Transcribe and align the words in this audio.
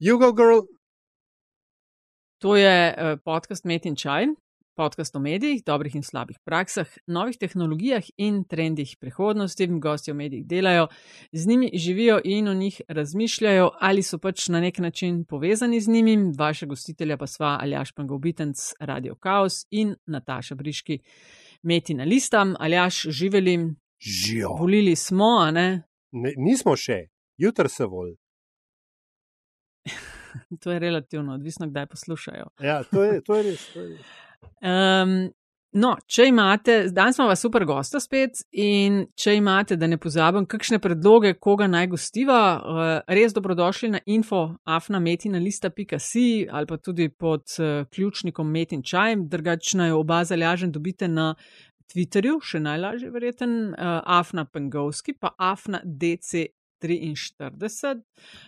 Jugo 0.00 0.32
Girl. 0.32 0.60
To 2.38 2.56
je 2.56 2.94
uh, 2.94 3.18
podcast 3.24 3.64
Met 3.64 3.86
in 3.86 3.96
Čaj, 3.96 4.26
podcast 4.76 5.16
o 5.16 5.18
medijih, 5.18 5.64
dobrih 5.66 5.94
in 5.98 6.04
slabih 6.06 6.36
praksah, 6.46 6.86
novih 7.06 7.34
tehnologijah 7.38 8.04
in 8.16 8.44
trendih 8.44 8.92
prihodnosti. 9.00 9.66
Gosti 9.66 10.12
v 10.12 10.14
medijih 10.14 10.44
delajo, 10.46 10.86
z 11.32 11.46
njimi 11.46 11.70
živijo 11.74 12.20
in 12.24 12.48
o 12.48 12.54
njih 12.54 12.80
razmišljajo, 12.88 13.70
ali 13.80 14.02
so 14.02 14.18
pač 14.18 14.48
na 14.48 14.60
nek 14.60 14.78
način 14.78 15.24
povezani 15.24 15.80
z 15.80 15.88
njimi. 15.88 16.16
Vaše 16.38 16.66
gostitelja 16.66 17.16
pa 17.16 17.26
sva 17.26 17.58
Aljaš 17.60 17.92
Pangovitenc, 17.92 18.72
Radio 18.80 19.16
Chaos 19.22 19.66
in 19.70 19.96
Nataša 20.06 20.54
Briški, 20.54 20.98
Meti 21.62 21.94
na 21.94 22.04
listam. 22.04 22.54
Aljaš, 22.58 23.02
živeli. 23.02 23.58
Živijo. 23.98 24.48
Volili 24.60 24.96
smo, 24.96 25.38
a 25.42 25.50
ne? 25.50 25.82
ne 26.12 26.32
nismo 26.36 26.76
še, 26.76 27.08
jutri 27.36 27.68
se 27.68 27.84
vol. 27.84 28.14
to 30.62 30.72
je 30.72 30.78
relativno, 30.78 31.34
odvisno, 31.34 31.68
kdaj 31.68 31.86
poslušajo. 31.86 32.46
Ja, 32.60 32.82
to 32.84 33.04
je, 33.04 33.20
to 33.24 33.36
je 33.36 33.42
res. 33.42 33.66
To 33.72 33.80
je 33.80 33.88
res. 33.88 34.06
Um, 34.62 35.12
no, 35.78 35.92
če 36.06 36.28
imate, 36.30 36.76
danes 36.94 37.16
smo 37.18 37.26
vas 37.28 37.40
super 37.42 37.64
gosta 37.68 38.00
spet 38.02 38.42
in 38.52 39.04
če 39.18 39.36
imate, 39.38 39.76
da 39.78 39.86
ne 39.90 39.98
pozabim, 40.00 40.46
kakšne 40.50 40.80
predloge, 40.82 41.34
koga 41.42 41.68
naj 41.70 41.88
gostiva, 41.94 42.40
uh, 42.58 42.90
res 43.14 43.34
dobrodošli 43.36 43.92
na 43.94 44.02
info 44.06 44.42
afnametina.si 44.64 46.28
ali 46.50 46.66
pa 46.66 46.76
tudi 46.82 47.08
pod 47.08 47.46
uh, 47.58 47.86
ključnikom 47.94 48.50
Metin 48.50 48.82
Čajem, 48.82 49.28
drugačno 49.28 49.88
jo 49.88 50.04
oba 50.04 50.24
zalažen 50.24 50.72
dobite 50.72 51.08
na 51.08 51.34
Twitterju, 51.88 52.42
še 52.44 52.60
najlažje 52.60 53.08
verjeten, 53.10 53.52
uh, 53.72 54.00
afna 54.04 54.44
pengovski, 54.44 55.14
pa 55.16 55.32
afna 55.38 55.80
DC. 55.84 56.57
43. 56.82 58.00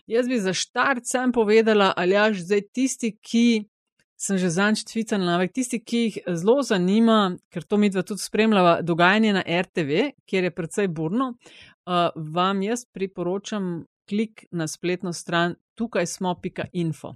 Jaz 0.07 0.29
bi 0.29 0.41
za 0.41 0.55
štart 0.55 1.07
sem 1.07 1.33
povedala, 1.33 1.93
ali 1.97 2.16
ja, 2.16 2.30
zdaj 2.34 2.66
tisti, 2.73 3.12
ki 3.16 3.66
sem 4.21 4.37
že 4.37 4.51
zanč 4.52 4.85
tvitala, 4.85 5.24
navek 5.24 5.54
tisti, 5.57 5.80
ki 5.80 6.01
jih 6.04 6.18
zelo 6.37 6.60
zanima, 6.66 7.37
ker 7.49 7.65
to 7.65 7.80
mi 7.80 7.88
dva 7.88 8.04
tudi 8.04 8.21
spremljava, 8.21 8.80
dogajanje 8.85 9.32
na 9.38 9.43
RTV, 9.43 10.13
kjer 10.29 10.51
je 10.51 10.52
precej 10.52 10.91
burno, 10.93 11.32
uh, 11.32 12.13
vam 12.15 12.60
jaz 12.63 12.85
priporočam 12.85 13.87
klik 14.10 14.45
na 14.52 14.69
spletno 14.69 15.13
stran 15.16 15.57
tukaj 15.74 16.07
smo.info. 16.07 17.15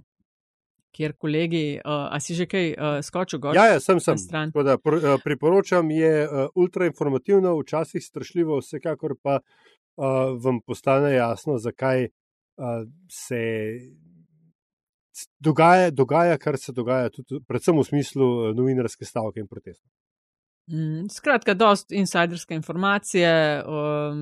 Ker 0.95 1.11
kolegi, 1.19 1.75
uh, 1.83 2.07
a 2.07 2.17
si 2.23 2.33
že 2.33 2.47
kaj 2.47 2.69
uh, 2.71 2.99
skočil 3.03 3.39
gor? 3.43 3.55
Ja, 3.55 3.67
ja 3.75 3.79
sem 3.83 3.99
sem. 3.99 4.15
Da, 4.55 4.77
pr, 4.79 4.97
uh, 4.97 5.15
priporočam 5.21 5.91
je 5.91 6.13
uh, 6.23 6.47
ultrainformativno, 6.55 7.53
včasih 7.59 8.01
strašljivo, 8.03 8.61
vsekakor 8.63 9.17
pa 9.21 9.41
vam 10.43 10.61
postane 10.65 11.13
jasno, 11.13 11.57
zakaj 11.57 12.05
uh, 12.05 12.83
se 13.11 13.41
dogaja, 15.39 15.91
dogaja, 15.91 16.37
kar 16.37 16.57
se 16.57 16.73
dogaja, 16.75 17.09
tudi, 17.09 17.39
predvsem 17.47 17.77
v 17.79 17.83
smislu 17.87 18.29
novinarske 18.55 19.05
stavke 19.05 19.39
in 19.39 19.47
protestov. 19.47 19.89
Mm, 20.71 21.05
skratka, 21.13 21.53
dost 21.53 21.91
insiderske 21.93 22.55
informacije, 22.57 23.63
um, 23.69 24.21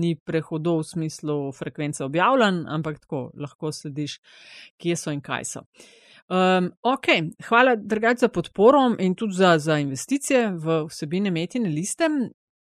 ni 0.00 0.16
prehodov 0.18 0.80
v 0.80 0.88
smislu 0.88 1.36
frekvence 1.54 2.02
objavljen, 2.04 2.64
ampak 2.66 2.98
tako 3.04 3.28
lahko 3.38 3.70
slediš, 3.72 4.18
kje 4.82 4.96
so 4.98 5.14
in 5.14 5.22
kaj 5.22 5.46
so. 5.52 5.62
Um, 6.24 6.72
ok, 6.82 7.06
hvala 7.46 7.76
drugače 7.76 8.24
za 8.24 8.28
podporo 8.28 8.96
in 8.98 9.14
tudi 9.14 9.38
za, 9.38 9.58
za 9.58 9.78
investicije 9.78 10.48
v 10.56 10.80
vsebine 10.88 11.30
metine 11.30 11.68
liste 11.68 12.08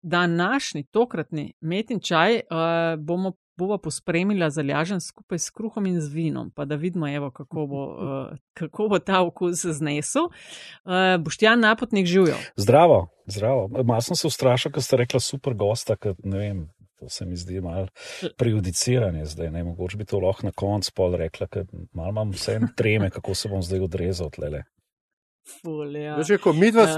današnji, 0.08 0.84
tokratni 0.84 1.54
metin 1.62 2.00
čaj 2.00 2.36
uh, 2.36 3.00
bomo 3.00 3.34
bova 3.58 3.78
pospremila 3.78 4.50
zalažen 4.50 5.02
skupaj 5.02 5.40
s 5.40 5.50
kruhom 5.50 5.86
in 5.86 6.02
z 6.02 6.14
vinom, 6.14 6.52
pa 6.52 6.66
da 6.66 6.76
vidimo, 6.76 7.10
evo, 7.10 7.32
kako, 7.32 7.66
bo, 7.68 7.84
uh, 7.86 8.38
kako 8.60 8.88
bo 8.88 9.00
ta 9.00 9.22
okus 9.22 9.66
znesel. 9.66 10.24
Uh, 10.86 11.24
Boštjan 11.24 11.60
napotnik 11.60 12.06
živijo. 12.06 12.38
Zdravo, 12.56 13.08
zdravo. 13.26 13.68
Malo 13.84 14.02
sem 14.02 14.16
se 14.16 14.28
ustrašil, 14.28 14.72
ker 14.72 14.84
ste 14.84 14.98
rekla 14.98 15.20
super 15.20 15.54
gosta, 15.54 15.96
ker 15.96 16.16
ne 16.24 16.38
vem. 16.38 16.68
To 16.98 17.10
se 17.10 17.26
mi 17.26 17.36
zdi 17.38 17.62
malo 17.62 17.88
prejudiciranje 18.38 19.26
zdaj. 19.26 19.52
Ne, 19.52 19.64
mogoče 19.64 19.98
bi 19.98 20.06
to 20.06 20.18
lahko 20.20 20.48
na 20.48 20.52
koncu 20.52 20.92
pol 20.96 21.14
rekla, 21.16 21.46
ker 21.48 21.68
malo 21.94 22.10
imam 22.10 22.32
vse 22.34 22.58
treme, 22.76 23.10
kako 23.14 23.36
se 23.36 23.50
bom 23.50 23.62
zdaj 23.62 23.86
odrezal 23.86 24.32
tlele. 24.34 24.64
Ja. 25.96 26.18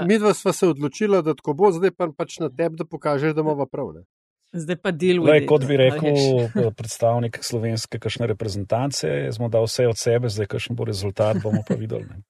Midva 0.06 0.34
sva 0.34 0.52
se 0.52 0.68
odločila, 0.68 1.22
da 1.22 1.34
tako 1.34 1.54
bo, 1.54 1.70
zdaj 1.72 1.94
pa 1.96 2.08
pač 2.16 2.38
na 2.42 2.50
tebi, 2.50 2.80
da 2.80 2.84
pokažeš, 2.84 3.34
da 3.34 3.44
imamo 3.46 3.66
prav. 3.66 3.92
Ne? 3.94 4.04
Zdaj 4.52 4.80
pa 4.82 4.90
del 4.90 5.22
v. 5.22 5.36
Kot 5.46 5.64
bi 5.68 5.78
rekel 5.78 6.16
eh, 6.48 6.70
predstavnik 6.74 7.38
slovenske 7.46 8.00
kakšne 8.02 8.26
reprezentance, 8.32 9.08
smo 9.36 9.48
dal 9.48 9.68
vse 9.70 9.86
od 9.86 9.98
sebe, 9.98 10.30
zdaj 10.32 10.50
kakšen 10.50 10.78
bo 10.78 10.88
rezultat, 10.88 11.38
bomo 11.42 11.62
pa 11.66 11.78
videli. 11.78 12.08
Ne? 12.10 12.22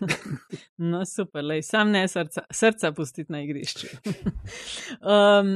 No, 0.90 1.04
super, 1.06 1.44
lej, 1.46 1.62
sam 1.62 1.92
ne 1.94 2.02
srca, 2.10 2.42
srca 2.50 2.90
pustiti 2.92 3.32
na 3.32 3.44
igrišču. 3.44 3.86
um, 5.14 5.52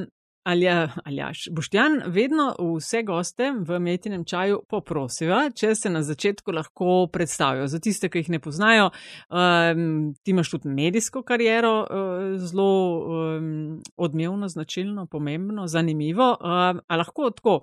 Alja, 0.49 0.89
Aljaš, 1.05 1.49
Boštjan, 1.53 2.03
vedno 2.07 2.55
vse 2.59 3.03
goste 3.03 3.51
v 3.53 3.79
metinem 3.85 4.23
čaju 4.25 4.63
poprosiva, 4.69 5.43
če 5.53 5.75
se 5.77 5.91
na 5.93 6.01
začetku 6.03 6.55
lahko 6.57 7.03
predstavijo. 7.13 7.67
Za 7.69 7.81
tiste, 7.85 8.09
ki 8.09 8.23
jih 8.23 8.31
ne 8.33 8.41
poznajo, 8.41 8.87
um, 9.29 10.15
ti 10.25 10.33
imaš 10.33 10.55
tudi 10.55 10.73
medijsko 10.73 11.21
kariero, 11.29 11.75
uh, 11.83 12.41
zelo 12.41 12.71
um, 12.97 13.51
odmevno, 13.97 14.49
značilno, 14.49 15.05
pomembno, 15.07 15.67
zanimivo. 15.69 16.31
Um, 16.41 16.81
a 16.81 16.97
lahko 16.97 17.29
tako 17.37 17.61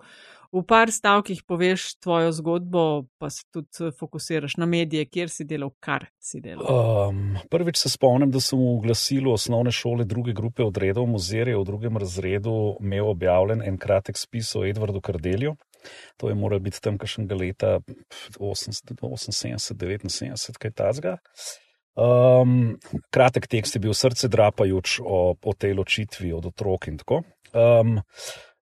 v 0.51 0.63
par 0.67 0.91
stavkih 0.91 1.43
poveš 1.47 1.95
tvojo 2.03 2.31
zgodbo, 2.31 3.03
pa 3.17 3.29
se 3.29 3.43
tudi 3.53 3.91
fokusiraš 3.99 4.57
na 4.57 4.65
medije, 4.65 5.05
kjer 5.05 5.29
si 5.29 5.43
delal, 5.45 5.69
kar 5.79 6.05
si 6.19 6.41
delal. 6.41 6.65
Um, 6.65 7.37
prvič 7.51 7.77
se 7.81 7.89
spomnim, 7.89 8.31
da 8.31 8.39
sem 8.43 8.59
v 8.59 8.81
glasilu 8.85 9.33
osnovne 9.33 9.71
šole 9.71 10.05
druge 10.05 10.33
grupe 10.33 10.63
odredov 10.63 11.07
muzerja 11.09 11.59
v 11.59 11.65
drugem 11.65 11.97
razredu 12.01 12.77
imel 12.81 13.09
objavljen 13.13 13.61
en 13.65 13.77
kratek 13.77 14.17
spis 14.17 14.55
o 14.55 14.65
Edvardu 14.65 15.01
Kardelju. 15.01 15.55
To 16.17 16.29
je 16.29 16.35
moral 16.35 16.59
biti 16.59 16.81
tam 16.81 16.97
kakšnega 16.97 17.35
leta 17.37 17.79
78-79, 18.39 20.57
kaj 20.57 20.71
tazga. 20.73 21.17
Um, 21.95 22.75
kratek 23.13 23.47
tekst 23.47 23.75
je 23.77 23.79
bil 23.79 23.93
srce 23.95 24.27
drapajoč 24.27 24.99
o, 24.99 25.35
o 25.39 25.53
tej 25.53 25.73
ločitvi 25.77 26.33
od 26.33 26.45
otrok 26.49 26.87
in 26.89 26.97
tako. 26.99 27.21
Um, 27.55 27.55
Eh, 27.55 28.01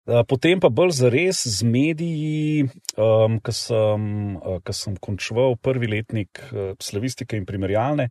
potem 0.06 0.60
pa 0.60 0.70
bolj 0.70 0.96
za 0.98 1.10
res 1.14 1.44
z 1.46 1.66
mediji, 1.68 2.66
um, 2.98 3.38
ko 3.40 3.54
sem, 3.54 4.36
uh, 4.38 4.74
sem 4.74 4.98
končal 4.98 5.56
prvi 5.62 5.88
letnik 5.88 6.42
uh, 6.50 6.74
slavistike 6.82 7.38
in 7.38 7.46
primerjalne, 7.46 8.10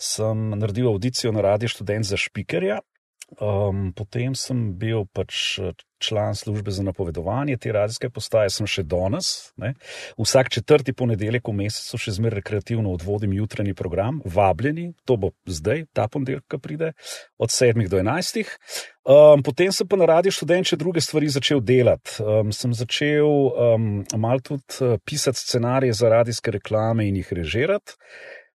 sem 0.00 0.50
naredil 0.56 0.88
audicijo 0.88 1.32
na 1.32 1.44
Radio 1.44 1.68
Student 1.68 2.08
za 2.08 2.16
špikerja. 2.16 2.80
Um, 3.40 3.90
potem 3.90 4.36
sem 4.38 4.70
bil 4.78 5.02
pač 5.10 5.58
član 5.98 6.34
službe 6.34 6.70
za 6.70 6.82
napovedovanje 6.82 7.56
te 7.56 7.72
radijske 7.72 8.10
postaje, 8.10 8.50
sem 8.50 8.68
še 8.70 8.84
danes. 8.86 9.50
Ne. 9.56 9.72
Vsak 10.20 10.50
četrti 10.52 10.92
ponedeljek 10.92 11.48
v 11.48 11.56
mesecu 11.64 11.98
še 11.98 12.14
zmeraj 12.20 12.40
rekreativno 12.40 12.92
odvodim 12.94 13.32
jutranji 13.32 13.74
program, 13.74 14.20
vabljeni, 14.24 14.92
to 15.04 15.16
bo 15.16 15.32
zdaj, 15.46 15.86
ta 15.96 16.06
ponedeljek, 16.08 16.44
ki 16.46 16.60
pride, 16.62 16.92
od 17.38 17.50
7 17.50 17.88
do 17.88 17.98
11. 17.98 18.46
Um, 19.06 19.42
potem 19.46 19.72
sem 19.72 19.88
pa 19.88 19.98
na 19.98 20.08
radiju 20.10 20.34
študent 20.34 20.70
še 20.70 20.78
druge 20.78 21.02
stvari 21.02 21.30
začel 21.32 21.62
delati. 21.62 22.18
Um, 22.22 22.54
sem 22.54 22.74
začel 22.74 23.26
um, 23.26 23.90
malo 24.18 24.42
tudi 24.44 24.80
uh, 24.82 24.96
pisati 25.02 25.42
scenarije 25.42 25.94
za 25.98 26.10
radijske 26.12 26.54
reklame 26.58 27.08
in 27.08 27.18
jih 27.22 27.32
režirati. 27.42 27.98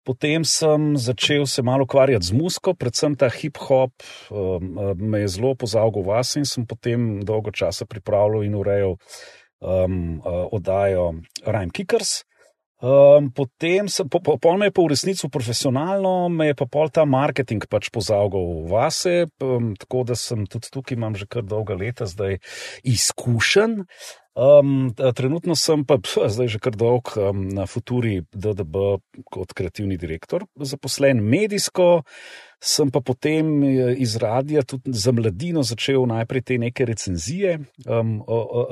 Potem 0.09 0.41
sem 0.45 0.97
začel 0.97 1.45
se 1.47 1.61
malo 1.63 1.85
ukvarjati 1.85 2.25
z 2.25 2.33
muziko, 2.33 2.73
predvsem 2.73 3.13
ta 3.13 3.29
hip-hop 3.29 3.93
um, 4.33 4.97
me 4.97 5.21
je 5.21 5.29
zelo 5.37 5.53
pozavil 5.53 6.01
vas 6.07 6.33
in 6.41 6.49
sem 6.49 6.65
potem 6.65 7.21
dolgo 7.21 7.53
časa 7.53 7.85
pripravljal 7.85 8.47
in 8.47 8.57
urejal 8.57 8.97
um, 8.97 10.17
uh, 10.25 10.49
oddajo 10.49 11.21
Rime 11.45 11.75
Kickers. 11.77 12.23
Um, 12.79 13.29
potem 13.35 13.89
sem, 13.91 14.07
po, 14.09 14.23
po, 14.23 14.39
me 14.55 14.71
je 14.71 14.73
pa 14.73 14.83
v 14.87 14.95
resnici 14.95 15.29
profesionalno, 15.29 16.31
me 16.31 16.47
je 16.47 16.55
pa 16.55 16.65
pol 16.71 16.89
ta 16.89 17.03
marketing 17.03 17.67
pač 17.67 17.91
pozavil 17.91 18.71
vase, 18.71 19.27
um, 19.43 19.75
tako 19.75 20.07
da 20.07 20.15
sem 20.15 20.47
tudi 20.47 20.71
tukaj, 20.71 20.95
imam 20.95 21.19
že 21.19 21.27
kar 21.27 21.43
dolga 21.43 21.75
leta 21.75 22.07
zdaj 22.07 22.39
izkušen. 22.87 23.83
Um, 24.39 24.95
trenutno 25.15 25.57
sem 25.59 25.83
pa 25.83 25.97
zdaj 26.07 26.47
že 26.47 26.59
kar 26.63 26.77
dolg 26.79 27.11
um, 27.19 27.41
na 27.51 27.65
Futuri 27.67 28.21
DDB 28.31 29.01
kot 29.27 29.51
kreativni 29.51 29.99
direktor, 29.99 30.45
zaposlen 30.55 31.19
medijsko. 31.19 32.05
Sem 32.63 32.91
pa 32.91 32.99
potem 32.99 33.47
e, 33.63 33.73
iz 34.03 34.17
radia 34.19 34.65
tudi 34.67 34.91
za 34.91 35.13
mladino 35.15 35.63
začel 35.63 36.07
najprej 36.11 36.43
te 36.43 36.57
neke 36.59 36.87
recenzije, 36.87 37.53
um, 37.87 38.17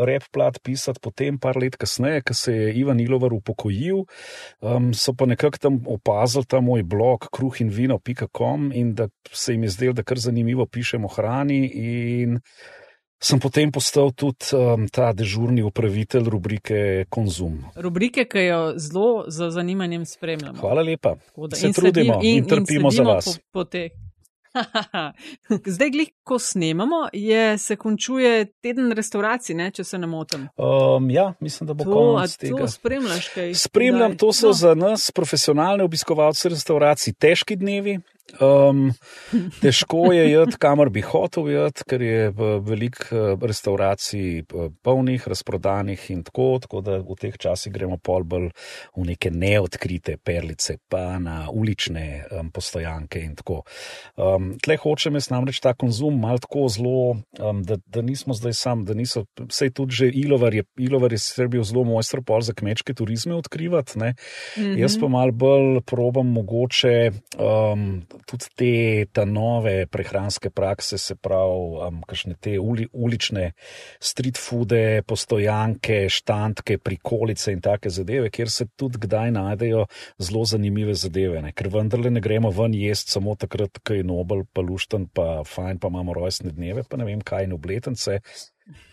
rep 0.03 0.27
plat 0.35 0.59
pisati, 0.59 0.99
potem 1.03 1.39
par 1.39 1.55
let 1.55 1.79
kasneje, 1.79 2.25
ko 2.27 2.35
se 2.35 2.55
je 2.55 2.73
Ivan 2.83 2.99
Ilovar 3.01 3.35
upokojil, 3.35 4.03
um, 4.59 4.91
so 4.91 5.15
pa 5.15 5.31
nekako 5.31 5.63
tam 5.63 5.79
opazili 5.87 6.51
ta 6.51 6.59
moj 6.61 6.83
blog 6.83 7.31
kruhinvino.com 7.31 8.73
in 8.75 8.95
da 8.99 9.07
se 9.31 9.55
jim 9.55 9.63
je 9.67 9.75
zdelo, 9.79 9.99
da 9.99 10.03
kar 10.03 10.19
zanimivo 10.19 10.67
pišemo 10.67 11.07
o 11.07 11.15
hrani 11.15 11.63
in 11.71 12.41
sem 13.23 13.41
potem 13.41 13.73
postal 13.73 14.13
tudi 14.13 14.53
um, 14.53 14.87
ta 14.93 15.13
dežurni 15.17 15.63
upravitelj 15.67 16.29
rubrike 16.31 16.81
Konzum. 17.09 17.65
Rubrike, 17.77 18.27
ki 18.29 18.47
jo 18.47 18.61
zelo 18.77 19.25
z 19.29 19.51
zanimanjem 19.51 20.05
spremljamo. 20.07 20.59
Hvala 20.61 20.83
lepa. 20.83 21.17
Da, 21.37 21.57
se 21.57 21.73
trudimo 21.73 22.21
in, 22.23 22.29
in, 22.29 22.37
in 22.45 22.51
trpimo 22.51 22.93
in 22.93 22.97
za 22.97 23.03
vas. 23.03 23.39
Po, 23.53 23.65
po 23.65 23.71
Zdaj, 25.75 25.91
glih, 25.91 26.11
ko 26.25 26.39
snemamo, 26.39 27.09
je, 27.13 27.59
se 27.59 27.77
končuje 27.77 28.47
teden 28.63 28.93
restauracij, 28.93 29.57
ne, 29.57 29.71
če 29.71 29.85
se 29.85 29.99
ne 29.99 30.07
motim. 30.07 30.49
Um, 30.57 31.11
ja, 31.11 31.33
mislim, 31.41 31.67
da 31.67 31.75
bo 31.75 31.85
to, 31.85 31.93
konec 31.93 32.37
tega. 32.37 32.59
To 32.63 32.69
spremljaš, 32.69 33.29
kaj? 33.35 33.55
Spremljam, 33.55 34.17
to 34.17 34.33
so 34.33 34.53
no. 34.53 34.53
za 34.53 34.75
nas, 34.75 35.11
profesionalne 35.15 35.85
obiskovalce 35.85 36.49
restauracij, 36.53 37.17
težki 37.21 37.57
dnevi. 37.57 37.99
Um, 38.41 38.91
težko 39.63 40.11
je 40.13 40.25
jeti, 40.27 40.59
kamor 40.59 40.91
bi 40.91 41.01
hotel 41.07 41.47
jeti, 41.49 41.85
ker 41.87 42.03
je 42.03 42.31
veliko 42.67 43.05
eh, 43.15 43.45
restauracij 43.47 44.41
eh, 44.41 44.67
polnih, 44.83 45.29
razprodanih 45.31 46.09
in 46.11 46.25
tako, 46.27 46.49
tako 46.63 46.83
da 46.83 46.99
v 47.07 47.17
teh 47.21 47.37
časih 47.39 47.73
gremo 47.73 48.01
pol 48.03 48.27
bolj 48.27 48.49
v 48.97 49.07
neke 49.07 49.31
neodkrite 49.31 50.17
perlice, 50.19 50.77
pa 50.91 51.21
na 51.23 51.47
ulične 51.53 52.27
um, 52.35 52.51
postojanke 52.51 53.23
in 53.23 53.37
tako. 53.39 53.61
Um, 54.19 54.57
tle 54.63 54.77
hočem 54.83 55.17
jaz 55.17 55.31
namreč 55.31 55.63
ta 55.63 55.77
konzum 55.79 56.19
mal 56.21 56.43
tako 56.43 56.67
zelo, 56.73 57.17
um, 57.39 57.63
da, 57.63 57.79
da 57.87 58.03
nismo 58.03 58.35
zdaj 58.35 58.59
sam, 58.59 58.85
da 58.85 58.99
niso, 58.99 59.25
vse 59.39 59.71
tudi 59.71 60.03
že 60.03 60.11
Ilovar 60.11 60.55
je, 60.55 60.67
Ilovar 60.83 61.15
je 61.15 61.23
srbil 61.23 61.63
zelo 61.65 61.87
mojster 61.87 62.25
pol 62.27 62.43
za 62.43 62.53
kmečke 62.59 62.95
turizme 62.95 63.39
odkrivati, 63.39 63.99
mm 63.99 64.13
-hmm. 64.57 64.77
jaz 64.83 64.99
pa 65.01 65.09
mal 65.09 65.31
bolj 65.31 65.81
probam 65.87 66.27
mogoče. 66.27 67.11
Um, 67.39 68.03
tudi 68.27 68.51
te, 68.57 68.73
te 69.13 69.25
nove 69.27 69.87
prehranske 69.91 70.51
prakse, 70.51 70.99
se 70.99 71.17
pravi, 71.17 71.87
um, 71.87 72.01
kakšne 72.09 72.37
te 72.41 72.57
uli, 72.61 72.87
ulične 72.93 73.51
street 74.01 74.41
foode, 74.41 75.03
postojanke, 75.07 76.07
štantke, 76.13 76.79
prikolice 76.79 77.55
in 77.55 77.63
take 77.65 77.93
zadeve, 77.93 78.31
kjer 78.35 78.51
se 78.53 78.69
tudi 78.77 79.03
kdaj 79.07 79.35
najdejo 79.37 79.87
zelo 80.23 80.45
zanimive 80.49 80.95
zadeve. 80.95 81.43
Ne? 81.45 81.53
Ker 81.57 81.71
vendarle 81.73 82.11
ne 82.11 82.25
gremo 82.25 82.51
ven 82.55 82.75
jesti 82.77 83.17
samo 83.17 83.37
takrat, 83.37 83.83
ko 83.85 83.97
je 83.97 84.07
Nobel, 84.07 84.45
pa 84.53 84.65
lušten, 84.65 85.09
pa 85.13 85.43
fajn, 85.47 85.81
pa 85.83 85.93
imamo 85.93 86.17
rojstne 86.17 86.55
dneve, 86.57 86.87
pa 86.89 87.01
ne 87.01 87.09
vem 87.09 87.23
kaj 87.25 87.49
in 87.49 87.57
obletence 87.57 88.21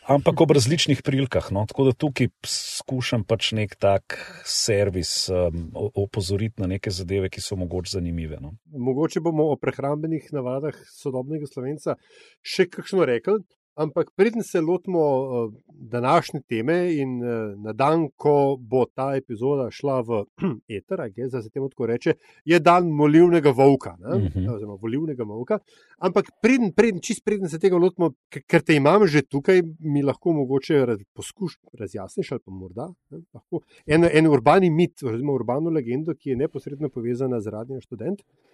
ampak 0.07 0.41
ob 0.41 0.51
različnih 0.51 1.01
prilikah. 1.05 1.49
No? 1.51 1.65
Tako 1.69 1.87
da 1.89 1.93
tukaj 1.97 2.29
skušam 2.47 3.23
pač 3.27 3.51
nek 3.57 3.75
tak 3.79 4.17
servis 4.45 5.29
um, 5.29 5.69
opozoriti 5.73 6.61
na 6.61 6.69
neke 6.75 6.91
zadeve, 6.91 7.29
ki 7.33 7.41
so 7.41 7.57
mogoče 7.59 7.97
zanimive. 7.97 8.39
No? 8.41 8.53
Mogoče 8.71 9.23
bomo 9.23 9.49
o 9.53 9.57
prehrambenih 9.59 10.29
navadah 10.35 10.77
sodobnega 10.93 11.49
slovenca 11.49 11.97
še 12.41 12.67
kakšno 12.71 13.07
rekli. 13.09 13.41
Ampak 13.75 14.11
preden 14.15 14.43
se 14.43 14.61
lotimo 14.61 14.99
uh, 14.99 15.53
današnje 15.67 16.41
teme 16.49 16.93
in 16.93 17.23
uh, 17.23 17.29
na 17.57 17.73
dan, 17.73 18.07
ko 18.15 18.57
bo 18.59 18.85
ta 18.85 19.15
epizoda 19.15 19.71
šla 19.71 20.01
v 20.01 20.19
eter, 20.77 21.01
ali 21.01 21.31
se 21.31 21.49
temu 21.49 21.69
tako 21.69 21.85
reče, 21.85 22.13
je 22.45 22.59
dan 22.59 22.89
molivnega 22.89 23.49
volka, 23.49 23.97
uh 23.99 24.21
mhm. 24.21 24.27
-huh. 24.27 24.55
oziroma 24.55 24.77
volivnega 24.81 25.23
volka. 25.23 25.59
Ampak 25.97 26.25
preden, 26.41 26.71
preden, 26.71 27.01
čist 27.01 27.25
preden 27.25 27.49
se 27.49 27.59
tega 27.59 27.77
lotimo, 27.77 28.13
ker 28.47 28.61
te 28.61 28.75
imam 28.75 29.07
že 29.07 29.21
tukaj, 29.21 29.61
mi 29.79 30.03
lahko 30.03 30.33
mogoče 30.33 30.85
raz, 30.85 30.99
poskuš 31.13 31.59
razjasniš 31.73 32.31
ali 32.31 32.41
pa 32.45 32.51
morda 32.51 32.93
ne, 33.09 33.21
lahko, 33.33 33.61
en, 33.85 34.05
en 34.11 34.27
urbani 34.27 34.69
mit, 34.69 35.03
oziroma 35.03 35.33
urbano 35.33 35.69
legendo, 35.69 36.13
ki 36.13 36.29
je 36.29 36.35
neposredno 36.35 36.89
povezana 36.89 37.41
z 37.41 37.47
radnim 37.47 37.81
študentom. 37.81 38.25
Mm, 38.25 38.52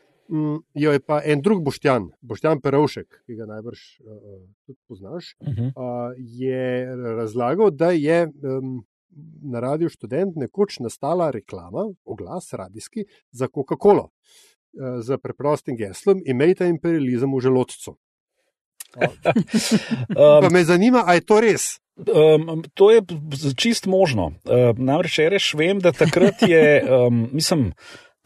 jo 0.74 0.92
je 0.92 1.00
pa 1.00 1.22
en 1.26 1.42
drug 1.42 1.64
Boštjan, 1.64 2.10
Boštjan 2.22 2.62
Perovšek, 2.62 3.22
ki 3.26 3.36
ga 3.36 3.48
najbrž 3.50 3.80
uh, 4.00 4.12
tudi 4.66 4.80
poznaš, 4.88 5.36
uh 5.40 5.48
-huh. 5.48 5.72
uh, 5.74 6.14
je 6.18 6.96
razlagal, 7.18 7.72
da 7.72 7.92
je 7.92 8.28
um, 8.28 8.86
na 9.42 9.60
radiju 9.60 9.90
študent 9.90 10.36
nekoč 10.36 10.80
nastala 10.80 11.31
reklama, 11.31 11.90
oglas 12.06 12.54
radijski 12.54 13.06
za 13.31 13.48
Coca-Colo 13.48 14.04
uh, 14.04 15.02
z 15.02 15.18
preprostim 15.18 15.76
geslom: 15.76 16.22
Imejte 16.26 16.68
imperializem 16.68 17.36
v 17.36 17.40
želodcu. 17.42 17.96
um, 18.98 19.08
pa 20.42 20.50
me 20.50 20.64
zanima, 20.64 21.04
ali 21.06 21.18
je 21.18 21.26
to 21.26 21.42
res. 21.42 21.80
Um, 22.00 22.64
to 22.74 22.92
je 22.92 23.02
čist 23.56 23.86
možno. 23.86 24.26
Uh, 24.26 24.78
namreč, 24.78 25.20
reš, 25.20 25.54
vem, 25.54 25.80
da 25.80 25.92
takrat 25.92 26.42
je, 26.42 26.84
um, 27.08 27.30
mislim, 27.31 27.74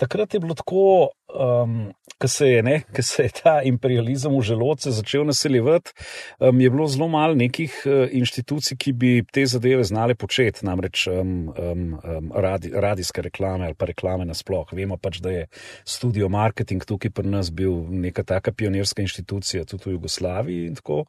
takrat 0.04 0.34
je 0.34 0.40
bilo 0.40 0.54
tako, 0.54 1.10
um, 1.32 1.94
ko 2.18 2.28
se, 2.28 2.62
se 3.02 3.24
je 3.24 3.30
ta 3.44 3.62
imperializem 3.64 4.36
v 4.36 4.42
želodce 4.42 4.92
začel 4.92 5.26
naseljevati, 5.26 5.92
um, 6.40 6.62
je 6.62 6.70
bilo 6.70 6.88
zelo 6.88 7.08
malo 7.08 7.36
nekih 7.36 7.76
uh, 7.86 8.08
inštitucij, 8.12 8.78
ki 8.78 8.94
bi 8.94 9.14
te 9.32 9.46
zadeve 9.46 9.84
znale 9.84 10.16
početi, 10.16 10.66
namreč 10.66 11.08
um, 11.08 11.32
um, 11.50 11.86
um, 12.04 12.32
radi, 12.36 12.72
radijske 12.76 13.22
reklame 13.22 13.66
ali 13.66 13.78
pa 13.80 13.88
reklame 13.92 14.26
nasploh. 14.26 14.74
Vemo 14.76 14.98
pač, 14.98 15.22
da 15.24 15.32
je 15.32 15.46
studio 15.86 16.30
marketing 16.30 16.84
tukaj 16.86 17.12
pri 17.12 17.30
nas 17.30 17.52
bil 17.52 17.86
neka 17.90 18.24
taka 18.24 18.52
pionirska 18.52 19.02
inštitucija, 19.02 19.66
tudi 19.66 19.90
v 19.90 20.00
Jugoslaviji 20.00 20.68
in 20.68 20.76
tako. 20.80 21.06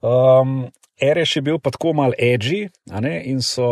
Um, 0.00 0.70
Ereš 1.00 1.36
je 1.36 1.40
bil 1.42 1.58
pa 1.58 1.70
tako 1.72 1.94
mal 1.96 2.12
edgy, 2.18 2.66
in, 3.24 3.40
so, 3.40 3.64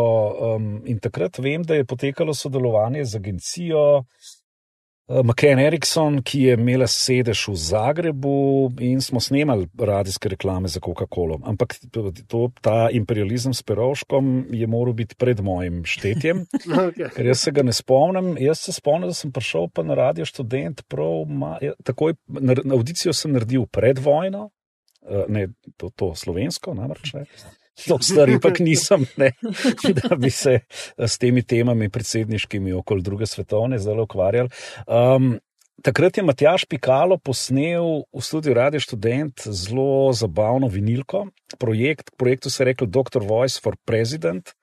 um, 0.55 0.81
in 0.85 0.97
takrat 0.97 1.37
vem, 1.37 1.61
da 1.61 1.77
je 1.77 1.85
potekalo 1.85 2.33
sodelovanje 2.33 3.05
z 3.05 3.19
agencijo, 3.21 3.83
Eh, 4.01 4.38
McCain 5.09 5.59
Erickson, 5.59 6.19
ki 6.21 6.43
je 6.43 6.53
imela 6.53 6.85
sedež 6.87 7.47
v 7.49 7.55
Zagrebu 7.57 8.69
in 8.85 9.01
smo 9.01 9.17
snemali 9.19 9.65
radijske 9.73 10.29
reklame 10.29 10.69
za 10.69 10.79
Coca-Colo. 10.79 11.39
Ampak 11.49 11.75
to, 12.27 12.51
ta 12.61 12.89
imperializem 12.93 13.53
s 13.53 13.65
Perovškom 13.65 14.53
je 14.53 14.67
moral 14.67 14.93
biti 14.93 15.17
pred 15.17 15.41
mojim 15.41 15.81
štetjem, 15.81 16.45
okay. 16.89 17.09
ker 17.15 17.25
jaz 17.25 17.41
se 17.41 17.51
ga 17.51 17.65
ne 17.65 17.73
spomnim. 17.73 18.35
Jaz 18.37 18.61
se 18.67 18.75
spomnim, 18.75 19.09
da 19.09 19.17
sem 19.17 19.33
prišel 19.33 19.71
pa 19.73 19.83
na 19.83 19.97
radio 19.97 20.29
študent, 20.29 20.85
prav, 20.85 21.25
ma, 21.25 21.55
ja, 21.61 21.73
takoj 21.83 22.13
na, 22.27 22.53
na 22.61 22.77
audicijo 22.77 23.13
sem 23.13 23.33
naredil 23.33 23.65
pred 23.65 23.97
vojno, 23.97 24.51
uh, 25.09 25.25
ne 25.25 25.47
to, 25.77 25.89
to 25.89 26.13
slovensko, 26.15 26.77
namreč. 26.77 27.15
Ne. 27.17 27.25
Zelo 27.79 27.99
star, 28.01 28.31
pa 28.41 28.51
nisem, 28.59 29.05
ne, 29.17 29.31
da 30.01 30.15
bi 30.15 30.31
se 30.33 30.59
s 30.97 31.17
temi 31.17 31.43
temami 31.43 31.89
predsedniškimi 31.89 32.73
okoli 32.73 33.05
druge 33.05 33.27
svetovne 33.29 33.79
zelo 33.79 34.03
ukvarjal. 34.03 34.49
Um, 34.87 35.37
takrat 35.83 36.17
je 36.17 36.23
Matjaš 36.23 36.65
Pikalo 36.69 37.17
posnel 37.17 38.03
v 38.11 38.23
studiu 38.23 38.53
Radio 38.53 38.81
Student 38.83 39.47
zelo 39.47 40.11
zabavno 40.13 40.67
vinilko. 40.67 41.27
Projekt, 41.59 42.11
projektu 42.17 42.49
se 42.49 42.63
je 42.63 42.71
rekel 42.73 42.87
Dr. 42.87 43.23
Voice 43.23 43.61
for 43.63 43.77
President. 43.85 44.53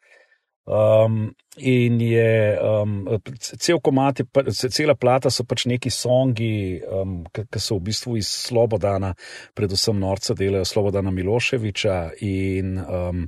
Um, 0.67 1.33
in 1.57 2.01
je 2.01 2.59
um, 2.61 3.07
cel 3.41 3.81
komat, 3.81 4.21
cela 4.71 4.95
plata 4.95 5.31
so 5.31 5.45
pač 5.49 5.65
neki 5.71 5.91
songi, 5.91 6.81
um, 6.85 7.23
ki 7.33 7.61
so 7.63 7.79
v 7.79 7.87
bistvu 7.89 8.17
iz 8.21 8.29
Slobodana, 8.29 9.15
predvsem 9.57 9.97
norca 10.01 10.35
delajo 10.37 10.67
Slobodana 10.69 11.11
Miloševiča. 11.11 11.97
In 12.27 12.77
um, 12.81 13.25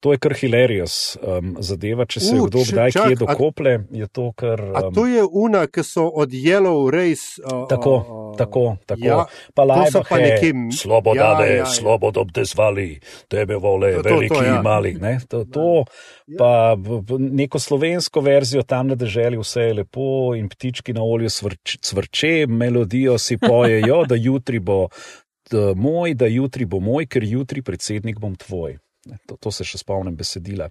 to 0.00 0.14
je 0.14 0.20
kar 0.22 0.34
hilarious 0.38 1.16
um, 1.18 1.56
zadeva, 1.60 2.06
če 2.06 2.22
se 2.22 2.36
uh, 2.38 2.46
kdo 2.46 2.64
kdaj 2.70 2.94
kje 2.94 3.18
dokople. 3.24 3.74
Je 3.90 4.08
to, 4.08 4.30
kar, 4.38 4.62
um, 4.62 4.76
a 4.78 4.84
to 4.94 5.06
je 5.10 5.26
una, 5.26 5.66
ki 5.66 5.86
so 5.86 6.06
od 6.06 6.30
Yellow 6.30 6.86
Race. 6.92 7.42
Uh, 7.42 7.66
tako, 7.70 7.96
uh, 7.98 8.36
tako, 8.38 8.64
tako. 8.86 9.06
Ja, 9.06 9.18
pa 9.54 9.66
lajba 9.66 10.04
pa 10.08 10.20
nekim. 10.22 10.70
Slobodane, 10.72 11.48
ja, 11.48 11.56
ja, 11.56 11.64
ja. 11.64 11.66
slobodob 11.66 12.30
te 12.34 12.46
zvali, 12.46 12.94
tebe 13.30 13.58
vole, 13.58 13.94
to, 13.98 14.06
veliki 14.06 14.34
to, 14.34 14.40
to, 14.40 14.46
ja. 14.46 14.62
mali. 14.62 14.94
Ne? 15.02 15.18
To, 15.28 15.44
to, 15.44 15.68
ja. 16.30 16.38
pa 16.38 16.52
neko 17.18 17.58
slovensko 17.72 18.20
verzijo 18.20 18.62
tam 18.68 18.92
na 18.92 18.98
deželi, 19.00 19.40
vse 19.40 19.66
je 19.70 19.80
lepo 19.80 20.36
in 20.36 20.48
ptički 20.52 20.92
na 20.92 21.02
olju 21.02 21.32
cvrče, 21.80 22.46
melodijo 22.46 23.16
si 23.18 23.38
pojejo, 23.40 24.04
da 24.08 24.18
jutri 24.20 24.60
bo 24.60 24.86
da 25.52 25.72
moj, 25.76 26.14
da 26.14 26.26
jutri 26.26 26.64
bo 26.64 26.80
moj, 26.80 27.06
ker 27.06 27.24
jutri 27.24 27.62
predsednik 27.62 28.20
bom 28.20 28.36
tvoj. 28.36 28.78
To, 29.28 29.36
to 29.36 29.50
se 29.52 29.66
še 29.66 29.82
spomnim 29.82 30.16
besedila. 30.16 30.70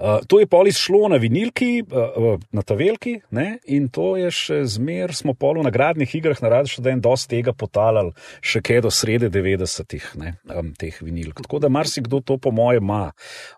Uh, 0.00 0.22
to 0.24 0.38
je 0.40 0.46
pol 0.48 0.70
izšlo 0.70 1.10
na 1.12 1.18
vinilki, 1.20 1.82
uh, 1.84 2.38
na 2.56 2.62
tavelki, 2.64 3.18
ne? 3.36 3.58
in 3.68 3.90
to 3.92 4.14
je 4.16 4.30
še 4.32 4.60
zmer, 4.78 5.12
smo 5.12 5.34
pol 5.36 5.60
v 5.60 5.66
nagradnih 5.66 6.14
igrah 6.16 6.40
na 6.40 6.54
radu, 6.54 6.72
še 6.72 6.80
da 6.80 6.94
en 6.94 7.02
dosti 7.04 7.34
tega 7.34 7.52
potalal, 7.52 8.14
še 8.40 8.62
kaj 8.64 8.80
do 8.86 8.94
srede 8.94 9.28
90-ih, 9.34 10.06
um, 10.56 10.72
teh 10.80 11.02
vinilk. 11.04 11.44
Tako 11.44 11.60
da 11.60 11.68
marsikdo 11.68 12.22
to, 12.24 12.38
po 12.40 12.54
mojem, 12.54 12.80
ima 12.80 13.02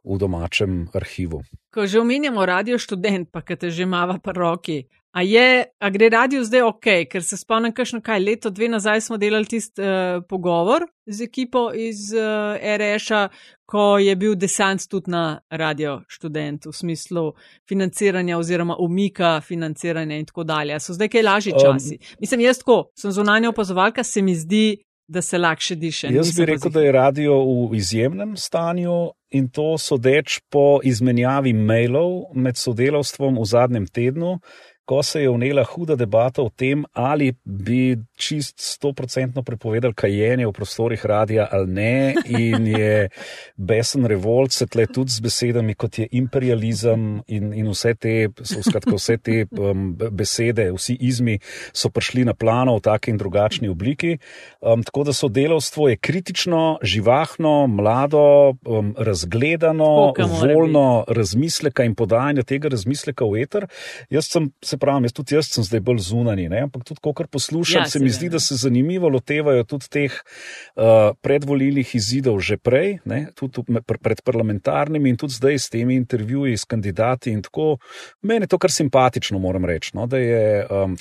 v 0.03 0.19
domačem 0.19 0.89
arhivu. 0.99 1.45
Ko 1.73 1.87
že 1.87 2.01
omenjamo 2.01 2.47
radio 2.47 2.79
študent, 2.79 3.31
pa 3.33 3.41
ki 3.41 3.57
te 3.57 3.71
že 3.71 3.87
mava 3.87 4.19
po 4.21 4.33
roki. 4.37 4.85
A, 5.13 5.23
je, 5.23 5.65
a 5.81 5.91
gre 5.93 6.09
radio 6.09 6.41
zdaj 6.45 6.63
ok, 6.65 6.87
ker 7.09 7.25
se 7.25 7.37
spomnim, 7.37 7.73
kakšno 7.77 8.01
kaj 8.01 8.21
leto, 8.21 8.51
dve 8.51 8.71
nazaj 8.73 9.01
smo 9.05 9.19
delali 9.21 9.45
tisti 9.45 9.85
uh, 9.85 10.23
pogovor 10.29 10.87
z 11.07 11.27
ekipo 11.29 11.67
iz 11.77 12.15
uh, 12.17 12.57
eh, 12.57 12.79
RŠ-a, 12.81 13.27
ko 13.69 13.99
je 14.01 14.15
bil 14.17 14.37
desant 14.41 14.87
tudi 14.89 15.13
na 15.13 15.41
radio 15.51 15.99
študent 16.09 16.65
v 16.69 16.73
smislu 16.73 17.27
financiranja 17.69 18.39
oziroma 18.39 18.77
umika 18.81 19.41
financiranja 19.45 20.17
in 20.17 20.25
tako 20.29 20.45
dalje. 20.49 20.81
So 20.81 20.97
zdaj 20.97 21.13
kaj 21.13 21.23
lažji 21.29 21.53
časi. 21.61 21.99
Um, 22.01 22.17
Mislim, 22.21 22.47
jaz 22.49 22.65
tako, 22.65 22.79
sem 22.97 23.13
zunanja 23.13 23.53
opazovalka, 23.53 24.05
se 24.05 24.23
mi 24.23 24.35
zdi 24.37 24.79
da 25.09 25.23
se 25.23 25.39
lakše 25.39 25.75
diše. 25.75 26.09
Jaz 26.11 26.37
bi 26.37 26.47
rekel, 26.47 26.71
da 26.71 26.81
je 26.81 26.93
radio 26.93 27.35
v 27.71 27.77
izjemnem 27.77 28.37
stanju 28.37 29.13
in 29.31 29.49
to 29.49 29.79
sodeč 29.79 30.41
po 30.51 30.81
izmenjavi 30.85 31.53
mailov 31.53 32.35
med 32.35 32.57
sodelavstvom 32.57 33.39
v 33.41 33.45
zadnjem 33.45 33.87
tednu, 33.87 34.39
ko 34.85 35.03
se 35.03 35.23
je 35.23 35.31
vnela 35.31 35.65
huda 35.65 35.97
debata 35.97 36.43
o 36.43 36.51
tem, 36.51 36.85
ali 36.93 37.33
bi 37.45 37.97
čist 38.23 38.61
stoprocentno 38.63 39.43
prepovedali 39.43 39.95
kajenje 39.95 40.47
v 40.47 40.55
prostorih 40.55 41.03
radia 41.07 41.49
ali 41.51 41.73
ne. 41.73 42.15
In 42.31 42.67
je 42.67 43.09
besen 43.57 44.07
revolt 44.07 44.53
se 44.53 44.67
tle 44.67 44.87
tudi 44.87 45.11
z 45.11 45.25
besedami, 45.25 45.75
kot 45.75 45.99
je 45.99 46.07
imperializem 46.19 47.23
in, 47.27 47.53
in 47.53 47.71
vse 47.73 47.95
te, 47.99 48.15
skratka, 48.43 48.95
vse 48.95 49.19
te 49.19 49.43
um, 49.51 49.91
besede, 49.97 50.69
vsi 50.75 50.97
izmi 51.01 51.39
so 51.73 51.91
prišli 51.91 52.25
na 52.29 52.35
plano 52.35 52.77
v 52.79 52.85
taki 52.87 53.13
in 53.13 53.19
drugačni 53.19 53.71
obliki. 53.73 54.17
Um, 54.61 54.85
tako 54.87 55.05
da 55.09 55.17
so 55.17 55.29
delovstvo 55.29 55.89
je 55.91 55.99
kritično, 55.99 56.79
živahno, 56.83 57.67
mlado, 57.67 58.55
um, 58.65 58.95
razgledano, 58.99 60.13
voljno 60.41 61.05
razmisleka 61.09 61.85
in 61.85 61.97
podajanje 61.99 62.47
tega 62.47 62.71
razmisleka 62.73 63.27
v 63.27 63.43
eter. 63.43 63.67
Jaz 64.11 64.31
sem 64.31 64.51
se 64.65 64.79
pravim, 64.79 65.09
jaz 65.09 65.17
tudi 65.17 65.37
jaz 65.37 65.51
sem 65.51 65.65
zdaj 65.67 65.81
bolj 65.81 66.05
zunani, 66.09 66.49
ne? 66.53 66.67
ampak 66.69 66.85
tudi, 66.87 67.01
ko 67.03 67.15
kar 67.17 67.27
poslušam, 67.27 67.83
ja, 67.83 67.91
se 67.91 67.99
mi 67.99 68.12
zdi, 68.13 68.29
da 68.33 68.41
se 68.41 68.57
zanimivo 68.57 69.09
lotevajo 69.09 69.65
tudi 69.65 69.89
teh 69.91 70.13
uh, 70.13 71.13
predvolilnih 71.23 71.95
izidov 71.95 72.41
že 72.41 72.57
prej, 72.57 72.99
ne? 73.05 73.27
tudi 73.37 73.65
pred 73.87 74.23
parlamentarnimi 74.25 75.13
in 75.13 75.17
tudi 75.21 75.39
zdaj 75.39 75.59
s 75.59 75.73
temi 75.73 75.97
intervjuji 75.97 76.57
s 76.57 76.65
kandidati 76.65 77.33
in 77.33 77.43
tako. 77.43 77.77
Meni 78.23 78.45
je 78.45 78.53
to 78.55 78.59
kar 78.59 78.73
simpatično, 78.73 79.39
moram 79.39 79.65
reči. 79.65 79.97
No? 79.97 80.07
Um, 80.07 80.97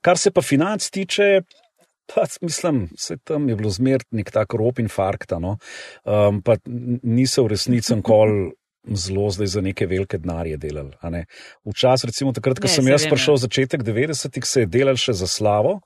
kar 0.00 0.18
se 0.18 0.30
pa 0.30 0.42
financ 0.42 0.90
tiče. 0.90 1.42
Pa, 2.10 2.24
mislim, 2.42 2.88
da 3.08 3.16
tam 3.24 3.48
je 3.48 3.56
bilo 3.56 3.70
zmernik, 3.70 4.30
tako 4.34 4.56
rop 4.56 4.78
infarkta. 4.78 5.38
No? 5.38 5.58
Um, 6.04 6.42
pa 6.42 6.56
niso 7.02 7.44
v 7.44 7.54
resnici 7.54 7.94
nikoli 7.94 8.50
zelo 8.84 9.30
zdaj 9.30 9.46
za 9.46 9.60
neke 9.60 9.86
velike 9.86 10.18
denarje 10.18 10.56
delali. 10.56 11.24
Včasih, 11.64 12.08
recimo 12.08 12.32
takrat, 12.32 12.60
ko 12.60 12.68
sem 12.68 12.88
jaz 12.88 13.06
prišel 13.10 13.36
v 13.36 13.42
začetek 13.44 13.84
90-ih, 13.84 14.46
se 14.46 14.64
je 14.64 14.66
delal 14.66 14.96
še 14.96 15.12
za 15.12 15.28
slavo. 15.28 15.80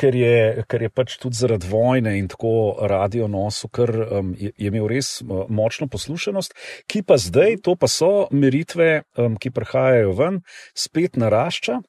Ker 0.00 0.14
je, 0.16 0.64
ker 0.64 0.80
je 0.80 0.88
pač 0.88 1.18
tudi 1.20 1.36
zaradi 1.36 1.68
vojne 1.68 2.14
in 2.16 2.24
tako 2.32 2.72
radio 2.88 3.26
nosu, 3.28 3.68
ker 3.68 3.90
um, 3.92 4.30
je, 4.32 4.48
je 4.56 4.70
imel 4.70 4.86
res 4.88 5.18
uh, 5.20 5.44
močno 5.52 5.90
poslušanost, 5.92 6.56
ki 6.88 7.02
pa 7.04 7.18
zdaj, 7.20 7.58
to 7.60 7.76
pa 7.76 7.90
so 7.92 8.30
meritve, 8.32 9.04
um, 9.20 9.36
ki 9.36 9.52
prihajajo 9.52 10.14
ven, 10.16 10.40
spet 10.72 11.20
narašča 11.20 11.82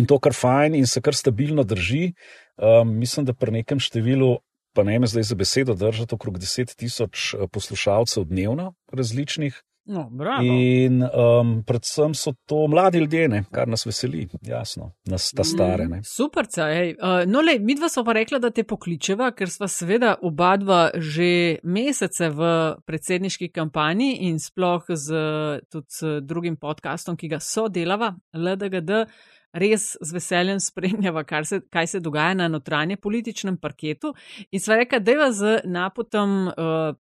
in 0.00 0.08
to 0.08 0.16
kar 0.22 0.32
fajn 0.32 0.78
in 0.78 0.88
se 0.88 1.02
kar 1.04 1.12
stabilno 1.12 1.66
drži. 1.68 2.14
Um, 2.56 2.96
mislim, 2.96 3.28
da 3.28 3.36
pri 3.36 3.60
nekem 3.60 3.80
številu 3.80 4.38
pa 4.72 4.82
ne 4.82 4.98
me 4.98 5.06
zdaj 5.06 5.22
za 5.22 5.34
besedo 5.34 5.74
držati, 5.74 6.14
okrog 6.14 6.38
10 6.38 6.76
tisoč 6.76 7.34
eh, 7.34 7.46
poslušalcev 7.52 8.24
dnevno 8.24 8.74
različnih. 8.92 9.62
No, 9.90 10.04
in 10.42 11.02
um, 11.02 11.64
predvsem 11.66 12.14
so 12.14 12.32
to 12.46 12.66
mladi 12.70 13.00
ljudje, 13.02 13.28
ne, 13.28 13.40
kar 13.50 13.68
nas 13.68 13.82
veseli, 13.86 14.28
jasno, 14.46 14.92
nas 15.10 15.30
ta 15.34 15.42
stare. 15.44 15.88
Ne. 15.88 15.98
Mm, 15.98 16.06
super, 16.06 16.46
uh, 16.46 17.24
no, 17.26 17.42
le, 17.42 17.56
mi 17.58 17.74
dva 17.74 17.88
smo 17.90 18.04
pa 18.06 18.14
rekla, 18.14 18.38
da 18.38 18.52
te 18.54 18.62
pokličeva, 18.62 19.32
ker 19.34 19.50
sva 19.50 19.66
seveda 19.68 20.14
oba 20.22 20.52
dva 20.62 20.80
že 20.94 21.58
mesece 21.66 22.30
v 22.30 22.52
predsedniški 22.86 23.50
kampanji 23.50 24.12
in 24.28 24.38
sploh 24.38 24.86
z, 24.94 25.26
tudi 25.66 25.98
z 25.98 26.20
drugim 26.22 26.60
podkastom, 26.60 27.18
ki 27.18 27.34
ga 27.34 27.42
sodelava, 27.42 28.14
LDGD 28.36 29.04
res 29.52 29.96
z 30.00 30.14
veseljem 30.14 30.60
spremljava, 30.60 31.24
se, 31.44 31.60
kaj 31.70 31.86
se 31.86 32.00
dogaja 32.00 32.34
na 32.34 32.48
notranje 32.48 32.96
političnem 32.96 33.56
parketu. 33.56 34.14
In 34.50 34.60
sva 34.60 34.76
rekla, 34.80 34.98
da 34.98 35.12
je 35.12 35.30
z 35.32 35.54
napotom 35.64 36.48
uh, 36.48 36.54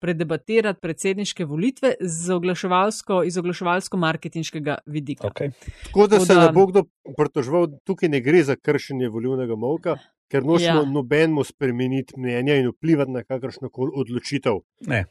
predebatirati 0.01 0.81
predsedniške 0.81 1.45
volitve 1.45 1.95
z 2.01 2.35
oglaševalsko, 2.35 3.23
iz 3.27 3.39
oglaševalsko-marketinškega 3.39 4.79
vidika. 4.87 5.29
Okay. 5.29 5.53
Tako 5.85 6.07
da 6.07 6.21
se 6.21 6.35
ne 6.35 6.51
bo 6.53 6.67
kdo 6.67 6.85
pritoževal, 7.17 7.69
tukaj 7.85 8.09
ne 8.09 8.21
gre 8.21 8.45
za 8.45 8.57
kršenje 8.57 9.09
volivnega 9.09 9.57
molka. 9.57 9.99
Ker 10.27 10.43
nočemo 10.43 10.81
ja. 10.83 10.91
nobenemu 10.91 11.45
spremeniti 11.47 12.17
mnenja 12.19 12.57
in 12.59 12.73
vplivati 12.73 13.13
na 13.15 13.23
kakršno 13.23 13.69
koli 13.71 13.93
odločitev. 13.95 14.59
Ne. 14.91 15.05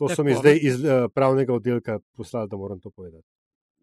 To 0.00 0.08
so 0.08 0.24
mi 0.24 0.34
zdaj 0.34 0.58
iz 0.62 0.80
uh, 0.80 1.04
pravnega 1.14 1.52
oddelka 1.54 1.98
poslali, 2.16 2.48
da 2.48 2.56
moram 2.56 2.80
to 2.80 2.90
povedati. 2.90 3.33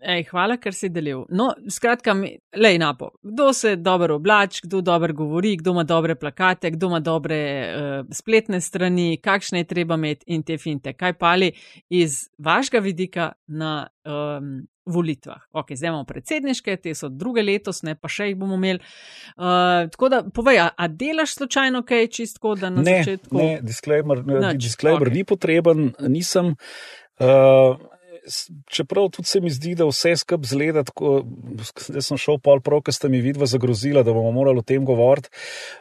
Ej, 0.02 0.24
hvala, 0.32 0.56
ker 0.58 0.74
si 0.74 0.90
delil. 0.90 1.28
No, 1.30 1.52
skratka, 1.70 2.16
lej 2.58 2.80
napo. 2.82 3.12
Kdo 3.22 3.52
se 3.54 3.76
dobro 3.76 4.16
oblači, 4.18 4.64
kdo 4.64 4.82
dobro 4.82 5.14
govori, 5.14 5.56
kdo 5.58 5.76
ima 5.76 5.84
dobre 5.84 6.16
plakate, 6.16 6.72
kdo 6.72 6.88
ima 6.88 7.00
dobre 7.00 7.38
uh, 7.62 8.08
spletne 8.12 8.62
strani, 8.62 9.20
kakšne 9.22 9.62
je 9.62 9.68
treba 9.70 9.96
imeti 10.00 10.26
in 10.34 10.44
te 10.44 10.58
finte. 10.58 10.94
Kaj 10.94 11.14
pali 11.14 11.52
iz 11.90 12.18
vašega 12.38 12.80
vidika 12.80 13.32
na 13.48 13.88
um, 14.06 14.66
volitvah? 14.86 15.46
Ok, 15.52 15.76
zdaj 15.76 15.94
imamo 15.94 16.10
predsedniške, 16.10 16.78
te 16.82 16.96
so 16.98 17.10
druge 17.10 17.46
letos, 17.46 17.84
ne 17.86 17.94
pa 17.94 18.10
še 18.10 18.32
jih 18.32 18.40
bomo 18.42 18.58
imeli. 18.58 18.82
Uh, 19.38 19.86
tako 19.94 20.10
da, 20.10 20.24
povej, 20.34 20.64
a, 20.66 20.68
a 20.78 20.90
delaš 20.90 21.38
slučajno 21.38 21.84
kaj 21.86 22.10
čistko, 22.18 22.56
da 22.58 22.74
na 22.74 22.82
ne, 22.82 22.98
začetku? 23.04 23.38
Ne, 23.38 23.62
disclaimer, 23.62 24.26
disclaimer 24.58 25.12
okay. 25.12 25.22
ni 25.22 25.28
potreben, 25.30 25.92
nisem. 26.10 26.56
Uh, 27.22 27.78
čeprav 28.70 29.10
tudi 29.10 29.28
se 29.28 29.42
mi 29.42 29.50
zdi, 29.50 29.76
da 29.76 29.88
vse 29.90 30.16
skupaj 30.22 30.52
zgleda 30.52 30.84
tako, 30.88 31.22
da 31.90 32.02
sem 32.02 32.20
šel 32.22 32.40
pol 32.44 32.62
prav, 32.64 32.84
ker 32.86 32.96
ste 32.96 33.10
mi 33.10 33.22
vidva 33.22 33.48
zagrozila, 33.50 34.04
da 34.04 34.14
bomo 34.14 34.32
morali 34.36 34.62
o 34.62 34.68
tem 34.68 34.86
govoriti. 34.86 35.32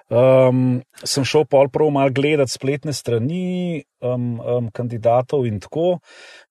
Um, 0.08 0.80
sem 1.04 1.24
šel 1.24 1.46
pol 1.50 1.70
prav 1.72 1.92
malo 1.94 2.14
gledati 2.14 2.52
spletne 2.52 2.92
strani 2.96 3.84
um, 4.00 4.32
um, 4.40 4.72
kandidatov 4.74 5.46
in 5.46 5.60
tako. 5.60 5.98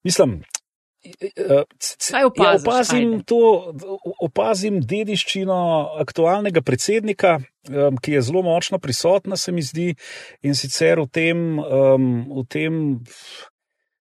Mislim. 0.03 0.41
Ja, 1.01 2.25
opaziš, 2.27 2.65
ja, 2.65 2.71
opazim, 2.71 3.11
to, 3.23 3.37
opazim 4.19 4.81
dediščino 4.83 5.59
aktualnega 6.03 6.59
predsednika, 6.61 7.37
um, 7.69 7.99
ki 8.03 8.17
je 8.17 8.23
zelo 8.27 8.41
močno 8.43 8.81
prisotna, 8.83 9.37
se 9.39 9.53
mi 9.55 9.63
zdi, 9.63 9.93
in 10.43 10.59
sicer 10.59 10.99
v 10.99 11.07
tem, 11.07 11.45
um, 11.63 12.09
v 12.41 12.43
tem 12.51 12.81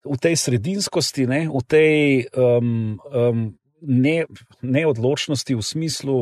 v 0.05 0.17
tej 0.17 0.35
sredinskosti, 0.35 1.27
ne, 1.27 1.47
v 1.49 1.63
tej 1.67 2.27
um, 2.31 2.99
um, 3.11 3.59
ne, 3.81 4.25
neodločnosti 4.61 5.55
v 5.55 5.63
smislu. 5.63 6.17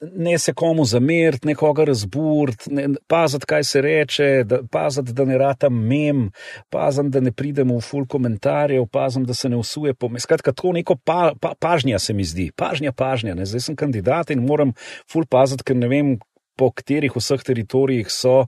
Ne 0.00 0.38
se 0.40 0.54
komu 0.56 0.84
zameriti, 0.88 1.44
nekoga 1.44 1.84
razburiti, 1.84 2.72
ne, 2.72 2.86
paziti, 3.04 3.44
kaj 3.46 3.64
se 3.64 3.80
reče, 3.84 4.28
da, 4.48 4.62
paziti, 4.64 5.12
da 5.12 5.26
ne 5.28 5.36
rata 5.38 5.68
mem, 5.68 6.30
paziti, 6.72 7.12
da 7.12 7.20
ne 7.20 7.32
pridemo 7.36 7.76
v 7.76 7.84
full 7.84 8.06
komentarjev, 8.08 8.86
paziti, 8.88 9.26
da 9.28 9.34
se 9.34 9.50
ne 9.52 9.60
usuje 9.60 9.94
po 9.94 10.08
meni. 10.08 10.24
Skratka, 10.24 10.54
tako 10.56 10.72
neko 10.72 10.96
pa, 11.04 11.34
pa, 11.40 11.52
pažnja 11.60 11.98
se 11.98 12.16
mi 12.16 12.24
zdi, 12.24 12.48
pažnja, 12.56 12.92
pažnja. 12.96 13.34
Ne. 13.36 13.44
Zdaj 13.44 13.66
sem 13.66 13.76
kandidat 13.76 14.32
in 14.32 14.46
moram 14.46 14.72
full 15.04 15.28
paziti, 15.28 15.68
ker 15.68 15.76
ne 15.76 15.90
vem, 15.92 16.16
po 16.56 16.70
katerih 16.76 17.14
vseh 17.16 17.40
teritorijih 17.44 18.08
so 18.12 18.44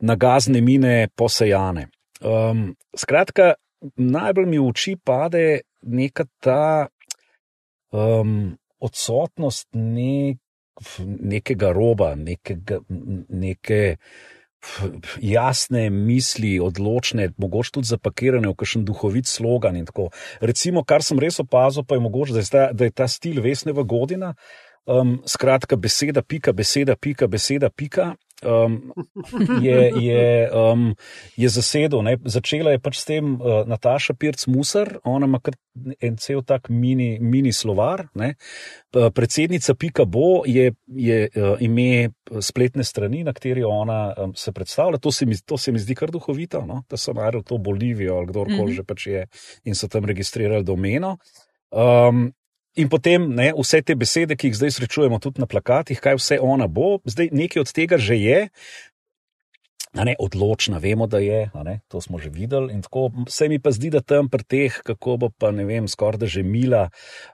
nagazne 0.00 0.60
mine 0.60 1.08
posejane. 1.16 1.88
Um, 2.24 2.76
skratka, 2.96 3.54
najbolj 3.96 4.46
mi 4.48 4.58
v 4.58 4.68
oči 4.70 4.96
pade 4.96 5.60
neka 5.82 6.24
ta 6.40 6.88
um, 7.92 8.56
odsotnost 8.80 9.68
nek, 9.76 10.40
nekega 10.96 11.72
roba, 11.76 12.14
nekega, 12.16 12.80
neke 13.28 13.96
jasne 15.22 15.90
misli, 15.92 16.56
odločne, 16.60 17.30
mogoče 17.38 17.76
tudi 17.76 17.90
zapakirane 17.92 18.48
v 18.48 18.56
kakšen 18.58 18.86
duhovit 18.88 19.28
slogan. 19.30 19.78
Recimo, 20.40 20.82
kar 20.84 21.04
sem 21.06 21.20
res 21.22 21.38
opazil, 21.40 21.84
pa 21.86 21.94
je 21.94 22.02
mogoče, 22.02 22.34
da 22.34 22.42
je 22.42 22.50
ta, 22.50 22.64
da 22.72 22.88
je 22.88 22.94
ta 22.96 23.06
stil 23.08 23.42
Vesneva 23.44 23.84
Godina. 23.84 24.34
Um, 24.86 25.20
skratka, 25.26 25.76
beseda, 25.76 26.22
pika, 26.22 26.52
beseda, 26.54 26.96
pika, 26.96 27.26
beseda, 27.26 27.70
pika 27.70 28.14
um, 28.44 28.92
je, 29.62 29.92
je, 30.00 30.50
um, 30.52 30.94
je 31.36 31.48
zasedel. 31.48 32.02
Ne. 32.02 32.16
Začela 32.24 32.74
je 32.74 32.80
pač 32.82 33.00
s 33.00 33.08
tem 33.08 33.34
uh, 33.36 33.64
Nataša 33.66 34.14
Pirc 34.14 34.46
Musar, 34.46 34.98
ona 35.04 35.26
ima 35.26 35.40
en 36.00 36.16
cel 36.16 36.42
tak 36.42 36.68
mini, 36.68 37.18
mini 37.20 37.52
slovar. 37.52 38.06
Ne. 38.14 38.34
Predsednica 38.92 39.74
Pika 39.74 40.04
Bo 40.04 40.42
je, 40.46 40.72
je 40.86 41.18
uh, 41.28 41.56
ime 41.60 42.12
spletne 42.40 42.84
strani, 42.84 43.24
na 43.24 43.32
kateri 43.32 43.64
ona 43.64 44.14
um, 44.16 44.34
se 44.34 44.52
predstavlja. 44.52 44.98
To 44.98 45.12
se, 45.12 45.26
mi, 45.26 45.36
to 45.44 45.58
se 45.58 45.72
mi 45.72 45.78
zdi 45.78 45.94
kar 45.94 46.10
duhovito, 46.10 46.64
no? 46.66 46.82
da 46.90 46.96
so 46.96 47.12
naredili 47.12 47.44
to 47.44 47.58
Bolivijo 47.58 48.16
ali 48.16 48.26
kdorkoli 48.26 48.62
mm 48.62 48.68
-hmm. 48.68 48.76
že 48.76 48.84
pač 48.84 49.06
je 49.06 49.26
in 49.64 49.74
so 49.74 49.88
tam 49.88 50.04
registrirali 50.04 50.64
domeno. 50.64 51.18
Um, 51.70 52.32
In 52.76 52.90
potem 52.92 53.30
ne, 53.32 53.52
vse 53.56 53.80
te 53.82 53.94
besede, 53.96 54.36
ki 54.36 54.50
jih 54.50 54.58
zdaj 54.58 54.74
srečujemo 54.76 55.18
tudi 55.22 55.40
na 55.40 55.48
plakatih, 55.48 56.00
kaj 56.02 56.18
vse 56.20 56.36
ona 56.44 56.68
bo, 56.68 56.98
zdaj 57.08 57.30
nekaj 57.32 57.64
od 57.64 57.72
tega 57.72 57.96
že 57.96 58.18
je. 58.20 58.40
Ne, 59.96 60.12
odločna, 60.20 60.76
vemo, 60.76 61.06
da 61.08 61.22
je, 61.24 61.46
ne, 61.64 61.78
to 61.88 62.02
smo 62.04 62.18
že 62.20 62.28
videli. 62.28 62.76
Tako, 62.84 63.06
se 63.32 63.48
mi 63.48 63.56
pa 63.56 63.72
zdi, 63.72 63.88
da 63.88 64.02
tam 64.04 64.28
pri 64.28 64.44
teh, 64.44 64.74
kako 64.84 65.16
bo 65.16 65.30
pa 65.32 65.48
ne 65.56 65.64
vem, 65.64 65.88
skoraj 65.88 66.20
da 66.20 66.28
že 66.28 66.42
mila 66.44 66.90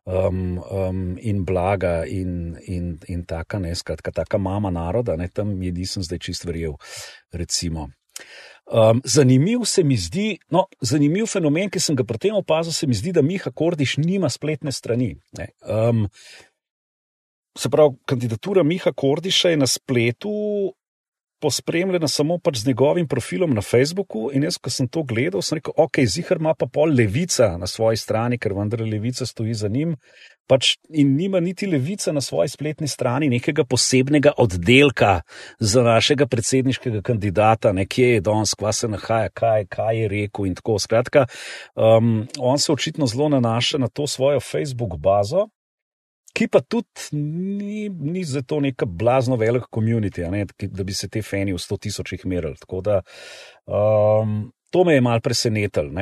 um, 0.07 0.63
um, 0.63 1.01
in 1.19 1.43
blaga 1.43 2.05
in, 2.07 2.55
in, 2.63 3.01
in 3.11 3.27
taka, 3.27 3.59
ne, 3.59 3.75
skratka, 3.75 4.15
taka 4.15 4.39
mama 4.39 4.71
naroda, 4.71 5.17
ne, 5.19 5.27
tam 5.27 5.59
je 5.63 5.73
nisem 5.75 6.07
zdaj 6.07 6.23
čist 6.23 6.47
verjel. 6.47 6.79
Recimo. 7.35 7.91
Um, 8.73 9.02
zanimiv 9.05 9.67
se 9.69 9.83
mi 9.85 9.97
zdi, 10.00 10.38
no, 10.50 10.64
zanimiv 10.81 11.26
fenomen, 11.29 11.69
ki 11.69 11.81
sem 11.81 11.97
ga 11.97 12.07
pri 12.09 12.19
tem 12.19 12.37
opazil, 12.38 12.73
se 12.73 12.87
mi 12.88 12.97
zdi, 12.97 13.12
da 13.12 13.21
Miha 13.21 13.52
Kordiš 13.52 13.99
nima 14.00 14.31
spletne 14.33 14.73
strani. 14.73 15.11
Um, 15.61 16.07
se 17.59 17.69
pravi, 17.69 17.99
kandidatura 18.09 18.64
Miha 18.64 18.95
Kordiša 18.97 19.52
je 19.52 19.61
na 19.61 19.69
spletu 19.69 20.33
pospremljena 21.43 22.09
samo 22.09 22.38
pač 22.38 22.62
z 22.62 22.71
njegovim 22.71 23.09
profilom 23.09 23.55
na 23.55 23.62
Facebooku. 23.62 24.31
In 24.33 24.47
jaz, 24.47 24.57
ko 24.62 24.71
sem 24.71 24.88
to 24.88 25.02
gledal, 25.02 25.43
sem 25.43 25.59
rekel, 25.59 25.75
ok, 25.76 26.00
zihar 26.07 26.41
ima 26.41 26.55
pa 26.55 26.69
pol 26.71 26.95
levica 26.95 27.57
na 27.59 27.67
svoji 27.67 27.99
strani, 28.00 28.38
ker 28.38 28.55
vendar 28.57 28.81
levica 28.87 29.26
stoji 29.26 29.55
za 29.55 29.69
njim. 29.69 29.97
Pač 30.51 30.77
in 30.91 31.15
nima 31.17 31.41
niti 31.41 31.67
levica 31.67 32.13
na 32.13 32.21
svoji 32.21 32.49
spletni 32.49 32.89
strani 32.89 33.29
nekega 33.29 33.65
posebnega 33.65 34.33
oddelka 34.43 35.21
za 35.61 35.83
našega 35.83 36.27
predsedniškega 36.27 37.03
kandidata, 37.03 37.73
nekje 37.73 38.15
je 38.15 38.21
danes, 38.21 38.55
kva 38.59 38.73
se 38.73 38.89
nahaja, 38.89 39.31
kaj, 39.35 39.67
kaj 39.71 40.01
je 40.01 40.09
rekel 40.09 40.51
in 40.51 40.55
tako. 40.59 40.79
Skratka, 40.83 41.27
um, 41.75 42.27
on 42.39 42.59
se 42.59 42.73
očitno 42.73 43.07
zelo 43.07 43.29
nanaša 43.29 43.79
na 43.79 43.89
to 43.89 44.07
svojo 44.07 44.41
Facebook 44.41 44.97
bazo, 44.99 45.47
ki 46.33 46.49
pa 46.49 46.61
tudi 46.61 47.13
ni, 47.13 47.89
ni 47.89 48.25
za 48.25 48.43
to 48.43 48.61
neka 48.61 48.87
blazno 48.87 49.37
velika 49.37 49.67
komunitija, 49.71 50.31
da 50.59 50.85
bi 50.85 50.93
se 50.93 51.09
te 51.09 51.23
fani 51.23 51.53
v 51.53 51.61
100 51.61 51.79
tisočih 51.79 52.27
merili. 52.27 52.57
Tako 52.57 52.81
da 52.81 53.01
um, 53.67 54.53
to 54.71 54.85
me 54.85 54.95
je 54.95 55.01
mal 55.01 55.21
presenetilo. 55.21 55.93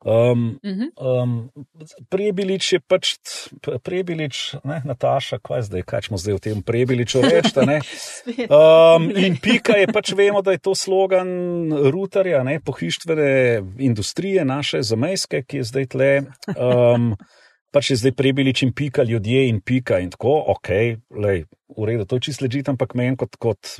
Um, 0.00 0.58
um, 0.96 1.50
prebilič 2.08 2.72
je 2.72 2.80
pač, 2.80 3.10
prebilič, 3.84 4.54
ne, 4.64 4.78
Nataša, 4.88 5.42
kaj 5.44 5.66
zdaj, 5.68 5.84
kaj 5.84 6.08
smo 6.08 6.16
zdaj 6.16 6.38
v 6.38 6.40
tem 6.40 6.62
prebiliču 6.64 7.20
reči. 7.20 7.52
Um, 8.50 9.10
in 9.16 9.36
pika 9.42 9.76
je 9.76 9.88
pač, 9.90 10.12
vemo, 10.16 10.40
da 10.42 10.54
je 10.54 10.62
to 10.62 10.72
slogan 10.74 11.28
rutarja, 11.92 12.42
ne, 12.46 12.58
pohištvene 12.64 13.60
industrije, 13.82 14.44
naše 14.44 14.82
zamejske, 14.86 15.42
ki 15.44 15.60
je 15.60 15.68
zdaj 15.68 15.86
tle. 15.92 16.10
Um, 16.54 17.12
pač 17.74 17.92
je 17.92 18.00
zdaj 18.00 18.14
prebilič 18.16 18.64
in 18.66 18.72
pika, 18.76 19.04
ljudje 19.06 19.46
in 19.48 19.60
pika 19.60 20.00
in 20.00 20.10
tako, 20.14 20.36
ok, 20.54 20.70
lej, 21.16 21.44
v 21.76 21.86
redu, 21.86 22.06
to 22.08 22.18
je 22.18 22.28
čisto 22.30 22.46
ležit, 22.46 22.68
ampak 22.72 22.94
meni 22.98 23.18
kot, 23.20 23.36
kot 23.40 23.76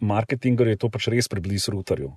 marketingar 0.00 0.68
je 0.70 0.80
to 0.80 0.90
pač 0.92 1.08
res 1.12 1.30
preblizu 1.32 1.74
rutarju. 1.74 2.14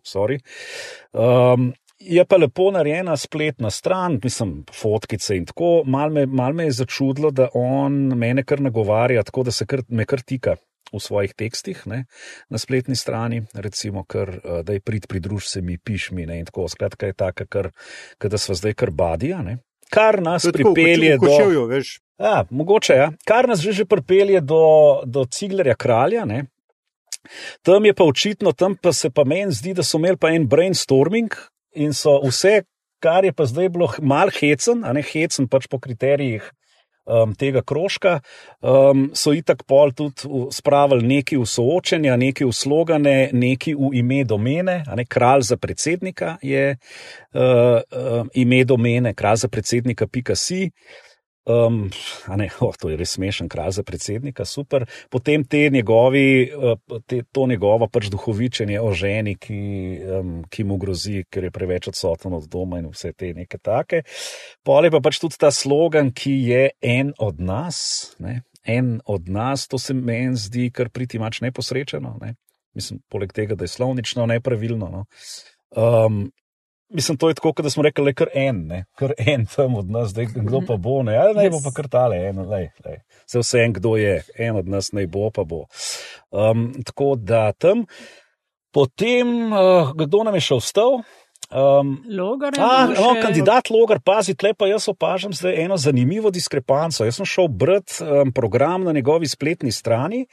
Um, 1.13 1.71
je 1.99 2.25
pa 2.25 2.37
lepo 2.37 2.71
narejena 2.71 3.17
spletna 3.17 3.69
stran, 3.69 4.19
mislim, 4.23 4.63
fotkice 4.81 5.37
in 5.37 5.45
tako. 5.45 5.83
Mal 5.85 6.09
me, 6.09 6.25
mal 6.25 6.53
me 6.53 6.69
je 6.69 6.79
začudilo, 6.81 7.31
da 7.31 7.49
on 7.53 7.93
mene 8.17 8.43
kar 8.43 8.61
nagovarja, 8.61 9.23
tako 9.23 9.43
da 9.43 9.51
se 9.51 9.65
kar, 9.65 9.83
me 9.87 10.05
kar 10.05 10.21
tika. 10.21 10.55
V 10.89 10.97
svojih 10.97 11.35
tekstih 11.37 11.83
ne, 11.85 12.05
na 12.49 12.57
spletni 12.57 12.95
strani, 12.97 13.43
recimo, 13.53 14.01
kar, 14.09 14.29
eh, 14.29 14.63
da 14.65 14.73
je 14.73 14.81
prid, 14.81 15.05
pridruž 15.07 15.45
se 15.45 15.61
mi, 15.61 15.77
piš 15.77 16.07
mi. 16.11 16.25
Ne, 16.25 16.39
tako, 16.45 16.65
skratka, 16.67 17.05
je 17.05 17.13
tako, 17.13 17.69
da 18.25 18.37
smo 18.37 18.55
zdaj 18.55 18.73
kar 18.73 18.91
badija 18.91 19.43
kar 19.89 20.21
nas 20.21 20.45
pripelje 20.53 21.17
do. 21.17 21.27
Kočevju, 21.27 21.81
ja, 22.19 22.45
mogoče, 22.49 22.93
ja. 22.93 23.11
Kar 23.25 23.47
nas 23.49 23.59
že, 23.59 23.71
že 23.71 23.85
pripelje 23.85 24.41
do, 24.41 24.63
do 25.05 25.25
Ciglerja 25.25 25.75
kralja. 25.75 26.25
Ne. 26.25 26.45
Tam 27.61 27.85
je 27.85 27.93
pa 27.93 28.03
očitno, 28.03 28.51
tam 28.51 28.75
pa 28.75 28.93
se 28.93 29.09
pa 29.09 29.23
meni 29.23 29.51
zdi, 29.51 29.73
da 29.73 29.83
so 29.83 29.97
imeli 29.97 30.17
pa 30.17 30.31
en 30.33 30.47
brainstorming 30.47 31.33
in 31.75 31.93
so 31.93 32.19
vse, 32.23 32.63
kar 33.03 33.25
je 33.25 33.33
pa 33.33 33.45
zdaj 33.45 33.69
bilo 33.69 33.89
mal 34.01 34.31
hecen, 34.33 34.83
a 34.83 34.93
ne 34.93 35.03
hecen 35.05 35.47
pač 35.47 35.67
po 35.71 35.79
kriterijih 35.79 36.43
um, 37.09 37.33
tega 37.35 37.61
krožka, 37.61 38.19
um, 38.61 39.09
so 39.13 39.33
itak 39.33 39.63
pol 39.67 39.93
tudi 39.95 40.29
spravili 40.53 41.07
neki 41.07 41.39
v 41.39 41.47
soočenja, 41.47 42.17
neki 42.19 42.47
v 42.47 42.55
slogane, 42.55 43.17
neki 43.33 43.75
v 43.77 43.93
ime 44.01 44.23
domene. 44.27 44.81
Ne, 44.95 45.05
kralj 45.05 45.49
za 45.51 45.57
predsednika 45.57 46.37
je 46.41 46.75
uh, 46.75 47.41
uh, 47.41 48.25
ime 48.33 48.63
domene, 48.65 49.13
kralj 49.13 49.45
za 49.45 49.51
predsednika, 49.51 50.07
pika 50.07 50.35
si. 50.35 50.69
Um, 51.49 51.89
ne, 52.37 52.49
oh, 52.61 52.75
to 52.77 52.91
je 52.91 52.97
res 52.99 53.15
smešen 53.17 53.47
kraj 53.49 53.71
za 53.79 53.83
predsednika, 53.83 54.45
super. 54.45 54.85
Potem 55.09 55.41
te 55.49 55.63
njegovi, 55.73 56.43
eh, 56.45 56.99
te, 57.09 57.23
to 57.31 57.47
njegovo 57.49 57.87
pač 57.89 58.11
duhovičenje 58.13 58.77
o 58.81 58.91
ženi, 58.93 59.33
ki, 59.41 59.61
um, 60.19 60.35
ki 60.49 60.63
mu 60.69 60.77
grozi, 60.77 61.23
ker 61.25 61.47
je 61.47 61.51
preveč 61.51 61.89
odsoten 61.89 62.35
od 62.37 62.45
doma 62.51 62.77
in 62.83 62.91
vse 62.93 63.15
te 63.17 63.31
neke 63.33 63.57
take. 63.57 64.03
Pol 64.63 64.85
je 64.85 64.93
pa 64.93 65.01
pač 65.01 65.17
tudi 65.23 65.39
ta 65.41 65.49
slogan, 65.49 66.13
ki 66.13 66.35
je 66.51 66.63
en 66.85 67.15
od 67.17 67.41
nas, 67.41 67.79
ne, 68.21 68.43
en 68.69 68.99
od 69.09 69.29
nas, 69.29 69.65
to 69.67 69.81
se 69.81 69.97
meni 69.97 70.37
zdi 70.37 70.69
kar 70.69 70.93
priti 70.93 71.17
mač 71.17 71.41
neposrečeno. 71.41 72.17
Ne. 72.21 72.35
Mislim, 72.77 73.01
poleg 73.09 73.33
tega, 73.33 73.57
da 73.57 73.65
je 73.65 73.73
slovnično 73.73 74.27
nepravilno. 74.29 74.91
No. 74.93 75.05
Um, 75.73 76.27
Mislim, 76.89 77.17
to 77.17 77.29
je 77.29 77.35
tako, 77.35 77.53
da 77.61 77.69
smo 77.69 77.83
rekli, 77.83 78.03
le 78.05 78.13
kar 78.13 78.29
en, 78.33 78.63
ne? 78.67 78.85
kar 78.97 79.13
en 79.17 79.45
tam 79.45 79.75
od 79.75 79.89
nas, 79.89 80.09
zdaj 80.09 80.25
kdo 80.25 80.61
pa 80.67 80.77
bo, 80.77 81.03
ne, 81.03 81.17
ali 81.17 81.35
naj 81.35 81.49
bo 81.53 81.59
pa 81.63 81.71
kar 81.75 81.87
tale, 81.87 82.17
en, 82.29 82.39
lej, 82.49 82.69
lej. 82.85 82.97
Se 83.29 83.39
vse 83.39 83.61
en, 83.61 83.73
kdo 83.73 83.95
je, 83.95 84.23
en 84.37 84.57
od 84.57 84.67
nas 84.67 84.89
naj 84.91 85.07
bo, 85.07 85.29
pa 85.29 85.43
bo. 85.43 85.65
Um, 86.31 86.71
tako 86.85 87.13
da 87.15 87.51
tam, 87.51 87.85
potem, 88.73 89.53
uh, 89.53 89.93
kdo 89.93 90.23
nam 90.25 90.39
je 90.39 90.47
še 90.47 90.57
ostal? 90.57 91.01
Um, 91.49 92.03
Logar, 92.05 92.53
a, 92.59 92.85
no, 92.85 93.15
kandidat 93.21 93.71
Logar, 93.73 93.97
pazi, 94.05 94.35
tle 94.37 94.51
pa 94.53 94.67
jaz 94.69 94.85
opažam 94.91 95.33
zdaj 95.33 95.55
eno 95.63 95.77
zanimivo 95.81 96.29
diskrepanco. 96.29 97.01
Jaz 97.01 97.17
sem 97.17 97.25
šel 97.25 97.47
brati 97.49 98.03
um, 98.05 98.29
program 98.29 98.83
na 98.85 98.93
njegovi 98.93 99.25
spletni 99.27 99.71
strani, 99.73 100.27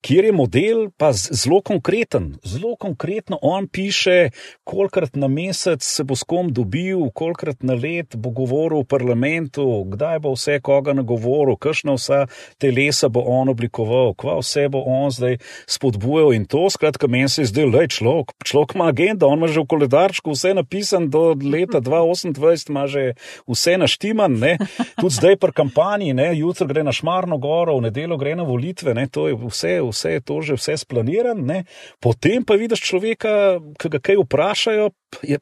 kjer 0.00 0.28
je 0.28 0.32
model 0.32 0.84
pa 0.94 1.10
zelo 1.12 1.58
konkreten. 1.66 2.36
Zelo 2.46 2.76
konkretno 2.78 3.38
on 3.42 3.66
piše, 3.66 4.30
kolikrat 4.62 5.18
na 5.18 5.26
mesec 5.26 5.82
se 5.82 6.04
bo 6.06 6.14
s 6.14 6.22
kom 6.22 6.52
dobil, 6.54 7.02
kolikrat 7.18 7.66
na 7.66 7.74
let 7.74 8.14
bo 8.14 8.30
govoril 8.30 8.84
v 8.84 8.90
parlamentu, 8.94 9.66
kdaj 9.90 10.22
bo 10.22 10.36
vse 10.38 10.60
koga 10.62 10.94
nagovoril, 10.94 11.58
kakšna 11.58 11.98
vsa 11.98 12.20
telesa 12.62 13.10
bo 13.10 13.26
on 13.26 13.50
oblikoval, 13.50 14.14
kva 14.14 14.38
vse 14.38 14.68
bo 14.70 14.84
on 14.86 15.10
zdaj 15.10 15.40
spodbujal 15.66 16.30
in 16.38 16.46
to. 16.46 16.70
Skratka, 16.70 17.10
meni 17.10 17.26
se 17.26 17.42
je 17.42 17.50
zdelo, 17.50 17.74
da 17.74 17.82
je 17.82 17.92
človek, 17.98 18.38
človek 18.46 18.78
ima 18.78 18.86
agenda, 18.94 19.26
on 19.26 19.42
ima 19.42 19.50
že 19.50 19.66
v 19.66 19.70
koledarčku 19.74 20.30
vse 20.30 20.59
napisan 20.60 21.08
do 21.10 21.32
leta 21.34 21.80
2028, 21.80 22.70
ima 22.70 22.86
že 22.86 23.14
vse 23.48 23.76
naštiman, 23.80 24.38
ne? 24.38 24.56
tudi 25.00 25.14
zdaj 25.14 25.36
pri 25.40 25.52
kampanji, 25.56 26.14
jutro 26.36 26.66
gre 26.66 26.84
na 26.84 26.92
Šmarno 26.92 27.38
goro, 27.38 27.78
v 27.78 27.88
nedeljo 27.88 28.20
gre 28.20 28.36
na 28.36 28.46
volitve, 28.46 28.94
to 29.10 29.28
je 29.28 29.38
vse, 29.40 29.80
vse 29.82 30.16
je 30.18 30.20
to 30.20 30.40
že 30.42 30.58
vse 30.60 30.76
splaniran. 30.84 31.40
Ne? 31.40 31.64
Potem 32.00 32.44
pa 32.44 32.54
vidiš 32.60 32.84
človeka, 32.84 33.60
ki 33.80 33.88
ga 33.88 33.98
kaj 33.98 34.20
vprašajo, 34.24 34.90
je, 35.22 35.40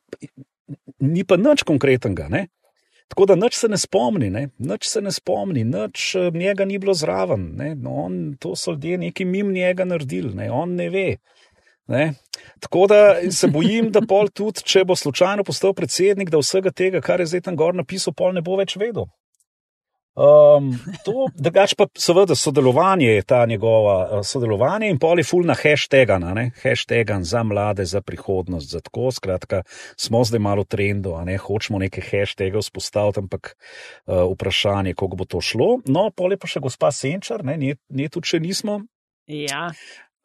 ni 1.00 1.24
pa 1.24 1.36
nič 1.36 1.66
konkretnega. 1.66 2.28
Ne? 2.28 2.48
Tako 3.08 3.26
da 3.26 3.36
nič 3.36 3.56
se 3.56 3.68
ne 3.68 3.78
spomni, 3.80 4.30
ne? 4.30 4.48
nič 4.58 4.88
se 4.88 5.00
ne 5.00 5.12
spomni, 5.12 5.64
nič 5.64 6.14
eh, 6.14 6.30
njega 6.34 6.64
ni 6.64 6.78
bilo 6.78 6.94
zraven. 6.94 7.56
No, 7.80 7.94
on, 8.04 8.36
to 8.40 8.56
so 8.56 8.76
ljudje 8.76 8.98
neki 8.98 9.24
mim 9.24 9.52
njega 9.52 9.84
naredili, 9.84 10.34
ne? 10.34 10.50
on 10.52 10.74
ne 10.74 10.90
ve. 10.90 11.16
Ne? 11.88 12.14
Tako 12.60 12.86
da 12.86 12.98
se 13.32 13.48
bojim, 13.48 13.88
da 13.92 14.02
pol 14.08 14.28
tudi, 14.28 14.62
če 14.64 14.84
bo 14.84 14.96
slučajno 14.96 15.44
postal 15.44 15.72
predsednik, 15.74 16.30
da 16.30 16.40
vsega 16.42 16.70
tega, 16.70 17.00
kar 17.00 17.20
je 17.20 17.30
zdaj 17.32 17.48
tam 17.48 17.56
gor 17.56 17.74
napisal, 17.74 18.14
pol 18.16 18.36
ne 18.36 18.44
bo 18.44 18.58
več 18.60 18.76
vedel. 18.80 19.08
Um, 20.18 20.72
to, 21.06 21.28
drugač 21.38 21.76
pa 21.78 21.86
seveda 21.94 22.34
sodelovanje 22.34 23.06
je 23.06 23.22
ta 23.22 23.44
njegova 23.46 23.98
uh, 24.02 24.24
sodelovanje 24.26 24.88
in 24.90 24.98
pol 24.98 25.20
je 25.20 25.24
full 25.28 25.46
na 25.46 25.54
hashtagan, 25.54 26.26
hashtagan 26.58 27.22
za 27.22 27.44
mlade, 27.46 27.86
za 27.86 28.00
prihodnost, 28.02 28.72
za 28.72 28.80
tako. 28.82 29.12
Skratka, 29.14 29.62
smo 29.94 30.24
zdaj 30.26 30.42
malo 30.42 30.66
v 30.66 30.72
trendu, 30.74 31.14
ne? 31.22 31.38
hočemo 31.38 31.78
neke 31.78 32.02
hashtage 32.02 32.58
vzpostaviti, 32.58 33.22
ampak 33.22 33.54
uh, 33.54 34.26
vprašanje, 34.32 34.96
kako 34.98 35.22
bo 35.22 35.24
to 35.24 35.40
šlo. 35.40 35.70
No, 35.86 36.10
pol 36.10 36.34
je 36.34 36.42
pa 36.42 36.50
še 36.50 36.66
gospa 36.66 36.90
Senčar, 36.90 37.46
ne, 37.46 37.54
ne 37.78 38.10
tudi 38.10 38.34
še 38.34 38.42
nismo. 38.42 38.80
Ja. 39.30 39.68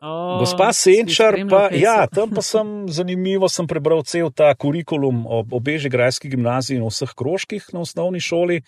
Oh, 0.03 0.39
Gospa 0.39 0.73
Senčar, 0.75 1.37
pa, 1.47 1.69
ja, 1.71 2.03
tam 2.11 2.27
pa 2.35 2.43
sem 2.43 2.89
zanimivo, 2.91 3.47
sem 3.47 3.63
prebral 3.63 4.03
cel 4.03 4.27
ta 4.35 4.51
kurikulum 4.51 5.23
o, 5.23 5.45
o 5.47 5.59
Bežigrajski 5.63 6.27
gimnaziji 6.27 6.81
in 6.81 6.83
vseh 6.83 7.13
krožkih 7.15 7.69
na 7.71 7.85
osnovni 7.87 8.19
šoli. 8.19 8.59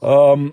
Um, 0.00 0.48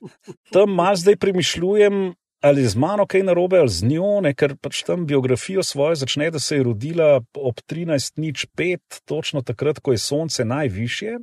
tam 0.51 0.75
mal 0.75 0.99
zdaj 0.99 1.15
premišljujem, 1.23 2.11
ali 2.43 2.67
z 2.67 2.75
mano 2.75 3.07
kaj 3.07 3.23
narobe, 3.23 3.63
ali 3.63 3.71
z 3.71 3.87
njo, 3.87 4.19
ne, 4.21 4.33
ker 4.35 4.57
pač 4.59 4.83
tam 4.83 5.07
biografijo 5.07 5.63
svojo 5.63 5.95
začne, 6.03 6.27
da 6.35 6.39
se 6.43 6.59
je 6.59 6.67
rodila 6.67 7.23
ob 7.39 7.63
13.05, 7.63 9.01
točno 9.07 9.41
takrat, 9.41 9.79
ko 9.79 9.95
je 9.95 10.03
sonce 10.03 10.45
najvišje. 10.45 11.15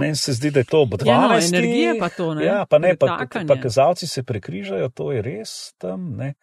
Meni 0.00 0.16
se 0.16 0.36
zdi, 0.36 0.50
da 0.52 0.60
je 0.60 0.68
to 0.68 0.84
ob 0.84 1.00
12. 1.00 1.08
Ja, 1.08 1.20
no, 1.28 1.40
energije 1.40 1.98
pa 1.98 2.08
to, 2.08 2.34
ne? 2.34 2.44
Ja, 2.44 2.64
pa 2.68 2.78
ne, 2.78 2.92
pa, 2.96 3.24
pa 3.48 3.56
kazalci 3.56 4.06
se 4.06 4.22
prekrižajo, 4.22 4.92
to 4.92 5.12
je 5.16 5.22
res 5.22 5.72
tam, 5.80 6.12
ne. 6.16 6.34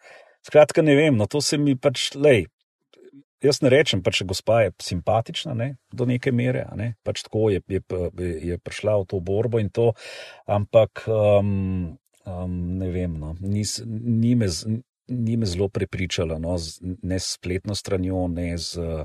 Skratka, 0.46 0.82
ne 0.82 0.94
vem, 0.96 1.16
no 1.18 1.26
to 1.26 1.40
se 1.42 1.58
mi 1.58 1.74
pač, 1.78 2.12
lej, 2.14 2.46
jaz 3.42 3.60
ne 3.64 3.70
rečem, 3.72 4.02
pa 4.04 4.12
če 4.14 4.26
gospa 4.28 4.62
je 4.64 4.74
simpatična 4.82 5.54
ne, 5.58 5.68
do 5.92 6.06
neke 6.08 6.32
mere, 6.32 6.66
ne, 6.78 6.92
pač 7.06 7.24
tako 7.26 7.50
je, 7.54 7.62
je, 7.70 7.82
je 8.52 8.58
prišla 8.62 8.98
v 9.02 9.08
to 9.10 9.20
borbo 9.20 9.60
in 9.62 9.70
to, 9.74 9.90
ampak 10.46 11.04
um, 11.10 11.96
um, 12.26 12.56
ne 12.78 12.90
vem, 12.94 13.18
no, 13.20 13.34
ni, 13.42 13.64
ni, 13.86 14.36
me, 14.38 14.48
ni 15.10 15.36
me 15.36 15.50
zelo 15.50 15.68
prepričala, 15.72 16.38
no, 16.42 16.56
z, 16.62 16.96
ne 17.02 17.18
s 17.20 17.36
spletno 17.38 17.76
stranjo, 17.78 18.26
ne 18.32 18.54
z. 18.58 19.04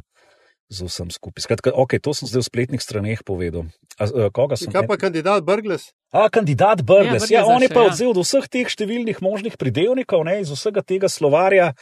Z 0.72 0.88
vsem 0.88 1.12
skupaj. 1.12 1.44
Skratka, 1.44 1.76
okay, 1.76 2.00
to 2.00 2.16
sem 2.16 2.32
zdaj 2.32 2.48
v 2.48 2.48
spletnih 2.48 2.80
straneh 2.80 3.20
povedal. 3.28 3.68
A, 4.00 4.32
koga 4.32 4.56
sem? 4.56 4.72
Kaj 4.72 4.88
pa 4.88 4.96
kandidat 4.96 5.44
Brgles? 5.44 5.92
A, 6.16 6.32
kandidat 6.32 6.80
Brgles. 6.80 7.28
Ja, 7.28 7.44
ja, 7.44 7.52
on 7.52 7.60
je 7.60 7.68
pa 7.68 7.84
ja. 7.84 7.92
odzel 7.92 8.16
od 8.16 8.24
vseh 8.24 8.48
teh 8.48 8.72
številnih 8.72 9.20
možnih 9.20 9.60
pridevnikov, 9.60 10.24
ne, 10.24 10.40
iz 10.40 10.48
vsega 10.48 10.80
tega 10.80 11.12
slovarja 11.12 11.76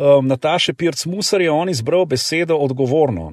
um, 0.00 0.26
Nataše 0.26 0.74
Pirc 0.74 1.04
Musar 1.06 1.40
je 1.44 1.50
on 1.50 1.68
izbral 1.68 2.06
besedo 2.08 2.56
odgovorno. 2.56 3.30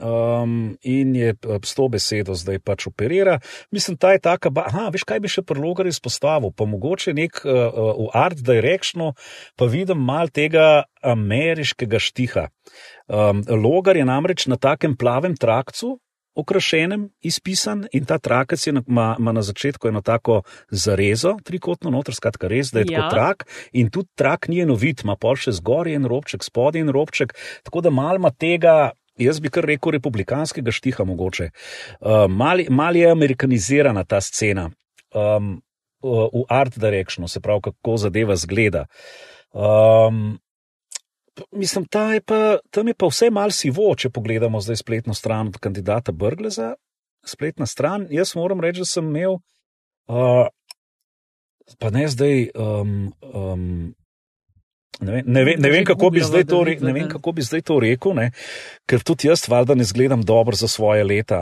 Um, 0.00 0.78
in 0.80 1.14
je 1.16 1.34
uh, 1.34 1.58
s 1.64 1.74
to 1.76 1.88
besedo 1.92 2.34
zdaj 2.34 2.60
pač 2.64 2.86
operira. 2.88 3.38
Mislim, 3.72 3.96
ta 4.00 4.12
je 4.12 4.22
taka, 4.24 4.52
aha, 4.56 4.88
veš, 4.92 5.04
kaj 5.04 5.20
bi 5.20 5.28
še 5.28 5.44
prologar 5.44 5.88
izpostavil, 5.88 6.54
pa 6.56 6.64
mogoče 6.64 7.12
nek 7.16 7.42
uh, 7.44 7.50
uh, 7.52 7.90
v 8.06 8.08
art 8.16 8.40
directionu, 8.40 9.12
pa 9.60 9.68
vidim 9.68 10.00
mal 10.00 10.32
tega 10.32 10.84
ameriškega 11.04 12.00
štiha. 12.00 12.48
Um, 13.10 13.44
logar 13.48 13.96
je 13.96 14.06
namreč 14.08 14.46
na 14.48 14.56
takem 14.56 14.96
plavem 14.96 15.36
trakcu, 15.36 15.98
okrašenem, 16.40 17.08
izpisan 17.22 17.86
in 17.92 18.04
ta 18.04 18.18
trakec 18.18 18.66
ima 18.66 19.16
na 19.18 19.42
začetku 19.42 19.88
eno 19.88 20.02
tako 20.02 20.42
zarezo, 20.70 21.36
trikotno 21.44 21.90
noter, 21.90 22.14
skratka 22.14 22.48
res, 22.48 22.72
da 22.72 22.80
je 22.80 22.90
ja. 22.90 23.00
tako 23.00 23.14
trak 23.14 23.46
in 23.72 23.90
tudi 23.90 24.08
trak 24.14 24.48
ni 24.48 24.60
enovit, 24.64 25.04
ima 25.04 25.16
pol 25.16 25.36
še 25.36 25.54
zgoraj 25.60 25.98
en 25.98 26.08
robček, 26.10 26.44
spodaj 26.44 26.84
en 26.84 26.92
robček, 26.94 27.34
tako 27.66 27.84
da 27.84 27.94
mal 27.94 28.20
ima 28.20 28.30
tega. 28.30 28.92
Jaz 29.20 29.36
bi 29.44 29.50
kar 29.52 29.66
rekel 29.68 29.92
republikanskega 29.98 30.72
štiha 30.72 31.04
mogoče. 31.04 31.50
Uh, 32.00 32.24
mal, 32.24 32.62
mal 32.72 32.96
je 32.96 33.10
amerikanizirana 33.10 34.06
ta 34.08 34.16
scena 34.24 34.70
um, 35.12 35.58
v 36.00 36.44
art 36.48 36.78
directionu, 36.80 37.28
se 37.28 37.42
pravi, 37.44 37.66
kako 37.68 37.96
zadeva 38.00 38.36
zgleda. 38.40 38.86
Um, 39.52 40.38
mislim, 41.52 41.86
je 42.14 42.20
pa, 42.20 42.58
tam 42.70 42.88
je 42.88 42.94
pa 42.94 43.06
vse 43.06 43.30
malce 43.30 43.58
sivo, 43.58 43.94
če 43.96 44.10
pogledamo 44.10 44.60
zdaj 44.60 44.76
spletno 44.76 45.14
stran 45.14 45.48
od 45.48 45.58
kandidata 45.58 46.12
Brgleza. 46.12 46.74
Spletna 47.26 47.66
stran, 47.66 48.06
jaz 48.10 48.34
moram 48.34 48.60
reči, 48.60 48.80
da 48.80 48.88
sem 48.88 49.08
imel, 49.08 49.36
uh, 50.08 50.46
pa 51.78 51.90
ne 51.90 52.06
zdaj, 52.08 52.48
um, 52.56 53.12
um, 53.20 53.92
Ne 55.00 55.12
vem, 55.12 55.24
ne, 55.26 55.44
vem, 55.44 55.60
ne, 55.60 55.70
vem, 55.72 55.84
kako 55.84 56.10
bi 56.12 56.20
zdaj 56.20 56.44
to, 56.50 56.60
ne 56.64 56.92
vem, 56.92 57.06
kako 57.08 57.32
bi 57.32 57.42
zdaj 57.42 57.62
to 57.64 57.78
rekel, 57.80 58.12
ne? 58.16 58.30
ker 58.90 59.00
tudi 59.06 59.28
jaz, 59.28 59.46
valjda, 59.48 59.76
ne 59.78 59.84
zgledam 59.86 60.22
dobro 60.26 60.56
za 60.56 60.68
svoje 60.68 61.04
leta. 61.04 61.38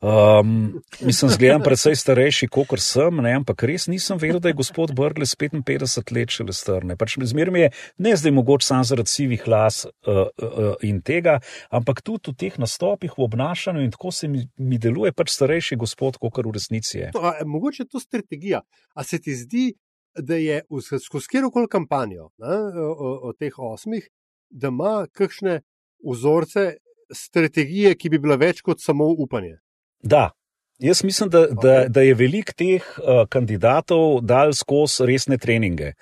Um, 0.00 0.82
mislim, 1.00 1.30
zgledam 1.30 1.64
predvsej 1.66 1.96
starejši, 1.96 2.48
kot 2.52 2.78
sem, 2.82 3.22
ne? 3.24 3.32
ampak 3.40 3.64
res 3.66 3.88
nisem 3.90 4.20
vedel, 4.22 4.38
da 4.40 4.52
je 4.52 4.58
gospod 4.60 4.92
Brgles 4.94 5.34
55 5.40 6.14
let 6.14 6.34
še 6.34 6.46
le 6.46 6.54
strne. 6.54 6.98
Pač 7.00 7.16
Zmer 7.26 7.50
mi 7.50 7.64
je 7.64 7.70
ne 7.98 8.12
zdaj 8.16 8.34
mogoče 8.36 8.66
sam 8.66 8.84
zaradi 8.84 9.10
sivih 9.10 9.46
las 9.50 9.82
uh, 9.86 10.26
uh, 10.28 10.74
in 10.86 11.00
tega, 11.02 11.40
ampak 11.74 12.04
tudi 12.06 12.30
v 12.30 12.36
teh 12.44 12.58
nastopih, 12.60 13.16
v 13.16 13.26
obnašanju 13.26 13.82
in 13.82 13.90
tako 13.94 14.12
se 14.14 14.28
mi, 14.30 14.44
mi 14.58 14.78
deluje 14.78 15.14
pač 15.16 15.32
starejši 15.34 15.80
gospod, 15.80 16.20
kot 16.22 16.38
v 16.44 16.54
resnici 16.54 17.00
je. 17.00 17.10
No, 17.16 17.24
a, 17.26 17.34
mogoče 17.46 17.82
je 17.82 17.90
to 17.90 18.02
strategija. 18.02 18.62
A 18.94 19.04
se 19.04 19.18
ti 19.18 19.34
zdi, 19.34 19.72
da 20.18 20.36
je 20.36 20.62
skozi 21.04 21.28
kjerkoli 21.30 21.68
kampanjo 21.68 22.30
od 23.22 23.36
teh 23.38 23.58
osmih, 23.58 24.08
da 24.50 24.68
ima 24.68 25.06
kakšne 25.12 25.60
vzorce, 26.10 26.72
strategije, 27.14 27.94
ki 27.94 28.10
bi 28.10 28.18
bila 28.18 28.36
več 28.36 28.60
kot 28.66 28.82
samo 28.82 29.06
upanje. 29.18 29.58
Da. 30.02 30.30
Jaz 30.78 31.04
mislim, 31.04 31.30
da, 31.32 31.40
okay. 31.40 31.62
da, 31.62 31.74
da 31.88 32.02
je 32.04 32.14
velik 32.14 32.50
teh 32.52 32.84
uh, 32.98 33.22
kandidatov 33.32 34.18
dal 34.20 34.52
skozi 34.52 35.06
resne 35.08 35.38
treninge. 35.40 35.94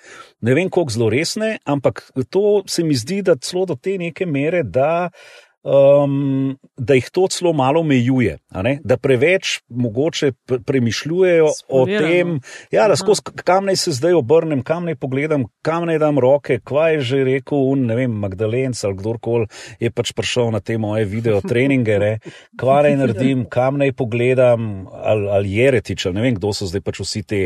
Ne 0.43 0.55
vem, 0.57 0.69
koliko 0.69 0.91
zelo 0.91 1.07
resne, 1.09 1.53
ampak 1.63 2.01
to 2.29 2.63
se 2.67 2.83
mi 2.83 2.95
zdi, 2.95 3.21
da 3.23 3.37
celo 3.39 3.63
do 3.65 3.77
te 3.79 3.95
neke 3.97 4.25
mere, 4.27 4.63
da 4.63 5.07
uh, 5.07 5.44
um, 5.65 6.57
da 6.77 6.93
jih 6.93 7.09
to 7.09 7.27
celo 7.27 7.53
malo 7.53 7.79
omejuje, 7.79 8.37
da 8.83 8.97
preveč 8.97 9.59
mogoče 9.69 10.31
premišljujejo 10.65 11.47
o 11.69 11.85
tem, 11.85 12.39
ja, 12.71 12.87
da 12.87 12.95
skozi 12.95 13.21
kam 13.43 13.65
naj 13.65 13.75
se 13.75 13.91
zdaj 13.91 14.13
obrnem, 14.13 14.61
kam 14.63 14.85
naj 14.85 14.95
pogledam, 14.95 15.47
kam 15.65 15.87
naj 15.89 15.99
dam 15.99 16.19
roke, 16.19 16.59
kva 16.63 16.89
je 16.93 17.01
že 17.01 17.23
rekel, 17.23 17.57
un, 17.57 17.87
ne 17.89 17.95
vem, 17.95 18.11
Magdalenc 18.11 18.83
ali 18.83 18.97
kdorkoli 18.97 19.47
je 19.79 19.91
pač 19.91 20.13
prišel 20.13 20.51
na 20.53 20.59
te 20.59 20.77
moje 20.77 21.05
video 21.09 21.41
treninge, 21.41 21.97
ne? 21.99 22.13
kva 22.59 22.81
naj 22.85 22.99
naredim, 23.01 23.45
kam 23.49 23.81
naj 23.81 23.95
pogledam, 23.97 24.85
ali, 24.93 25.27
ali 25.29 25.57
jeretič, 25.57 26.05
ali 26.05 26.19
ne 26.19 26.27
vem, 26.27 26.37
kdo 26.37 26.53
so 26.53 26.69
zdaj 26.69 26.85
pač 26.85 27.01
vsi 27.01 27.23
te 27.25 27.41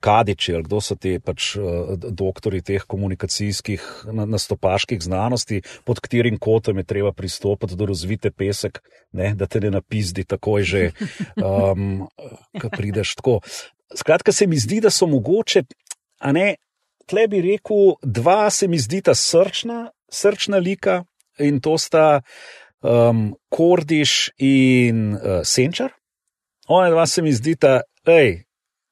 Kadiči 0.00 0.54
ali 0.56 0.64
kdo 0.64 0.80
so 0.80 0.96
ti 0.96 1.18
pač 1.20 1.54
uh, 1.60 1.92
doktori 1.96 2.62
teh 2.64 2.82
komunikacijskih 2.88 4.06
nastopaških 4.08 5.00
znanosti, 5.02 5.60
pod 5.84 6.00
katerim 6.00 6.38
kotom 6.40 6.80
je 6.80 6.84
treba 6.88 7.12
pristopiti 7.12 7.76
do 7.76 7.90
razvite 7.90 8.30
pesek, 8.30 8.80
ne, 9.12 9.34
da 9.36 9.46
te 9.46 9.60
ne 9.60 9.70
napizdi 9.70 10.24
takoj 10.24 10.64
že, 10.64 10.82
um, 11.36 12.08
ko 12.56 12.72
prideš 12.72 13.14
tako. 13.20 13.40
Skratka, 13.94 14.32
se 14.32 14.46
mi 14.46 14.56
zdi, 14.56 14.80
da 14.80 14.90
so 14.90 15.06
mogoče, 15.10 15.64
a 16.20 16.32
ne, 16.32 16.54
tle 17.10 17.26
bi 17.28 17.42
rekel, 17.42 17.96
dva 18.02 18.50
se 18.50 18.68
mi 18.68 18.78
zdi 18.78 19.02
ta 19.02 19.14
srčna, 19.14 19.90
srčna 20.08 20.60
lika 20.62 21.02
in 21.38 21.60
to 21.60 21.76
sta 21.78 22.22
um, 22.80 23.34
Kordiš 23.50 24.30
in 24.38 25.14
uh, 25.14 25.40
Senčar. 25.44 25.92
Ona 26.70 26.90
dva 26.90 27.06
se 27.06 27.22
mi 27.22 27.32
zdi 27.34 27.56
ta, 27.58 27.80
hej, 28.06 28.44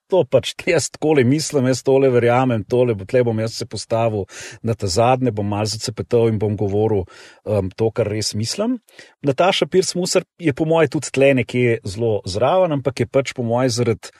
to 0.08 0.24
pač 0.24 0.54
jaz 0.66 0.90
tako 0.90 1.14
mislim, 1.24 1.66
jaz 1.70 1.82
tole 1.82 2.10
verjamem, 2.12 2.64
tole 2.64 2.94
bo 2.94 3.06
tle 3.08 3.22
bom 3.24 3.38
jaz 3.38 3.58
se 3.60 3.66
postavil 3.66 4.26
na 4.62 4.74
ta 4.74 4.86
zadnje, 4.86 5.32
bom 5.32 5.48
malce 5.48 5.78
cepetal 5.78 6.28
in 6.28 6.38
bom 6.38 6.56
govoril 6.56 7.04
um, 7.44 7.70
to, 7.70 7.90
kar 7.90 8.08
res 8.08 8.34
mislim. 8.34 8.78
Nataša 9.22 9.66
Pirc 9.66 9.94
Musar 9.94 10.24
je 10.38 10.54
po 10.54 10.64
mojem 10.64 10.94
tudi 10.96 11.12
tle 11.12 11.34
nekje 11.42 11.80
zelo 11.84 12.20
zraven, 12.26 12.72
ampak 12.78 13.00
je 13.00 13.06
pač 13.06 13.34
po 13.34 13.46
mojem 13.46 13.74
zaradi. 13.80 14.14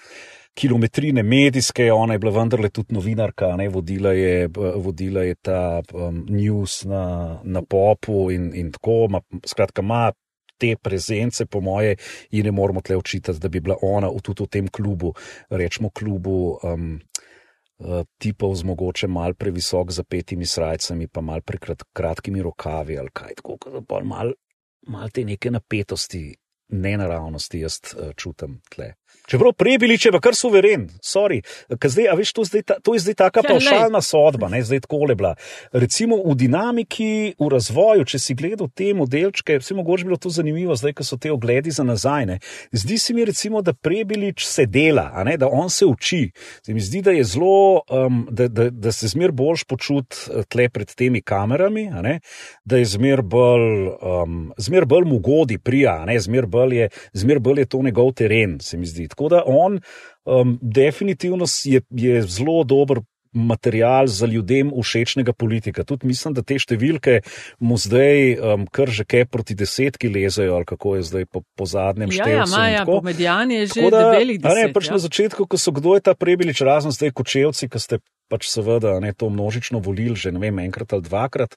Kilometrine 0.58 1.22
medijske, 1.22 1.84
ona 1.92 2.16
je 2.16 2.18
bila 2.18 2.32
vendarle 2.34 2.66
tudi 2.74 2.90
novinarka, 2.96 3.52
ne, 3.56 3.68
vodila, 3.70 4.10
je, 4.16 4.48
vodila 4.82 5.22
je 5.22 5.36
ta 5.38 5.60
um, 5.94 6.24
news 6.26 6.80
na, 6.88 7.38
na 7.44 7.62
popu 7.62 8.32
in, 8.34 8.48
in 8.58 8.72
tako. 8.74 9.04
Ma, 9.12 9.20
skratka, 9.46 9.84
ima 9.86 10.08
te 10.58 10.76
prezence, 10.76 11.46
po 11.46 11.60
moje, 11.60 11.96
ji 12.30 12.42
ne 12.42 12.52
moramo 12.52 12.80
tle 12.80 12.96
očitati, 12.96 13.38
da 13.38 13.48
bi 13.48 13.60
bila 13.60 13.76
ona 13.82 14.10
v 14.10 14.22
tudi 14.22 14.44
v 14.44 14.48
tem 14.48 14.68
klubu, 14.68 15.14
rečemo 15.50 15.90
klubu. 15.90 16.58
Um, 16.62 16.98
uh, 17.78 18.02
Tipov 18.18 18.56
z 18.58 18.64
mogoče 18.64 19.08
mal 19.08 19.34
previsok 19.34 19.92
za 19.92 20.04
petimi 20.04 20.46
srajcami, 20.46 21.08
pa 21.08 21.20
mal 21.20 21.40
prekratkimi 21.40 22.42
rokavi, 22.42 22.98
ali 22.98 23.14
kaj 23.14 23.38
tako, 23.42 23.58
da 23.70 24.02
mal, 24.04 24.32
mal 24.88 25.10
te 25.10 25.24
neke 25.24 25.50
napetosti, 25.50 26.34
nenaravnosti 26.68 27.60
jaz 27.60 27.80
uh, 27.94 28.12
čutim 28.16 28.60
tle. 28.70 28.94
Čeprav 29.28 29.52
prebili, 29.60 29.98
če 30.00 30.08
pa 30.14 30.22
kar 30.24 30.36
suveren, 30.36 30.86
sorry, 31.04 31.42
zdaj, 31.68 32.06
veš, 32.16 32.30
to, 32.32 32.44
zdaj, 32.48 32.62
to 32.80 32.94
je 32.96 33.02
zdaj 33.04 33.16
taka 33.18 33.42
ja, 33.44 33.50
pavšalna 33.50 34.00
sodba, 34.00 34.48
ne 34.48 34.62
zdaj 34.64 34.86
tako 34.86 35.02
le 35.10 35.16
bila. 35.20 35.34
Recimo 35.76 36.16
v 36.24 36.32
dinamiki, 36.40 37.10
v 37.36 37.48
razvoju, 37.52 38.06
če 38.08 38.20
si 38.24 38.36
gledal 38.38 38.70
te 38.72 38.94
modelčke, 38.96 39.58
vse 39.60 39.76
mogoče 39.76 40.08
bilo 40.08 40.16
to 40.16 40.32
zanimivo, 40.32 40.76
zdaj, 40.80 40.94
ko 40.96 41.04
so 41.04 41.18
te 41.20 41.32
ogledi 41.34 41.74
za 41.76 41.84
nazaj. 41.84 42.24
Ne. 42.30 42.38
Zdi 42.72 42.96
se 42.98 43.12
mi, 43.12 43.26
recimo, 43.28 43.60
da 43.60 43.74
prebilič 43.76 44.46
se 44.48 44.64
dela, 44.64 45.10
ne, 45.28 45.36
da 45.36 45.50
on 45.52 45.68
se 45.68 45.84
uči. 45.84 46.22
Zdaj 46.64 46.78
mi 46.78 46.86
zdi, 46.88 47.04
da 47.04 47.12
je 47.12 47.28
zelo, 47.28 47.82
um, 47.84 48.24
da, 48.32 48.48
da, 48.48 48.70
da 48.72 48.94
se 48.96 49.12
zmer 49.12 49.36
boljš 49.36 49.66
počut 49.68 50.16
eh, 50.16 50.48
tle 50.48 50.70
pred 50.72 50.88
temi 50.96 51.20
kamerami, 51.20 51.84
ne, 52.00 52.16
da 52.64 52.80
je 52.80 52.88
zmer 52.96 53.20
bolj, 53.20 53.92
um, 54.00 54.40
zmer 54.56 54.88
bolj 54.88 55.04
mu 55.12 55.20
godi 55.20 55.60
prija, 55.60 56.00
ne, 56.08 56.16
zmer 56.16 56.48
bolj 56.48 56.76
je, 56.80 56.90
zmer 57.12 57.44
bolj 57.44 57.66
je 57.66 57.70
to 57.76 57.84
njegov 57.84 58.14
teren, 58.16 58.56
se 58.64 58.80
mi 58.80 58.88
zdi. 58.88 58.97
Tako 59.06 59.28
da 59.28 59.42
on 59.46 59.80
um, 60.24 60.58
definitivno 60.62 61.44
je, 61.64 61.80
je 61.90 62.22
zelo 62.22 62.64
dober. 62.64 63.00
Material 63.32 64.06
za 64.06 64.26
ljudem 64.26 64.70
všečnega 64.72 65.32
politika. 65.32 65.84
Tudi 65.84 66.08
mislim, 66.08 66.34
da 66.34 66.42
te 66.42 66.58
številke 66.58 67.20
mu 67.60 67.76
zdaj 67.76 68.38
um, 68.38 68.66
kar 68.72 68.90
že 68.90 69.04
kaj 69.04 69.26
proti 69.30 69.56
desetki 69.58 70.08
lezejo, 70.08 70.56
ali 70.56 70.68
kako 70.68 70.96
je 70.96 71.08
zdaj 71.10 71.26
po, 71.30 71.44
po 71.56 71.68
zadnjem 71.68 72.12
številku. 72.12 72.54
Ja, 72.56 72.68
ja, 72.68 72.84
ja 72.84 73.00
medijan 73.02 73.50
je 73.50 73.66
že 73.66 73.90
da, 73.92 74.10
velik. 74.16 74.42
Ne, 74.44 74.68
pač 74.72 74.88
ja. 74.88 74.96
na 74.96 75.02
začetku, 75.02 75.48
ko 75.48 75.60
so 75.60 75.74
kdo 75.74 75.98
je 75.98 76.06
ta 76.08 76.16
prebilič, 76.18 76.62
razen 76.64 76.94
zdaj 76.94 77.12
kočevci, 77.16 77.68
ki 77.68 77.82
ste 77.82 78.00
pač 78.28 78.48
seveda 78.52 78.98
ne, 79.00 79.12
to 79.16 79.30
množično 79.32 79.80
volili 79.80 80.16
že 80.16 80.32
ne 80.32 80.40
vem, 80.42 80.58
enkrat 80.68 80.92
ali 80.92 81.02
dvakrat. 81.02 81.56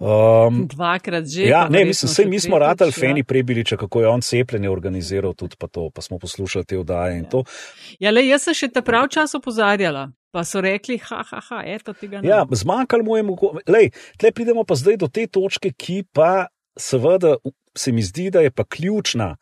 Um, 0.00 0.64
Dvakrat 0.70 1.28
že. 1.28 1.48
ja, 1.50 1.66
ne, 1.68 1.84
mislim, 1.84 2.08
vse 2.08 2.24
mi 2.24 2.40
smo 2.40 2.56
tretjič, 2.56 2.68
ratali 2.68 2.92
ja. 2.94 3.00
feni 3.00 3.24
prebiliča, 3.24 3.76
kako 3.76 4.00
je 4.00 4.08
on 4.08 4.24
cepljenje 4.24 4.70
organiziral, 4.70 5.34
tudi 5.34 5.56
pa 5.58 5.68
to, 5.68 5.90
pa 5.90 6.02
smo 6.02 6.18
poslušali 6.18 6.64
te 6.64 6.78
vdaje 6.78 7.18
in 7.18 7.26
to. 7.28 7.44
Ja, 8.00 8.10
le 8.10 8.24
jaz 8.26 8.48
sem 8.48 8.56
še 8.56 8.70
ta 8.72 8.82
prav 8.82 9.10
čas 9.12 9.34
opozarjala, 9.36 10.08
pa 10.38 10.44
so 10.46 10.62
rekli, 10.62 11.00
ha, 11.08 11.24
ha, 11.26 11.40
ha, 11.50 11.62
eto 11.66 11.96
tega 11.98 12.22
ne. 12.22 12.30
Ja, 12.30 12.44
zmanjkalo 12.46 13.06
mu 13.06 13.16
je 13.18 13.26
mogoče. 13.26 13.80
Tle 14.20 14.30
pridemo 14.34 14.62
pa 14.68 14.78
zdaj 14.78 15.00
do 15.02 15.10
te 15.10 15.26
točke, 15.26 15.72
ki 15.74 16.04
pa 16.14 16.46
seveda 16.78 17.34
se 17.74 17.92
mi 17.92 18.04
zdi, 18.06 18.30
da 18.34 18.44
je 18.46 18.54
pa 18.54 18.64
ključna. 18.64 19.34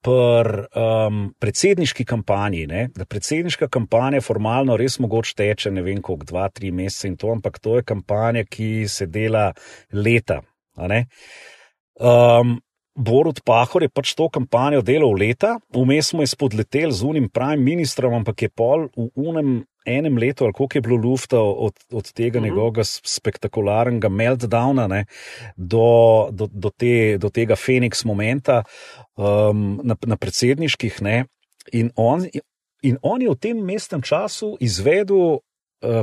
Pri 0.00 0.62
um, 0.80 1.26
predsedniški 1.36 2.06
kampanji, 2.08 2.62
ne, 2.70 2.86
da 2.96 3.04
predsedniška 3.04 3.66
kampanja 3.68 4.22
formalno 4.24 4.78
res 4.80 4.96
mogoče 4.96 5.34
teče, 5.36 5.74
ne 5.76 5.82
vem, 5.84 6.00
koliko, 6.00 6.24
dva, 6.30 6.46
tri 6.48 6.70
mesece 6.72 7.10
in 7.10 7.18
to, 7.20 7.28
ampak 7.34 7.58
to 7.60 7.76
je 7.76 7.84
kampanja, 7.84 8.46
ki 8.48 8.86
se 8.88 9.10
dela 9.12 9.50
leta. 9.92 10.38
Um, 10.80 12.56
Borut 12.96 13.40
Pahor 13.44 13.82
je 13.82 13.88
pač 13.88 14.14
to 14.14 14.28
kampanjo 14.28 14.82
delal 14.82 15.14
leta, 15.16 15.56
vmes 15.72 16.10
smo 16.12 16.22
je 16.22 16.30
spodletel 16.32 16.90
z 16.92 17.04
unim 17.06 17.28
pravim 17.30 17.62
ministrom, 17.64 18.14
ampak 18.14 18.42
je 18.42 18.50
pol 18.50 18.88
v 18.96 19.08
unem 19.16 19.50
enem 19.86 20.18
letu, 20.18 20.44
ali 20.44 20.52
koliko 20.52 20.78
je 20.78 20.82
bilo 20.82 20.96
lufta 20.96 21.40
od, 21.40 21.74
od 21.92 22.12
tega 22.12 22.38
Mhm. 22.40 22.44
njegovega 22.48 22.84
s- 22.84 23.00
spektakularnega 23.04 24.08
meltdowna 24.08 24.86
ne, 24.88 25.06
do, 25.56 26.28
do, 26.32 26.48
do, 26.52 26.70
te, 26.70 27.18
do 27.18 27.30
tega 27.30 27.56
Phoenix 27.56 28.04
momenta 28.04 28.64
um, 29.16 29.80
na, 29.84 29.96
na 30.06 30.16
predsedniških. 30.16 31.02
Ne, 31.02 31.24
in, 31.72 31.90
on, 31.96 32.26
in 32.82 32.98
on 33.02 33.22
je 33.22 33.30
v 33.30 33.36
tem 33.40 33.56
mestnem 33.56 34.02
času 34.02 34.56
izvedel 34.60 35.40
uh, 35.40 35.40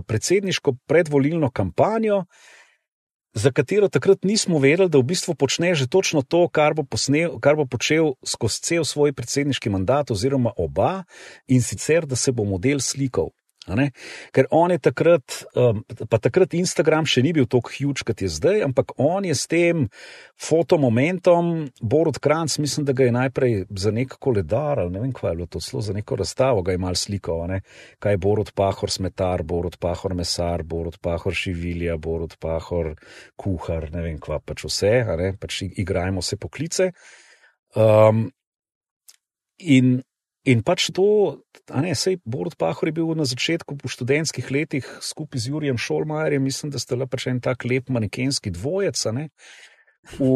predsedniško 0.07 0.73
predvolilno 0.87 1.49
kampanjo, 1.51 2.25
za 3.33 3.51
katero 3.51 3.89
takrat 3.89 4.23
nismo 4.23 4.59
vedeli, 4.59 4.89
da 4.89 4.97
v 4.97 5.07
bistvu 5.13 5.35
počne 5.35 5.75
že 5.75 5.87
točno 5.87 6.21
to, 6.21 6.47
kar 6.49 6.73
bo, 6.73 6.83
posnel, 6.83 7.39
kar 7.39 7.55
bo 7.55 7.65
počel 7.65 8.15
skozi 8.25 8.61
cel 8.61 8.83
svoj 8.83 9.13
predsedniški 9.13 9.69
mandat, 9.69 10.11
oziroma 10.11 10.53
oba, 10.57 11.03
in 11.47 11.61
sicer, 11.61 12.05
da 12.05 12.15
se 12.15 12.31
bo 12.31 12.43
model 12.43 12.79
slikal. 12.79 13.36
Ker 14.31 14.47
on 14.51 14.71
je 14.71 14.79
takrat, 14.79 15.41
um, 15.55 15.83
pa 16.09 16.19
takrat 16.23 16.53
Instagram 16.57 17.07
še 17.09 17.23
ni 17.25 17.33
bil 17.35 17.47
tako 17.49 17.71
huge, 17.73 18.05
kot 18.07 18.21
je 18.23 18.29
zdaj, 18.31 18.61
ampak 18.63 18.93
on 19.01 19.27
je 19.27 19.35
s 19.35 19.47
tem 19.51 19.87
fotomomentom, 20.39 21.67
Borod 21.81 22.19
Kranc, 22.23 22.57
mislim, 22.63 22.85
da 22.87 22.95
ga 22.95 23.07
je 23.07 23.15
najprej 23.15 23.55
za 23.69 23.91
nek 23.91 24.15
koledar, 24.23 24.79
ali 24.79 24.93
ne 24.95 25.03
vem, 25.03 25.11
kaj 25.15 25.31
je 25.31 25.39
bilo 25.41 25.49
to, 25.51 25.61
celo 25.63 25.81
za 25.81 25.95
neko 25.97 26.19
razstavo 26.21 26.63
ga 26.63 26.75
je 26.75 26.81
mal 26.81 26.95
slikal, 26.95 27.43
ne. 27.51 27.61
kaj 27.99 28.15
je 28.15 28.21
Borod 28.23 28.53
Pahor 28.55 28.91
smetar, 28.93 29.43
Borod 29.43 29.77
Pahor 29.81 30.15
mesar, 30.15 30.63
Borod 30.63 30.99
Pahor 31.01 31.35
šivilja, 31.35 31.97
Borod 31.97 32.37
Pahor 32.39 32.93
kuhar, 33.35 33.89
ne 33.91 34.05
vem, 34.05 34.19
kva 34.21 34.39
pač 34.39 34.65
vse, 34.67 34.93
pač 35.41 35.61
igrajmo 35.67 36.21
se 36.21 36.37
poklice. 36.37 36.91
Um, 37.75 38.27
in 39.57 40.01
In 40.47 40.63
pač 40.63 40.87
to, 40.95 41.43
a 41.67 41.83
ne, 41.83 41.91
sej 41.91 42.21
Borod 42.23 42.55
Pahor 42.55 42.87
je 42.87 42.95
bil 42.95 43.11
na 43.19 43.27
začetku 43.27 43.75
v 43.83 43.91
študentskih 43.91 44.47
letih 44.47 44.85
skupaj 45.03 45.43
z 45.43 45.51
Jurijem 45.51 45.75
Šolmajerjem, 45.75 46.43
mislim, 46.43 46.71
da 46.71 46.79
ste 46.79 46.95
le 46.95 47.07
pač 47.09 47.27
en 47.27 47.41
tak 47.43 47.67
lep 47.67 47.91
manekenski 47.91 48.53
dvojec, 48.55 48.95
a 48.95 49.11
ne, 49.11 49.25
v, 50.15 50.29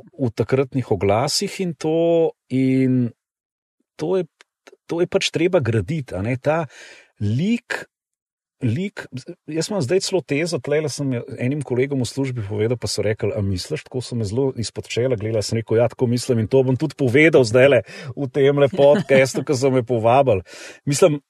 v 0.00 0.30
takratnih 0.32 0.88
oglasih 0.88 1.52
in 1.60 1.76
to, 1.76 2.32
in 2.48 3.12
to 4.00 4.16
je, 4.16 4.24
to 4.88 5.04
je 5.04 5.06
pač 5.10 5.28
treba 5.34 5.60
graditi, 5.60 6.16
a 6.16 6.24
ne, 6.24 6.38
ta 6.40 6.64
lik. 7.20 7.84
Lik, 8.58 9.04
jaz 9.46 9.68
imam 9.70 9.82
zdaj 9.84 10.00
celo 10.02 10.18
tezo, 10.26 10.58
tle 10.58 10.80
sem 10.90 11.12
jo 11.14 11.20
enim 11.38 11.60
kolegom 11.62 12.00
v 12.02 12.08
službi 12.10 12.42
povedal, 12.42 12.74
pa 12.80 12.90
so 12.90 13.04
rekli: 13.06 13.30
A 13.30 13.42
misliš, 13.42 13.84
tako 13.86 14.02
so 14.02 14.18
me 14.18 14.26
zelo 14.26 14.50
izpod 14.58 14.88
čela 14.90 15.14
gledali. 15.16 15.44
Sem 15.46 15.60
rekel: 15.60 15.78
Ja, 15.78 15.86
tako 15.88 16.08
mislim 16.10 16.42
in 16.42 16.50
to 16.50 16.64
bom 16.66 16.76
tudi 16.76 16.98
povedal 16.98 17.46
zdaj 17.46 17.68
le 17.70 17.80
v 18.16 18.26
tem 18.34 18.58
podkastu, 18.74 19.44
ki 19.46 19.54
so 19.54 19.70
me 19.70 19.84
povabili. 19.86 20.42
Mislim, 20.84 21.20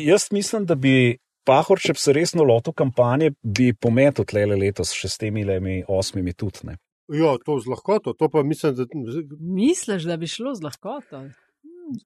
jaz 0.00 0.32
mislim, 0.32 0.64
da 0.64 0.74
bi 0.74 1.18
Pahor, 1.46 1.78
če 1.78 1.94
bi 1.94 2.00
se 2.02 2.12
resno 2.16 2.42
lotil 2.42 2.74
kampanje, 2.74 3.34
bi 3.42 3.70
pometel 3.70 4.24
tle 4.26 4.46
letos 4.50 4.90
še 4.96 5.12
s 5.12 5.20
temi 5.20 5.44
lemi 5.46 5.82
osmimi 5.86 6.32
tudi. 6.34 6.64
Ne. 6.66 6.80
Ja, 7.12 7.36
to 7.38 7.60
z 7.62 7.70
lahkoto. 7.70 8.16
To 8.18 8.28
pa 8.32 8.42
mislim, 8.42 8.74
da 8.74 8.86
Misliš, 9.38 10.08
da 10.08 10.16
bi 10.16 10.26
šlo 10.26 10.56
z 10.56 10.64
lahkoto? 10.64 11.28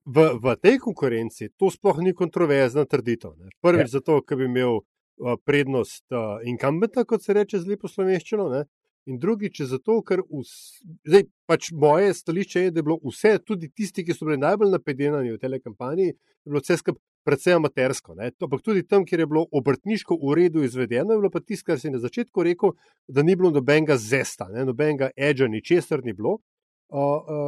V, 0.04 0.26
v 0.42 0.56
tej 0.60 0.78
konkurenci 0.82 1.50
to 1.56 1.70
sploh 1.70 2.00
ni 2.04 2.12
kontroverzna 2.16 2.84
trditev. 2.84 3.36
Ne. 3.38 3.52
Prvič, 3.64 3.88
ja. 3.90 4.00
zato, 4.00 4.20
ker 4.22 4.40
bi 4.40 4.48
imel 4.48 4.80
uh, 4.80 5.36
prednost 5.44 6.04
uh, 6.12 6.42
incumbenta, 6.44 7.04
kot 7.04 7.24
se 7.24 7.36
reče 7.36 7.62
z 7.62 7.72
lepo 7.74 7.88
slovenščino, 7.88 8.48
ne. 8.52 8.64
in 9.08 9.16
drugič, 9.18 9.62
zato, 9.66 10.02
ker 10.06 10.20
vs, 10.28 10.82
zdaj, 11.08 11.24
pač 11.48 11.70
moje 11.72 12.12
stališče 12.14 12.66
je, 12.66 12.72
da 12.74 12.78
je 12.82 12.86
bilo 12.86 12.98
vse, 13.02 13.38
tudi 13.42 13.70
tisti, 13.72 14.04
ki 14.04 14.14
so 14.14 14.28
bili 14.28 14.36
najbolj 14.38 14.74
napedenani 14.76 15.32
v 15.34 15.40
tej 15.40 15.62
kampanji, 15.64 16.12
je 16.12 16.52
bilo 16.52 16.60
vse 16.62 16.76
skupaj 16.78 17.00
predvsem 17.24 17.56
amatersko. 17.56 18.14
Ne. 18.14 18.30
Ampak 18.40 18.62
tudi 18.62 18.82
tam, 18.86 19.04
kjer 19.04 19.24
je 19.24 19.26
bilo 19.26 19.46
obrtniško 19.52 20.16
v 20.22 20.36
redu 20.36 20.64
izvedeno, 20.64 21.14
je 21.14 21.22
bilo 21.22 21.30
pa 21.30 21.40
tisto, 21.40 21.70
kar 21.70 21.80
si 21.80 21.90
na 21.90 22.00
začetku 22.00 22.42
rekel, 22.42 22.74
da 23.08 23.22
ni 23.22 23.36
bilo 23.36 23.50
nobenega 23.54 23.96
zesta, 24.00 24.48
ne, 24.48 24.64
nobenega 24.64 25.10
edža, 25.16 25.48
ničesar 25.48 26.04
ni 26.04 26.16
bilo. 26.16 26.38
Uh, 26.90 26.98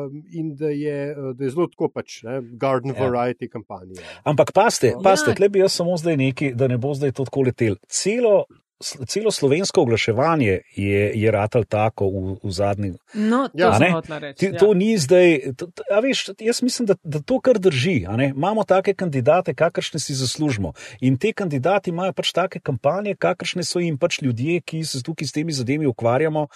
um, 0.06 0.22
in 0.32 0.52
da 0.54 0.68
je, 0.70 1.14
da 1.34 1.44
je 1.44 1.50
zelo 1.50 1.66
tako 1.66 1.88
pač, 1.88 2.22
ne, 2.22 2.36
garden 2.54 2.94
Ja. 2.94 3.00
variety 3.02 3.48
kampanja. 3.50 3.98
Ampak 4.24 4.52
paste, 4.54 4.86
Ja. 4.86 5.00
paste, 5.02 5.34
tle 5.34 5.48
bi 5.48 5.58
jaz 5.58 5.72
samo 5.72 5.96
zdaj 5.96 6.16
neki, 6.16 6.52
da 6.54 6.68
ne 6.68 6.78
bo 6.78 6.94
zdaj 6.94 7.12
to 7.12 7.24
tako 7.24 7.42
letel. 7.42 7.74
Celo, 7.88 8.44
celo 8.82 9.30
slovensko 9.30 9.82
oglaševanje 9.82 10.60
je, 10.76 11.12
je 11.14 11.30
ratal 11.30 11.64
tako 11.64 12.08
v, 12.08 12.36
v 12.42 12.52
zadnji. 12.52 12.92
No, 13.14 13.48
to 13.48 13.58
Ja, 13.58 13.78
ja, 13.78 14.18
reči. 14.18 14.46
Ja. 14.46 14.58
to 14.58 14.74
ni 14.74 14.98
zdaj. 14.98 15.54
To, 15.56 15.66
to, 15.66 15.84
a 15.90 16.00
veš, 16.00 16.24
jaz 16.40 16.62
mislim, 16.62 16.86
da, 16.86 16.94
da 17.04 17.20
to 17.20 17.40
kar 17.40 17.58
drži. 17.58 18.04
a 18.08 18.16
ne. 18.16 18.32
Imamo 18.36 18.64
take 18.64 18.94
kandidate, 18.94 19.54
kakršne 19.54 20.00
si 20.00 20.14
zaslužimo. 20.14 20.72
In 21.00 21.16
te 21.18 21.32
kandidati 21.32 21.90
imajo 21.90 22.12
pač 22.12 22.32
take 22.32 22.60
kampanje, 22.60 23.14
kakršne 23.14 23.64
so 23.64 23.80
jim 23.80 23.98
pač 23.98 24.22
ljudje, 24.22 24.60
ki 24.60 24.84
se 24.84 25.02
tukaj 25.02 25.26
s 25.26 25.32
temi 25.32 25.52
zadevami 25.52 25.86
ukvarjamo, 25.86 26.46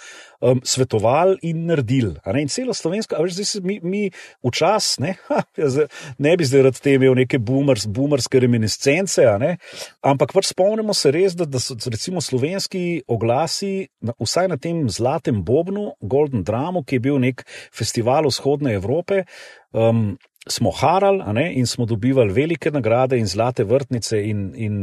um, 0.41 0.61
svetovali 0.63 1.37
in 1.41 1.65
naredili. 1.65 2.15
a 2.23 2.33
Ne? 2.33 2.41
In 2.41 2.47
celo 2.47 2.73
slovensko, 2.73 3.15
a 3.15 3.23
veš, 3.23 3.33
zdaj 3.33 3.45
se 3.45 3.61
mi, 3.61 3.79
mi 3.83 4.03
včasih, 4.43 4.99
ne, 4.99 5.15
ha, 5.29 5.43
jaz 5.57 5.73
zdaj 5.73 5.87
ne 6.17 6.37
bi 6.37 6.45
zdaj 6.45 6.61
rad 6.61 6.79
te 6.79 6.93
imel 6.93 7.15
neke 7.17 7.39
boomers, 7.39 7.85
boomerske 7.85 8.39
reminiscence, 8.39 9.25
a 9.25 9.37
ne, 9.41 9.57
ampak 10.05 10.33
pač 10.35 10.51
spomnimo 10.51 10.93
se 10.97 11.11
res, 11.13 11.35
da, 11.37 11.45
da 11.45 11.61
so 11.61 11.77
recimo 11.91 12.16
slovenski 12.21 13.03
oglasi, 13.07 13.87
vsaj 14.19 14.47
na 14.51 14.57
tem 14.57 14.85
zlatem 14.89 15.43
bobnu, 15.43 15.93
Golden 16.01 16.43
Dramu, 16.43 16.83
ki 16.83 16.97
je 16.97 17.03
bil 17.03 17.19
nek 17.21 17.43
festival 17.73 18.27
vzhodne 18.29 18.73
Evrope. 18.77 19.25
Um, 19.73 20.17
Smo 20.47 20.71
harali 20.71 21.19
ne, 21.35 21.49
in 21.59 21.65
smo 21.67 21.83
dobivali 21.83 22.31
velike 22.31 22.71
nagrade 22.71 23.17
in 23.19 23.25
zlate 23.27 23.65
vrtnice, 23.67 24.21
in, 24.29 24.53
in 24.55 24.75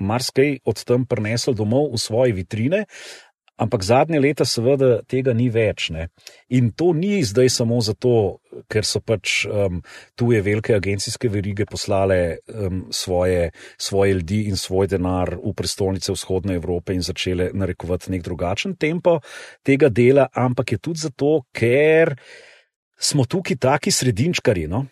marsikaj 0.00 0.62
od 0.64 0.80
tam 0.88 1.04
prinesli 1.04 1.52
domov 1.52 1.90
v 1.92 2.00
svoje 2.00 2.32
vitrine, 2.32 2.86
ampak 3.60 3.84
zadnje 3.84 4.20
leta, 4.20 4.44
seveda, 4.48 5.00
tega 5.08 5.34
ni 5.36 5.50
več. 5.52 5.90
Ne. 5.94 6.08
In 6.56 6.72
to 6.72 6.92
ni 6.96 7.20
zdaj 7.26 7.50
samo 7.52 7.80
zato, 7.84 8.40
ker 8.72 8.86
so 8.88 9.02
pač 9.04 9.44
um, 9.46 9.82
tuje 10.18 10.40
velike 10.42 10.74
agencijske 10.74 11.30
verige 11.30 11.66
poslale 11.70 12.40
um, 12.48 12.86
svoje, 12.90 13.50
svoje 13.78 14.16
ljudi 14.20 14.42
in 14.50 14.56
svoj 14.58 14.90
denar 14.90 15.36
v 15.38 15.54
prestolnice 15.56 16.14
vzhodne 16.16 16.56
Evrope 16.58 16.96
in 16.96 17.04
začele 17.04 17.50
narekovati 17.54 18.10
nek 18.14 18.24
drugačen 18.26 18.76
tempo 18.80 19.20
tega 19.66 19.90
dela, 19.92 20.28
ampak 20.34 20.72
je 20.72 20.78
tudi 20.78 21.04
zato, 21.04 21.42
ker 21.52 22.16
smo 23.00 23.24
tukaj 23.24 23.60
taki 23.60 23.92
sredinčkari. 23.92 24.66
No? 24.70 24.86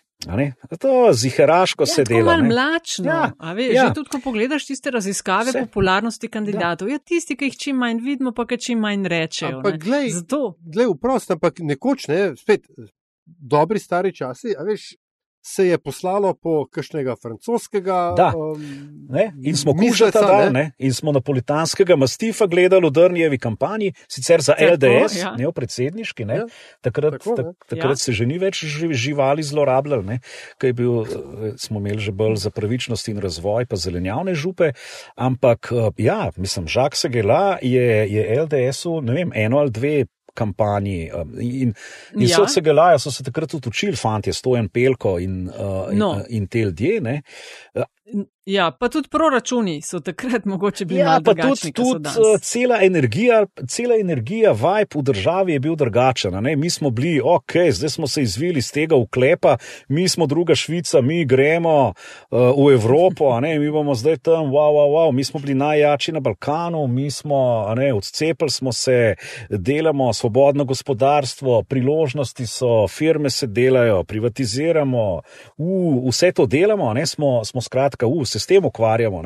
To 0.79 1.13
ziheraško 1.13 1.85
se 1.85 2.01
Ja, 2.01 2.05
tako 2.05 2.17
dela. 2.17 2.31
malo 2.31 2.43
mlačno. 2.43 3.05
Ja, 3.05 3.53
veš, 3.53 3.73
ja. 3.75 3.83
ja. 3.83 3.93
Tudi, 3.93 4.09
ko 4.09 4.19
pogledaš 4.23 4.65
tiste 4.65 4.91
raziskave 4.91 5.51
Vse. 5.51 5.59
popularnosti 5.59 6.27
kandidatov, 6.27 6.89
ja. 6.89 6.93
ja, 6.93 6.99
tisti, 6.99 7.35
ki 7.35 7.45
jih 7.45 7.57
čim 7.57 7.75
manj 7.79 8.01
vidimo, 8.03 8.31
pa 8.31 8.45
ki 8.45 8.57
čim 8.57 8.79
manj 8.79 9.07
rečejo. 9.07 9.57
Ampak 9.57 9.79
glej, 9.83 10.09
Zato. 10.09 10.57
Glej, 10.59 10.91
vprost, 10.95 11.31
ampak 11.31 11.59
nekoč, 11.59 12.07
ne, 12.07 12.35
spet 12.37 12.67
dobri 13.25 13.79
stari 13.79 14.11
časi, 14.15 14.51
a 14.59 14.63
veš, 14.67 14.89
se 15.41 15.65
je 15.65 15.77
poslalo 15.77 16.33
po 16.33 16.65
kakšnega 16.67 17.15
francoskega. 17.15 18.13
Da. 18.17 18.33
Um, 18.35 18.61
Ne? 19.09 19.33
In 19.41 19.55
smo 19.55 19.73
kužeta 19.73 20.21
dal, 20.21 20.53
ne. 20.53 20.71
in 20.77 20.93
smo 20.93 21.11
napolitanskega 21.11 21.95
mastifa 21.95 22.45
gledali 22.45 22.85
v 22.85 22.91
Drnjevi 22.91 23.37
kampanji, 23.37 23.93
sicer 24.07 24.41
za 24.41 24.53
Tako, 24.53 24.73
LDS, 24.75 25.15
ja. 25.17 25.31
ne 25.33 25.47
v 25.47 25.51
predsedniški. 25.51 26.25
Ne? 26.25 26.35
Ja. 26.35 26.45
Takrat, 26.81 27.17
Tako, 27.17 27.29
ne. 27.31 27.43
tak, 27.43 27.65
takrat 27.67 27.91
Ja. 27.91 27.95
se 27.97 28.11
že 28.11 28.25
ni 28.25 28.37
več 28.37 28.61
ži- 28.61 28.93
živali 28.93 29.41
zlorabljali, 29.41 30.05
ne? 30.05 30.19
Kaj 30.57 30.69
je 30.69 30.73
bil, 30.73 31.01
eh, 31.01 31.07
smo 31.57 31.79
imeli 31.79 31.97
že 31.99 32.11
bolj 32.11 32.35
za 32.37 32.49
pravičnost 32.49 33.07
in 33.07 33.17
razvoj, 33.17 33.65
pa 33.65 33.75
zelenjavne 33.75 34.35
župe. 34.35 34.71
Ampak 35.15 35.69
eh, 35.71 35.89
ja, 35.97 36.29
mislim, 36.37 36.67
Žak 36.67 36.95
Segela 36.95 37.57
je, 37.61 37.81
je 38.05 38.41
LDS-u, 38.41 39.01
ne 39.01 39.13
vem, 39.13 39.31
eno 39.33 39.57
ali 39.57 39.71
dve. 39.71 40.05
Kampanji. 40.39 41.09
um, 41.13 41.35
In, 41.41 41.73
in 42.15 42.27
Ja. 42.27 42.35
so 42.37 42.47
se 42.47 42.61
gelaja, 42.61 42.99
so 42.99 43.11
se 43.11 43.23
takrat 43.23 43.51
tudi 43.51 43.69
učili, 43.69 43.95
fanti, 43.99 44.33
Stojan 44.33 44.69
Pelko 44.69 45.17
in, 45.19 45.47
uh, 45.49 45.91
No. 45.93 46.13
in, 46.15 46.25
in 46.41 46.47
te 46.47 46.65
ljudje. 46.65 47.01
ne. 47.01 47.21
Ja, 48.49 48.71
pa 48.71 48.89
tudi 48.89 49.09
proračuni 49.09 49.81
so 49.81 49.99
takrat 49.99 50.45
mogoče 50.45 50.85
bili 50.85 50.99
Ja, 50.99 51.05
malo 51.05 51.19
drugačni. 51.19 51.71
tudi, 51.73 52.03
tudi 52.03 52.09
uh, 52.09 52.39
cela 52.41 52.79
energija, 52.81 53.45
cela 53.67 53.95
energija, 53.95 54.51
vibe 54.51 54.95
v 54.95 55.01
državi 55.01 55.53
je 55.53 55.59
bil 55.59 55.75
drugačen. 55.75 56.35
a 56.35 56.41
ne. 56.41 56.55
Mi 56.55 56.69
smo 56.69 56.89
bili, 56.89 57.21
ok, 57.23 57.51
zdaj 57.71 57.89
smo 57.89 58.07
se 58.07 58.21
izvili 58.21 58.59
iz 58.59 58.71
tega 58.71 58.95
uklepa, 58.95 59.57
mi 59.87 60.09
smo 60.09 60.25
druga 60.25 60.55
Švica, 60.55 61.01
mi 61.01 61.25
gremo 61.25 61.93
uh, 62.31 62.39
v 62.39 62.73
Evropo, 62.73 63.39
ne, 63.39 63.59
mi 63.59 63.71
bomo 63.71 63.95
zdaj 63.95 64.17
tam, 64.17 64.45
wow, 64.45 64.73
wow, 64.73 64.89
wow, 64.95 65.11
mi 65.11 65.23
smo 65.23 65.39
bili 65.39 65.53
najjači 65.53 66.11
na 66.11 66.19
Balkanu, 66.19 66.87
mi 66.87 67.11
smo, 67.11 67.73
ne, 67.75 67.93
odcepili 67.93 68.49
smo 68.49 68.71
se, 68.71 69.15
delamo 69.49 70.13
svobodno 70.13 70.65
gospodarstvo, 70.65 71.63
priložnosti 71.63 72.47
so, 72.47 72.87
firme 72.87 73.29
se 73.29 73.47
delajo, 73.47 74.03
privatiziramo, 74.03 75.21
uh, 75.57 76.09
vse 76.09 76.31
to 76.31 76.45
delamo, 76.45 76.93
ne, 76.93 77.05
smo, 77.05 77.45
smo 77.45 77.61
skratka, 77.61 78.07
uh, 78.07 78.27
se 78.27 78.38
s 78.39 78.47
tem 78.47 78.65
ukvarjamo, 78.65 79.23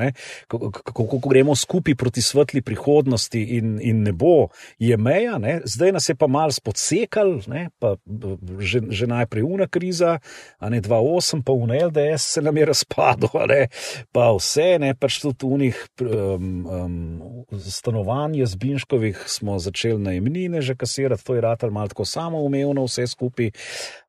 kako, 0.47 0.71
kako, 0.71 1.29
gremo 1.29 1.55
skupaj 1.55 1.95
proti 1.95 2.21
svetli 2.21 2.61
prihodnosti 2.61 3.41
in, 3.57 3.79
in 3.81 4.03
ne 4.03 4.11
bo, 4.11 4.47
je 4.79 4.97
meja, 4.97 5.37
ne, 5.37 5.59
zdaj 5.65 5.91
nas 5.91 6.09
je 6.09 6.15
pa 6.15 6.27
mal 6.27 6.51
spodsekal, 6.51 7.39
ne, 7.47 7.69
pa 7.79 7.95
že, 8.59 8.81
že 8.89 9.07
najprej 9.07 9.43
una 9.43 9.67
kriza, 9.67 10.17
a 10.59 10.69
ne 10.69 10.81
2-8, 10.81 11.43
pa 11.45 11.51
un 11.53 11.71
LDS 11.71 12.33
se 12.33 12.41
nam 12.41 12.57
je 12.57 12.65
ne, 13.47 13.67
pa 14.11 14.31
vse, 14.35 14.77
ne, 14.79 14.93
pač 14.95 15.19
tudi 15.21 15.45
unih 15.45 15.77
um, 16.01 16.65
um, 16.67 17.45
stanovanj 17.69 18.45
z 18.45 18.55
Binškovih 18.55 19.23
smo 19.27 19.59
začeli 19.59 19.99
najemnine 20.01 20.61
že 20.61 20.75
kasirati, 20.75 21.23
to 21.23 21.35
je 21.35 21.41
ratal 21.41 21.71
malo 21.71 21.87
tako 21.87 22.05
samoumevno 22.05 22.85
vse 22.85 23.07
skupaj. 23.07 23.51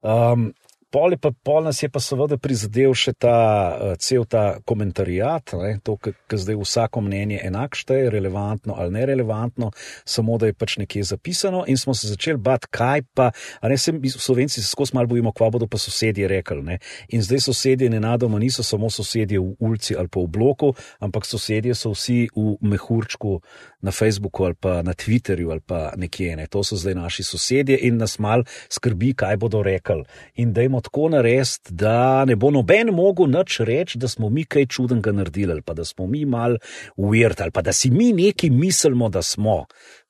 Um, 0.03 0.53
Pol, 0.95 1.17
je 1.17 1.19
pa, 1.19 1.33
pol 1.35 1.65
nas 1.67 1.83
je 1.83 1.89
pa 1.91 1.99
seveda 1.99 2.37
prizadel 2.39 2.93
še 2.95 3.17
ta 3.19 3.35
uh, 3.75 3.95
cel 3.99 4.23
ta 4.31 4.61
komentarijat, 4.63 5.57
ne, 5.59 5.73
to, 5.83 5.97
ki 5.99 6.39
zdaj 6.39 6.59
vsako 6.61 7.03
mnenje 7.03 7.41
enak 7.43 7.75
šteje, 7.75 8.13
relevantno 8.15 8.77
ali 8.79 8.95
nerelevantno, 8.95 9.73
samo 10.07 10.39
da 10.39 10.47
je 10.47 10.55
pač 10.55 10.77
nekje 10.79 11.03
zapisano, 11.11 11.65
in 11.67 11.81
smo 11.81 11.97
se 11.99 12.13
začeli 12.13 12.39
bati, 12.39 12.71
kaj 12.71 13.03
pa, 13.15 13.33
a 13.61 13.73
ne 13.73 13.79
se 13.79 13.93
mi 13.93 14.11
slovenci 14.11 14.63
se 14.63 14.69
skozi 14.69 14.95
malo 14.95 15.11
bojimo, 15.11 15.33
kva 15.33 15.51
bodo 15.51 15.67
pa 15.67 15.79
sosedje 15.83 16.29
rekli. 16.29 16.63
Ne. 16.63 16.79
In 17.09 17.23
zdaj 17.23 17.41
sosedje 17.49 17.91
nenadoma 17.91 18.39
niso 18.39 18.63
samo 18.63 18.91
sosedje 18.91 19.41
v 19.41 19.57
ulici 19.59 19.97
ali 19.99 20.09
pa 20.09 20.21
v 20.21 20.31
bloku, 20.31 20.73
ampak 21.03 21.27
sosedje 21.27 21.75
so 21.75 21.91
vsi 21.91 22.29
v 22.37 22.55
mehurčku 22.61 23.41
na 23.83 23.91
Facebooku 23.91 24.45
ali 24.45 24.55
pa 24.55 24.83
na 24.83 24.95
Twitterju 24.95 25.51
ali 25.51 25.61
pa 25.61 25.93
nekje. 25.97 26.37
Ne. 26.37 26.47
To 26.47 26.63
so 26.63 26.79
zdaj 26.79 26.95
naši 26.95 27.27
sosedje 27.27 27.79
in 27.83 27.99
nas 27.99 28.19
mal 28.19 28.47
skrbi, 28.71 29.15
kaj 29.19 29.37
bodo 29.43 29.63
rekli. 29.63 30.05
In 30.39 30.55
dajmo 30.55 30.84
tako 30.85 31.09
narediti, 31.13 31.73
da 31.75 32.25
ne 32.29 32.37
bo 32.37 32.53
noben 32.55 32.93
mogel 32.95 33.31
nič 33.33 33.61
reči, 33.65 33.99
da 33.99 34.09
smo 34.09 34.31
mi 34.31 34.45
kaj 34.45 34.69
čudenega 34.77 35.13
naredili, 35.13 35.53
ali 35.57 35.63
pa 35.63 35.75
da 35.75 35.85
smo 35.85 36.07
mi 36.07 36.25
mal 36.25 36.59
weird, 36.97 37.43
ali 37.43 37.51
pa 37.51 37.63
da 37.63 37.73
si 37.73 37.91
mi 37.91 38.13
neki 38.13 38.51
mislimo, 38.51 39.09
da 39.09 39.23
smo. 39.23 39.65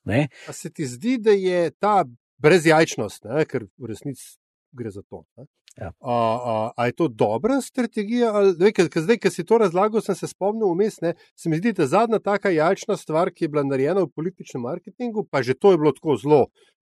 Ne? 0.05 0.29
A 0.49 0.53
se 0.53 0.71
ti 0.71 0.87
zdi, 0.87 1.19
da 1.19 1.33
je 1.33 1.71
ta 1.71 2.05
brezjajčnost, 2.43 3.25
ne, 3.25 3.45
ker 3.49 3.69
v 3.79 3.93
resnici 3.93 4.37
gre 4.75 4.91
za 4.91 5.03
to? 5.03 5.25
Ne? 5.37 5.47
Ja. 5.81 5.91
A, 6.01 6.15
a, 6.15 6.73
a 6.77 6.87
je 6.87 6.93
to 6.93 7.09
dobra 7.09 7.59
strategija? 7.61 8.31
Zdaj, 8.55 9.19
ki 9.19 9.31
si 9.31 9.45
to 9.45 9.59
razlagal, 9.59 10.03
sem 10.05 10.15
se 10.15 10.29
spomnil 10.31 10.71
vmes. 10.71 11.01
Se 11.35 11.51
mi 11.51 11.59
zdi, 11.59 11.73
da 11.75 11.89
zadnja 11.91 12.21
taka 12.23 12.53
jajčna 12.55 12.97
stvar, 12.97 13.33
ki 13.35 13.45
je 13.45 13.51
bila 13.51 13.65
narejena 13.67 14.05
v 14.05 14.13
političnem 14.15 14.63
marketingu, 14.63 15.27
pa 15.31 15.43
že 15.43 15.59
to 15.59 15.75
je 15.75 15.81
bilo 15.83 15.93
tako 15.97 16.17
zelo 16.21 16.45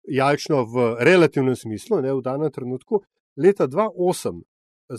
jajčno 0.06 0.66
v 0.70 0.86
relativnem 1.02 1.56
smislu, 1.58 2.02
ne, 2.02 2.14
v 2.14 2.22
danem 2.22 2.52
trenutku. 2.52 3.02
Leta 3.38 3.68
2008, 3.68 4.42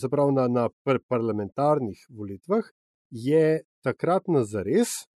zaprav 0.02 0.32
na, 0.34 0.48
na 0.48 0.68
par 0.84 1.00
parlamentarnih 1.08 2.06
volitvah, 2.10 2.64
je 3.10 3.62
takrat 3.86 4.28
na 4.28 4.42
zares 4.44 5.06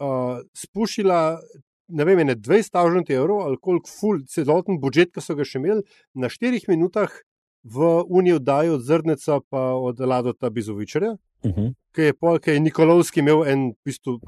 uh, 0.00 0.40
spušila 0.54 1.40
ne 1.88 2.04
vem, 2.04 2.22
ne 2.26 2.36
20 2.36 3.12
evrov 3.12 3.42
ali 3.44 3.58
koliko 3.60 3.90
ful, 3.90 4.22
celoten 4.28 4.80
budžet, 4.80 5.12
ki 5.12 5.20
so 5.20 5.36
ga 5.36 5.44
še 5.44 5.60
imeli, 5.60 5.84
na 6.14 6.30
4 6.32 6.64
minutah 6.70 7.12
v 7.64 8.04
Unijo 8.08 8.38
dajo 8.38 8.74
od 8.74 8.82
Zrneca 8.84 9.40
pa 9.50 9.72
od 9.74 10.00
Ladota 10.00 10.50
Bizovičarja, 10.50 11.16
Uh 11.44 11.50
-huh. 11.50 11.74
ki 11.92 12.00
je, 12.02 12.12
pol, 12.14 12.38
ki 12.38 12.50
je 12.50 12.60
Nikolovski 12.60 13.20
imel 13.20 13.44
en, 13.46 13.68
v 13.70 13.74
bistvu, 13.84 14.20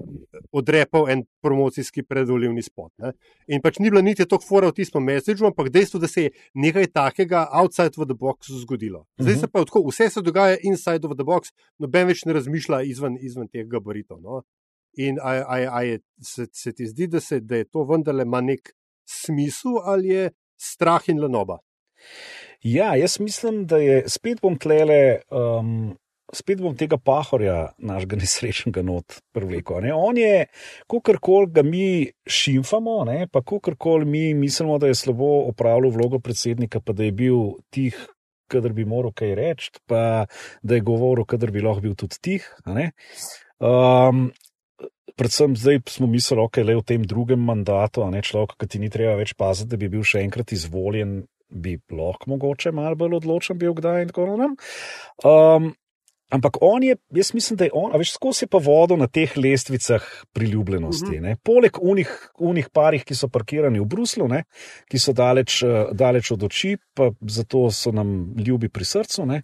odrepal 0.53 1.09
en 1.11 1.25
promocijski 1.43 2.03
predvoljivni 2.03 2.63
spot. 2.63 2.93
Ne? 2.99 3.13
In 3.47 3.63
pač 3.63 3.79
ni 3.79 3.91
bilo 3.91 4.03
niti 4.03 4.27
tako 4.29 4.45
fora 4.49 4.69
v 4.69 4.73
tistem 4.73 5.03
messageu, 5.05 5.47
ampak 5.47 5.69
dejstvo, 5.69 6.01
da 6.01 6.09
se 6.09 6.23
je 6.23 6.31
nekaj 6.55 6.87
takega 6.87 7.49
outside 7.53 7.97
of 7.97 8.05
the 8.09 8.15
box 8.15 8.37
zgodilo. 8.61 9.05
Zdaj 9.19 9.33
Mhm. 9.33 9.41
se 9.41 9.47
pa 9.49 9.65
tako, 9.65 9.83
vse 9.89 10.11
se 10.11 10.23
dogaja 10.23 10.57
inside 10.63 11.07
of 11.09 11.15
the 11.17 11.25
box, 11.25 11.49
noben 11.79 12.07
več 12.07 12.25
ne 12.25 12.33
razmišlja 12.33 12.83
izven, 12.83 13.17
izven 13.21 13.49
teh 13.49 13.67
gabaritov. 13.67 14.21
No? 14.21 14.43
In 14.97 15.17
a, 15.23 15.31
a, 15.31 15.57
a 15.73 15.83
je, 15.83 16.01
se, 16.23 16.47
se 16.53 16.73
ti 16.73 16.87
zdi, 16.87 17.07
da, 17.07 17.21
se, 17.21 17.41
da 17.41 17.57
je 17.57 17.65
to 17.65 17.85
vendarle 17.85 18.23
ima 18.23 18.41
nek 18.41 18.75
smisel 19.09 19.73
ali 19.85 20.09
je 20.09 20.31
strah 20.61 21.09
in 21.09 21.21
lenoba? 21.21 21.59
Ja, 22.63 22.95
jaz 22.97 23.21
mislim, 23.21 23.67
da 23.67 23.79
je 23.79 24.03
spet 24.09 24.43
bom 24.43 24.59
tlele. 24.59 25.21
Um... 25.31 25.97
Spet 26.35 26.59
bom 26.59 26.73
tega 26.75 26.97
pahorja, 26.99 27.69
našega 27.79 28.17
nesrečnega 28.21 28.83
not, 28.83 29.21
privlekel. 29.31 29.79
ne. 29.85 29.93
On 29.95 30.17
je, 30.19 30.49
kakorkoli 30.91 31.53
ga 31.55 31.63
mi 31.63 32.11
šimfamo, 32.27 32.97
ne, 33.07 33.29
pa 33.31 33.45
kakorkoli 33.47 34.05
mi 34.05 34.35
mislimo, 34.35 34.75
da 34.83 34.91
je 34.91 34.99
slabo 34.99 35.47
opravljal 35.53 35.95
vlogo 35.95 36.19
predsednika, 36.19 36.81
pa 36.83 36.93
da 36.93 37.07
je 37.07 37.13
bil 37.15 37.39
tih, 37.71 37.95
kadar 38.51 38.75
bi 38.75 38.85
moral 38.85 39.15
kaj 39.15 39.37
reči, 39.39 39.71
pa 39.87 40.27
da 40.63 40.75
je 40.75 40.83
govoril, 40.83 41.25
kadar 41.31 41.55
bi 41.55 41.63
lahko 41.63 41.87
bil 41.87 41.95
tudi 41.95 42.19
tih. 42.19 42.51
Um, 43.63 44.33
predvsem 45.17 45.57
zdaj 45.57 45.81
smo 45.89 46.07
mislili, 46.07 46.41
da 46.41 46.49
okay, 46.51 46.69
je 46.69 46.77
v 46.77 46.85
tem 46.91 47.07
drugem 47.07 47.41
mandatu, 47.41 48.03
a 48.03 48.11
ne 48.11 48.23
človek, 48.23 48.59
ki 48.59 48.67
ti 48.67 48.83
ni 48.83 48.91
treba 48.91 49.15
več 49.17 49.35
paziti, 49.39 49.71
da 49.71 49.81
bi 49.81 49.89
bil 49.89 50.03
še 50.03 50.27
enkrat 50.27 50.53
izvoljen, 50.53 51.23
bi 51.49 51.79
lahko 51.91 52.31
mogoče 52.35 52.73
malo 52.73 52.99
bolj 52.99 53.21
odločen 53.21 53.59
bil, 53.59 53.75
kdaj 53.75 54.03
in 54.03 54.13
tako 54.13 54.31
naprej. 54.33 54.57
Um, 55.25 55.75
Ampak 56.27 56.57
on 56.61 56.83
je, 56.83 56.97
jaz 57.15 57.35
mislim, 57.35 57.57
da 57.57 57.65
je 57.65 57.71
on, 57.75 57.93
a 57.95 57.99
veš, 58.03 58.17
skozi 58.17 58.49
pa 58.51 58.59
vodo 58.59 58.97
na 58.99 59.07
teh 59.07 59.31
lestvicah 59.39 60.03
priljubljenosti. 60.35 61.21
Ne? 61.23 61.37
Poleg 61.39 61.79
unih, 61.81 62.11
unih 62.43 62.67
parih, 62.75 63.05
ki 63.07 63.15
so 63.15 63.29
parkirani 63.31 63.79
v 63.79 63.87
Bruslu, 63.87 64.27
ne? 64.29 64.43
ki 64.91 64.99
so 64.99 65.15
daleč, 65.15 65.61
daleč 65.95 66.33
od 66.35 66.43
oči, 66.49 66.75
pa 66.99 67.13
zato 67.31 67.69
so 67.71 67.95
nam 67.95 68.35
ljubi 68.43 68.69
pri 68.69 68.85
srcu, 68.85 69.27
ne? 69.27 69.43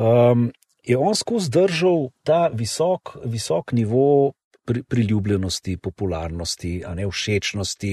um, 0.00 0.48
je 0.86 0.96
on 0.96 1.14
skozi 1.14 1.52
držal 1.52 2.08
ta 2.24 2.46
visok, 2.48 3.18
visok 3.24 3.76
nivo 3.76 4.32
pri, 4.66 4.82
priljubljenosti, 4.82 5.76
popularnosti, 5.82 6.72
a 6.86 6.94
ne 6.94 7.06
všečnosti. 7.10 7.92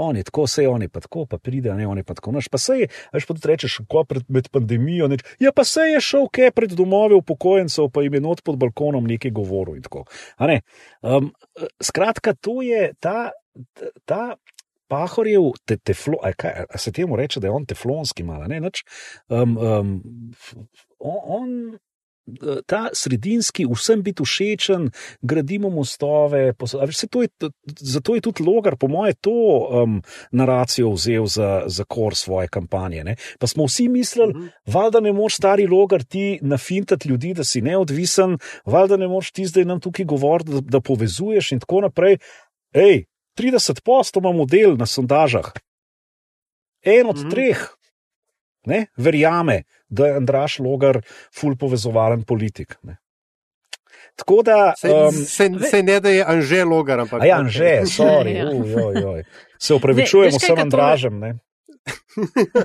On 0.00 0.16
je 0.16 0.24
tako, 0.24 0.46
vse 0.48 0.66
on 0.68 0.82
je 0.82 0.88
pa 0.88 1.00
tako, 1.04 1.26
pa 1.26 1.38
pride, 1.38 1.70
a 1.70 1.76
ne 1.76 1.86
on 1.86 2.00
je 2.00 2.04
pa 2.04 2.14
tako. 2.14 2.32
Naš, 2.32 2.48
pa 2.48 2.58
se 2.58 2.78
je, 2.78 2.88
veš 3.12 3.28
pa 3.28 3.36
tudi 3.36 3.50
rečeš, 3.52 3.80
ko 3.88 4.04
pred, 4.08 4.24
med 4.28 4.48
pandemijo, 4.52 5.08
neč, 5.12 5.24
ja 5.40 5.52
pa 5.52 5.64
se 5.68 5.86
je 5.92 6.00
šel 6.00 6.28
kaj 6.32 6.54
pred 6.56 6.72
domove 6.78 7.18
upokojencev, 7.20 7.90
pa 7.92 8.02
jim 8.02 8.18
je 8.18 8.24
not 8.24 8.42
pod 8.44 8.58
balkonom 8.58 9.06
nekaj 9.06 9.34
govoril 9.34 9.76
in 9.76 9.84
tako. 9.84 10.04
A 10.36 10.48
ne, 10.50 10.60
um, 11.02 11.32
skratka, 11.82 12.34
to 12.34 12.62
je 12.64 12.92
ta. 13.00 13.30
ta 14.04 14.34
Pahorjev, 14.84 15.46
te, 15.64 15.78
teflo, 15.80 16.18
a, 16.22 16.34
kaj, 16.36 16.66
a 16.68 16.78
se 16.78 16.92
temu 16.92 17.16
reče, 17.16 17.40
da 17.40 17.48
je 17.48 17.54
on 17.56 17.64
teflonski, 17.66 18.22
malo, 18.22 18.44
ne, 18.52 18.58
nič. 18.60 18.82
Um, 19.32 19.56
um, 19.56 19.94
on, 21.00 21.54
ta 22.66 22.88
sredinski, 22.92 23.66
vsem 23.66 24.02
biti 24.02 24.24
všečen, 24.24 24.90
gradimo 25.22 25.70
mostove. 25.70 26.52
Pos, 26.54 26.74
a, 26.74 26.84
veš, 26.84 26.96
se 26.96 27.06
to 27.08 27.22
je, 27.22 27.28
zato 27.80 28.14
je 28.14 28.20
tudi 28.20 28.42
Logar, 28.42 28.76
po 28.76 28.88
mojem, 28.88 29.14
to 29.20 29.30
um, 29.30 30.02
naracijo 30.32 30.90
vzel 30.90 31.26
za, 31.26 31.62
za 31.66 31.84
kor 31.84 32.14
svoje 32.16 32.48
kampanje. 32.48 33.04
Ne. 33.04 33.16
Pa 33.38 33.46
smo 33.46 33.64
vsi 33.64 33.88
mislili, 33.88 34.32
Mhm. 34.34 34.46
valjda 34.66 35.00
ne 35.00 35.12
moš 35.12 35.36
stari 35.36 35.66
Logar 35.66 36.02
ti 36.04 36.38
nafintati 36.42 37.08
ljudi, 37.08 37.34
da 37.34 37.44
si 37.44 37.60
neodvisen, 37.62 38.38
valjda 38.66 38.96
ne 38.96 39.08
moš 39.08 39.32
ti 39.32 39.46
zdaj 39.46 39.64
nam 39.64 39.80
tukaj 39.80 40.04
govoriti, 40.04 40.50
da, 40.50 40.60
da 40.60 40.80
povezuješ 40.80 41.52
in 41.52 41.60
tako 41.60 41.80
naprej. 41.80 42.18
Ej, 42.72 43.04
30 43.38 43.80
posto 43.84 44.20
imamo 44.20 44.44
del 44.44 44.76
na 44.76 44.86
sondažah. 44.86 45.52
En 46.82 47.06
od 47.06 47.16
Mhm. 47.16 47.30
treh 47.30 47.58
ne, 48.66 48.86
verjame, 48.96 49.62
da 49.94 50.06
je 50.06 50.16
Andraš 50.16 50.58
Logar 50.58 50.98
ful 51.30 51.56
povezovalen 51.56 52.22
politik. 52.22 52.74
Ne. 52.82 52.98
Tako 54.16 54.42
da. 54.42 54.74
Se, 54.76 54.88
Um, 54.88 55.10
se, 55.12 55.48
se 55.70 55.82
ne 55.82 56.00
da 56.00 56.10
je 56.10 56.24
Anže 56.24 56.64
Logar, 56.64 57.00
ampak. 57.00 57.22
a 57.22 57.26
ja, 57.26 57.40
že, 57.48 57.80
sorry, 57.84 58.36
Ja. 58.36 58.46
uj, 58.46 58.74
uj, 58.74 59.04
uj. 59.06 59.22
se 59.58 59.74
upravičujem 59.74 60.30
kaj, 60.30 60.38
vsem 60.38 60.56
kaj 60.56 60.62
Andražem. 60.62 61.18
Ne. 61.18 61.32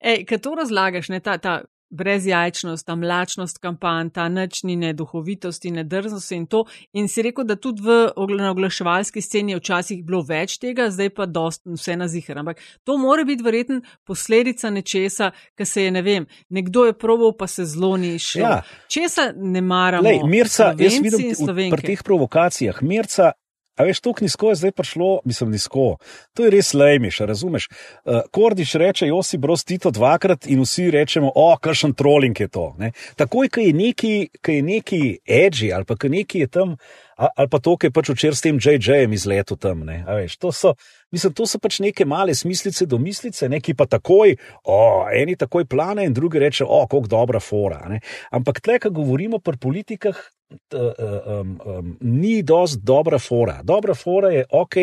Ej, 0.00 0.24
kad 0.24 0.40
to 0.40 0.54
razlagaš, 0.54 1.08
ne, 1.08 1.20
ta, 1.20 1.38
ta 1.38 1.62
brezjajčnost, 1.90 2.86
ta 2.86 2.94
mlačnost 2.94 3.58
kampanj, 3.58 4.10
ta 4.10 4.28
načnine, 4.28 4.92
duhovitost 4.92 5.64
in 5.64 5.74
nedrznost 5.80 6.32
in 6.32 6.46
to. 6.46 6.64
In 6.92 7.08
si 7.08 7.22
rekel, 7.22 7.44
da 7.44 7.56
tudi 7.56 7.82
v 7.82 7.98
oglaševalski 8.16 9.22
sceni 9.22 9.52
je 9.52 9.60
včasih 9.60 10.02
bilo 10.04 10.22
več 10.26 10.58
tega, 10.62 10.90
zdaj 10.90 11.10
pa 11.14 11.26
dost 11.26 11.62
vse 11.66 11.96
na 11.96 12.08
zihar. 12.08 12.42
Ampak 12.42 12.60
to 12.84 12.98
mora 12.98 13.24
biti 13.24 13.44
verjetno 13.44 13.80
posledica 14.04 14.70
nečesa, 14.70 15.30
ker 15.56 15.66
se 15.66 15.86
je, 15.86 15.94
ne 15.94 16.02
vem, 16.02 16.26
nekdo 16.50 16.86
je 16.86 16.98
probal, 16.98 17.32
pa 17.38 17.46
se 17.46 17.64
zelo 17.64 17.96
ni 17.96 18.18
šel. 18.18 18.42
Ja. 18.42 18.62
Česa 18.88 19.32
ne 19.36 19.60
maramo? 19.60 20.08
Lej, 20.08 20.22
Mirca, 20.26 20.72
jaz 20.78 21.00
vidim 21.02 21.70
pri 21.70 21.92
teh 21.94 22.02
provokacijah, 22.04 22.82
Mirca 22.82 23.32
A 23.76 23.84
veš, 23.84 24.00
to 24.00 24.14
nizko 24.20 24.50
je 24.50 24.60
zdaj 24.62 24.72
prišlo, 24.72 25.20
mislim, 25.24 25.50
nizko. 25.50 25.96
To 26.34 26.44
je 26.44 26.50
res 26.50 26.72
lajmiš, 26.74 27.20
razumeš? 27.28 27.68
Uh, 27.68 28.20
Kordiš 28.30 28.74
reče, 28.80 29.06
Josi 29.06 29.38
Bros 29.38 29.64
Tito 29.64 29.90
dvakrat 29.90 30.46
in 30.46 30.62
vsi 30.64 30.90
rečemo, 30.90 31.32
o, 31.34 31.50
kakšen 31.60 31.92
trolling 31.94 32.40
je 32.40 32.48
to. 32.48 32.74
Ne? 32.78 32.92
Takoj, 33.16 33.48
ko 33.52 33.60
je 33.60 33.72
neki, 33.72 34.14
ko 34.44 34.56
je 34.56 34.62
neki 34.62 35.02
edgy 35.28 35.74
ali 35.76 35.84
pa 35.84 35.96
ko 35.96 36.08
neki 36.08 36.46
je 36.46 36.48
tam, 36.48 36.76
ali 37.16 37.48
pa 37.48 37.58
to, 37.58 37.76
ki 37.76 37.88
je 37.88 37.94
pač 37.96 38.10
včeraj 38.12 38.36
s 38.36 38.44
tem 38.44 38.60
JJ-jem 38.60 39.12
izletel 39.16 39.56
tam. 39.60 39.84
Veš, 39.88 40.36
to, 40.36 40.52
so, 40.52 40.74
mislim, 41.14 41.32
to 41.36 41.46
so 41.48 41.60
pač 41.62 41.80
neke 41.80 42.04
male 42.04 42.34
smislice, 42.36 42.86
domislice, 42.86 43.48
neki 43.48 43.74
pa 43.74 43.88
takoj, 43.88 44.36
o, 44.64 44.78
eni 45.12 45.36
takoj 45.36 45.64
plane 45.64 46.04
in 46.06 46.16
drugi 46.16 46.42
reče, 46.42 46.64
o, 46.68 46.84
kako 46.86 47.08
dobra 47.10 47.40
fora. 47.40 47.82
Ne? 47.88 48.02
Ampak 48.30 48.60
tle, 48.60 48.78
ko 48.82 48.92
govorimo 49.00 49.40
pri 49.40 49.56
politikah, 49.60 50.20
t, 50.68 50.76
um, 50.78 51.60
um, 51.64 51.96
ni 52.00 52.42
dost 52.42 52.78
dobra 52.82 53.18
fora. 53.18 53.60
Dobra 53.62 53.94
fora 53.94 54.30
je, 54.30 54.44
ok, 54.50 54.76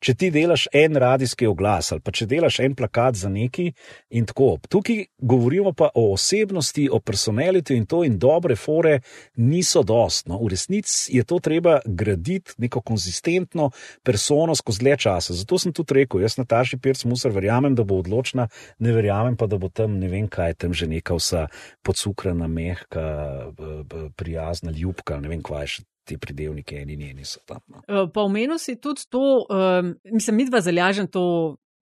če 0.00 0.14
ti 0.14 0.30
delaš 0.32 0.66
en 0.72 0.96
radijski 0.96 1.46
oglas 1.46 1.92
ali 1.92 2.00
pa 2.04 2.12
če 2.14 2.26
delaš 2.30 2.60
en 2.64 2.74
plakat 2.76 3.18
za 3.20 3.28
neki 3.28 3.70
in 4.16 4.26
tako. 4.26 4.54
Tukaj 4.68 5.04
govorimo 5.18 5.72
pa 5.76 5.90
o 5.94 6.12
osebnosti, 6.14 6.88
o 6.92 7.00
personaliteti 7.00 7.76
in 7.76 7.86
to 7.86 8.02
in 8.04 8.18
dobre 8.18 8.56
fore 8.56 9.00
niso 9.36 9.82
dost. 9.82 10.26
No? 10.28 10.40
V 10.40 10.52
resnici 10.54 11.16
je 11.16 11.24
to 11.24 11.40
treba 11.40 11.79
graditi 11.86 12.54
neko 12.58 12.80
konzistentno 12.80 13.70
persono 14.02 14.54
skozi 14.54 14.84
dlje 14.84 14.96
časa. 14.96 15.34
Zato 15.34 15.58
sem 15.58 15.72
tudi 15.72 15.94
rekel, 16.00 16.20
jaz 16.24 16.38
na 16.38 16.44
Taši 16.44 16.78
Pirc 16.78 17.04
Musar 17.04 17.32
verjamem, 17.32 17.74
da 17.74 17.84
bo 17.84 18.00
odločna, 18.00 18.48
ne 18.78 18.92
verjamem 18.92 19.36
pa, 19.36 19.46
da 19.46 19.58
bo 19.58 19.68
tam 19.68 19.98
ne 20.00 20.08
vem 20.08 20.28
kaj, 20.28 20.54
tam 20.54 20.74
že 20.74 20.88
neka 20.90 21.16
vsa 21.18 21.46
podsukrana, 21.86 22.48
mehka, 22.48 23.06
prijazna 24.16 24.74
ljubka, 24.76 25.20
ne 25.20 25.32
vem 25.32 25.42
kaj 25.42 25.66
še. 25.76 25.86
Ti 26.10 26.16
pridevniki, 26.18 26.78
eni 26.80 26.96
njeni 26.96 27.26
so 27.28 27.42
tam. 27.46 27.60
No. 27.68 27.82
E, 27.84 28.06
pa 28.10 28.22
omenil 28.24 28.58
si 28.58 28.72
tudi 28.80 29.04
to, 29.12 29.44
um, 29.44 29.90
mislim, 30.10 30.38
mi 30.40 30.46
dva 30.48 30.58
zalažem 30.64 31.06
to, 31.06 31.22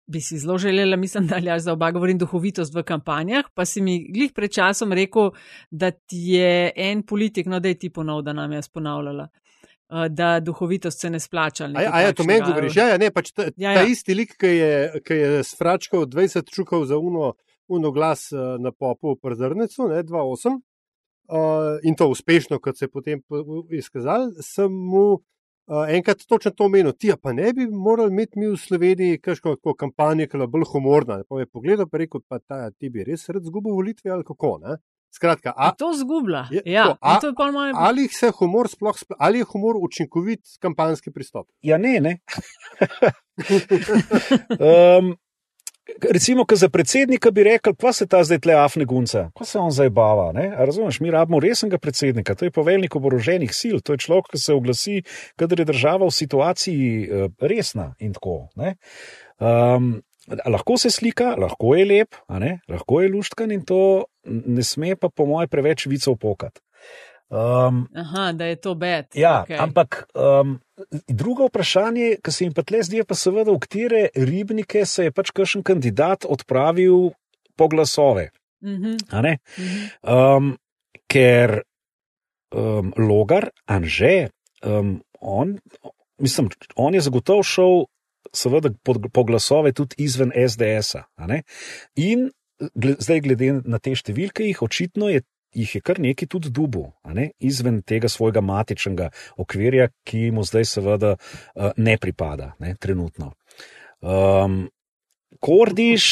bi 0.09 0.21
si 0.21 0.37
zelo 0.37 0.57
želela, 0.57 0.97
mislim, 0.97 1.27
da 1.27 1.35
aljaš 1.35 1.61
za 1.61 1.73
oba 1.73 1.91
govorim 1.91 2.17
duhovitost 2.17 2.75
v 2.75 2.83
kampanjah, 2.83 3.45
pa 3.53 3.65
si 3.65 3.81
mi 3.81 4.11
glih 4.13 4.33
pred 4.35 4.51
časom 4.51 4.93
rekel, 4.93 5.31
da 5.71 5.91
ti 5.91 6.17
je 6.33 6.71
en 6.75 7.03
politik, 7.03 7.45
no 7.45 7.59
da 7.59 7.67
je 7.67 7.77
ti 7.79 7.89
ponovno, 7.89 8.21
da 8.21 8.33
nam 8.33 8.51
je 8.51 8.61
sponavljala. 8.61 9.27
Eh, 9.89 10.09
da 10.09 10.39
duhovitost 10.39 10.99
se 10.99 11.09
ne 11.09 11.19
splača. 11.19 11.65
A, 11.65 11.89
a 11.91 12.01
ja, 12.01 12.13
to 12.13 12.23
meni 12.23 12.43
govoriš. 12.45 12.75
Ja, 12.77 12.91
ja, 12.91 12.97
ne, 13.01 13.09
pač 13.11 13.31
ta, 13.33 13.47
ja, 13.57 13.71
ja. 13.71 13.81
ta 13.81 13.89
isti 13.89 14.13
lik, 14.13 14.35
ki 14.37 14.51
je, 14.53 14.73
ki 15.01 15.15
je 15.17 15.39
sfračkal 15.49 16.05
20 16.05 16.51
čukov 16.53 16.85
za 16.85 16.99
uno, 17.01 17.31
uno 17.67 17.89
glas 17.91 18.27
eh, 18.31 18.37
na 18.61 18.69
popu 18.71 19.15
v 19.15 19.17
Przrnecu, 19.23 19.87
ne, 19.89 20.03
2-8, 20.05 20.59
uh, 20.59 20.59
eh, 21.39 21.87
in 21.89 21.97
to 21.97 22.05
uspešno, 22.13 22.59
kot 22.61 22.77
se 22.77 22.85
je 22.85 22.91
potem 22.93 23.23
izkazal, 23.73 24.29
sem 24.45 24.69
mu 24.69 25.07
uh, 25.17 25.89
enkrat 25.89 26.21
točno 26.21 26.53
to 26.53 26.69
omenil. 26.69 26.93
Ti 26.93 27.15
pa 27.17 27.33
ne 27.33 27.49
bi 27.57 27.65
morali 27.65 28.13
imeti 28.13 28.37
mi 28.37 28.51
v 28.53 28.61
Sloveniji 28.61 29.17
kakšno 29.25 29.57
kampanjo, 29.73 30.29
ki 30.29 30.37
je 30.37 30.51
bolj 30.53 30.69
humorna. 30.69 31.23
Pa 31.25 31.41
je 31.41 31.49
pogledal, 31.49 31.89
pa 31.89 31.97
rekel, 31.97 32.21
pa 32.29 32.37
ta, 32.37 32.67
ti 32.69 32.93
bi 32.93 33.09
res 33.09 33.25
rad 33.33 33.41
zgubil 33.41 33.73
volitve 33.73 34.13
ali 34.13 34.27
kako, 34.27 34.59
ne? 34.61 34.77
Skratka, 35.12 35.53
a, 35.57 35.72
to 35.76 35.89
zgublja. 35.97 36.45
Ja, 36.66 36.86
to, 36.86 36.97
a, 37.01 37.20
to 37.20 37.51
moje... 37.51 37.74
Ali 37.76 38.07
se 38.07 38.32
humor 38.39 38.70
sploh, 38.70 38.95
ali 39.20 39.41
je 39.41 39.45
humor 39.53 39.76
učinkovit 39.82 40.41
kampanjski 40.60 41.12
pristop? 41.12 41.47
Ja, 41.62 41.78
ne, 41.78 41.99
ne. 41.99 42.20
um, 44.99 45.18
recimo, 46.14 46.45
za 46.51 46.70
predsednika 46.70 47.32
bi 47.32 47.43
rekel, 47.43 47.74
pa 47.74 47.93
se 47.93 48.07
ta 48.07 48.24
zdaj 48.24 48.39
tle 48.39 48.53
afne 48.53 48.86
gunca, 48.86 49.30
ko 49.34 49.45
se 49.45 49.60
on 49.60 49.72
zdaj 49.72 49.89
bava. 49.89 50.32
Razumeš, 50.57 50.99
mi 50.99 51.12
rabimo 51.12 51.39
resnega 51.39 51.78
predsednika, 51.78 52.36
to 52.36 52.45
je 52.45 52.51
poveljnik 52.51 52.95
oboroženih 52.95 53.55
sil, 53.60 53.82
to 53.82 53.93
je 53.93 54.05
človek, 54.05 54.32
ki 54.32 54.39
se 54.39 54.53
oglasi, 54.53 55.01
kadar 55.36 55.60
je 55.60 55.66
država 55.66 56.05
v 56.05 56.16
situaciji 56.16 57.10
uh, 57.10 57.32
resna 57.41 57.93
in 57.99 58.14
tako. 58.14 58.47
Um, 59.39 60.01
lahko 60.45 60.77
se 60.77 60.89
slika, 60.89 61.36
lahko 61.38 61.75
je 61.75 61.86
lep, 61.86 62.15
lahko 62.69 63.01
je 63.01 63.09
luštkan 63.09 63.51
in 63.51 63.65
to 63.65 64.05
ne 64.25 64.63
sme 64.63 64.95
pa, 64.95 65.09
po 65.09 65.25
mojem, 65.25 65.49
preveč 65.49 65.88
vicov 65.89 66.19
pokat. 66.21 66.59
Um, 67.30 67.84
Aha, 67.93 68.32
da 68.34 68.45
je 68.49 68.55
to 68.57 68.73
bed. 68.75 69.13
Ja, 69.13 69.43
okay. 69.45 69.57
ampak 69.61 70.07
um, 70.17 70.57
drugo 71.05 71.45
vprašanje, 71.45 72.15
ki 72.25 72.32
se 72.34 72.47
jim 72.47 72.55
pa 72.57 72.63
tle 72.65 72.82
zdi, 72.82 73.03
pa 73.05 73.13
seveda, 73.13 73.53
v 73.53 73.61
katere 73.61 74.01
ribnike 74.17 74.82
se 74.89 75.05
je 75.07 75.13
pač 75.13 75.30
kakšen 75.38 75.61
kandidat 75.65 76.25
odpravil 76.25 77.11
po 77.55 77.67
glasove. 77.69 78.32
Uh 78.61 78.69
-huh. 78.69 78.97
uh 79.13 79.21
-huh. 79.21 80.38
um, 80.38 80.57
ker 81.07 81.61
um, 82.51 82.93
logar, 82.97 83.49
anže, 83.65 84.30
um, 84.65 85.01
on, 85.19 85.59
mislim, 86.17 86.49
on 86.75 86.93
je 86.93 87.01
zagotovo 87.01 87.43
šel 87.43 87.86
seveda 88.34 88.72
po, 88.84 89.24
glasove 89.24 89.74
tudi 89.74 90.03
izven 90.05 90.32
SDS-a. 90.36 91.05
In 91.95 92.30
zdaj, 92.99 93.22
glede 93.26 93.51
na 93.65 93.80
te 93.80 93.95
številke, 93.95 94.47
jih 94.49 94.63
očitno 94.65 95.11
je. 95.13 95.26
Jih 95.57 95.72
je 95.74 95.82
kar 95.82 95.97
nekaj 95.97 96.28
tudi 96.30 96.51
dubu, 96.53 96.84
ne? 97.09 97.32
izven 97.41 97.80
tega 97.82 98.05
svojega 98.05 98.38
matičnega 98.45 99.07
okvirja, 99.41 99.88
ki 100.05 100.28
mu 100.30 100.43
zdaj, 100.45 100.67
seveda, 100.70 101.15
uh, 101.17 101.72
ne 101.74 101.95
pripada, 101.97 102.51
ne? 102.61 102.76
trenutno. 102.78 103.32
Um, 104.05 104.67
Kordiš 105.41 106.05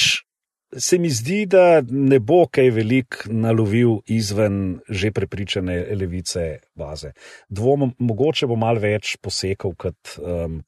se 0.73 0.97
mi 0.97 1.09
zdi, 1.13 1.45
da 1.45 1.83
ne 1.85 2.17
bo 2.19 2.47
kaj 2.49 2.69
velik 2.73 3.21
nalovil 3.29 3.99
izven 4.09 4.79
že 4.89 5.11
prepričane 5.11 5.77
levice 5.95 6.47
baze. 6.75 7.13
Dvom, 7.49 7.91
mogoče 7.99 8.49
bo 8.49 8.57
mal 8.57 8.81
več 8.81 9.19
posekal 9.21 9.77
kot. 9.77 10.17
Um, 10.17 10.63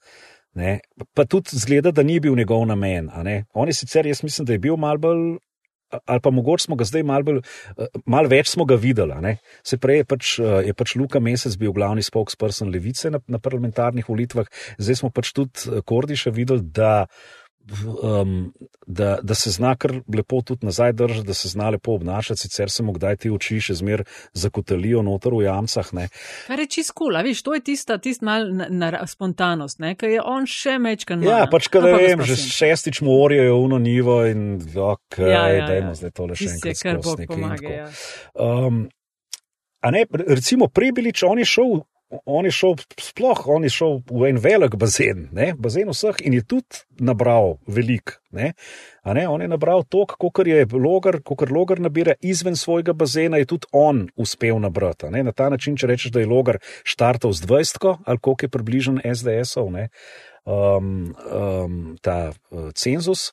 Ne? 0.58 0.80
Pa 1.14 1.26
tudi 1.30 1.60
zgleda, 1.60 1.92
da 1.92 2.04
ni 2.04 2.20
bil 2.20 2.36
njegov 2.36 2.66
namen. 2.68 3.10
On 3.54 3.68
je 3.68 3.78
sicer, 3.78 4.08
jaz 4.08 4.24
mislim, 4.24 4.46
da 4.46 4.54
je 4.54 4.64
bil 4.64 4.78
mal 4.78 4.98
bolj. 4.98 5.38
Ali 6.06 6.22
pa 6.22 6.30
mogoče 6.30 6.68
smo 6.68 6.76
ga 6.78 6.86
zdaj 6.86 7.02
malo 7.04 7.26
bolj, 7.26 7.40
malo 8.06 8.30
več 8.30 8.52
smo 8.52 8.66
ga 8.70 8.76
videli. 8.78 9.34
Se 9.66 9.80
prej 9.82 10.04
je 10.04 10.06
pač, 10.06 10.34
je 10.68 10.74
pač 10.78 10.94
Luka 11.02 11.18
Mesec 11.20 11.56
bil 11.58 11.74
glavni 11.74 12.04
spokesperson 12.06 12.70
levice 12.70 13.10
na, 13.10 13.18
na 13.26 13.40
parlamentarnih 13.42 14.06
volitvah, 14.06 14.46
zdaj 14.78 15.00
smo 15.02 15.10
pač 15.10 15.34
tudi 15.34 15.82
Kordiša 15.90 16.30
videli, 16.36 16.62
da 16.62 17.08
um, 18.04 18.54
da, 18.88 19.20
da 19.22 19.36
se 19.36 19.52
zna 19.52 19.76
kar 19.76 19.94
lepo 20.16 20.42
tudi 20.42 20.66
nazaj 20.66 20.94
držati, 20.94 21.28
da 21.28 21.34
se 21.34 21.50
zna 21.50 21.70
lepo 21.70 21.94
obnašati, 21.94 22.40
sicer 22.40 22.70
se 22.70 22.84
mu 22.84 22.94
kdaj 22.94 23.16
ti 23.16 23.30
oči 23.30 23.60
še 23.62 23.74
zmer 23.80 24.04
zakotalijo 24.34 25.02
noter 25.06 25.34
v 25.36 25.44
jamcah. 25.46 25.94
Ne. 25.94 26.08
Kar 26.48 26.60
je 26.60 26.68
čisto 26.68 26.94
kul, 26.94 27.14
cool, 27.14 27.24
viš, 27.24 27.44
to 27.44 27.54
je 27.54 27.64
tista, 27.72 27.98
tista 27.98 28.26
mal 28.26 28.50
na, 28.54 28.70
na 28.70 29.08
spontanost, 29.08 29.82
ker 29.98 30.10
je 30.10 30.22
on 30.22 30.48
še 30.50 30.78
mečkan. 30.82 31.24
Ja, 31.26 31.46
pač 31.52 31.70
kaj 31.72 31.86
no, 31.86 31.98
vem, 32.02 32.24
že 32.26 32.38
šestič 32.40 33.02
morijo 33.06 33.44
je 33.44 33.54
uno 33.54 33.80
nivo 33.82 34.22
in 34.28 34.58
ok, 34.76 35.20
ja, 35.20 35.48
ja, 35.54 35.68
dajmo 35.68 35.94
ja. 35.94 36.00
zdaj 36.02 36.16
tole 36.16 36.40
še 36.40 36.54
enkrat. 36.56 36.82
Kar 36.84 37.04
bo 37.04 37.18
pomaga. 37.28 37.76
Ja. 37.76 37.90
Um, 38.40 38.88
a 39.86 39.92
ne, 39.96 40.06
recimo 40.28 40.68
Prebilič, 40.68 41.24
on 41.24 41.40
je 41.40 41.48
šel 41.48 41.80
on 42.10 42.46
je 42.46 42.52
šel, 42.52 42.76
sploh 42.98 43.42
on 43.48 43.64
je 43.64 43.70
šel 43.74 44.00
v 44.10 44.30
en 44.30 44.40
velik 44.42 44.76
bazen, 44.82 45.28
ne? 45.36 45.52
bazen 45.58 45.92
vseh 45.94 46.18
in 46.26 46.34
je 46.34 46.44
tudi 46.44 46.82
nabral 47.06 47.58
velik. 47.68 48.18
Ne? 48.32 48.54
Ne? 49.06 49.28
On 49.30 49.42
je 49.42 49.48
nabral 49.48 49.84
to, 49.90 50.06
kot 50.06 50.48
je 50.48 50.66
logar, 50.74 51.20
kot 51.26 51.50
logar 51.54 51.82
nabira 51.82 52.16
izven 52.22 52.58
svojega 52.58 52.94
bazena, 52.94 53.38
je 53.38 53.50
tudi 53.54 53.70
on 53.74 54.08
uspel 54.18 54.60
nabrati. 54.62 55.12
Ne? 55.14 55.24
Na 55.24 55.32
ta 55.32 55.50
način, 55.50 55.78
če 55.78 55.90
rečeš, 55.90 56.14
da 56.16 56.24
je 56.24 56.30
logar 56.30 56.58
štartal 56.84 57.34
z 57.34 57.46
20 57.46 57.98
ali 58.06 58.18
koliko 58.18 58.46
je 58.46 58.50
približen 58.50 59.02
SDS-ov, 59.06 59.70
um, 59.70 61.14
um, 61.14 61.98
ta 62.02 62.32
uh, 62.32 62.72
cenzus. 62.74 63.32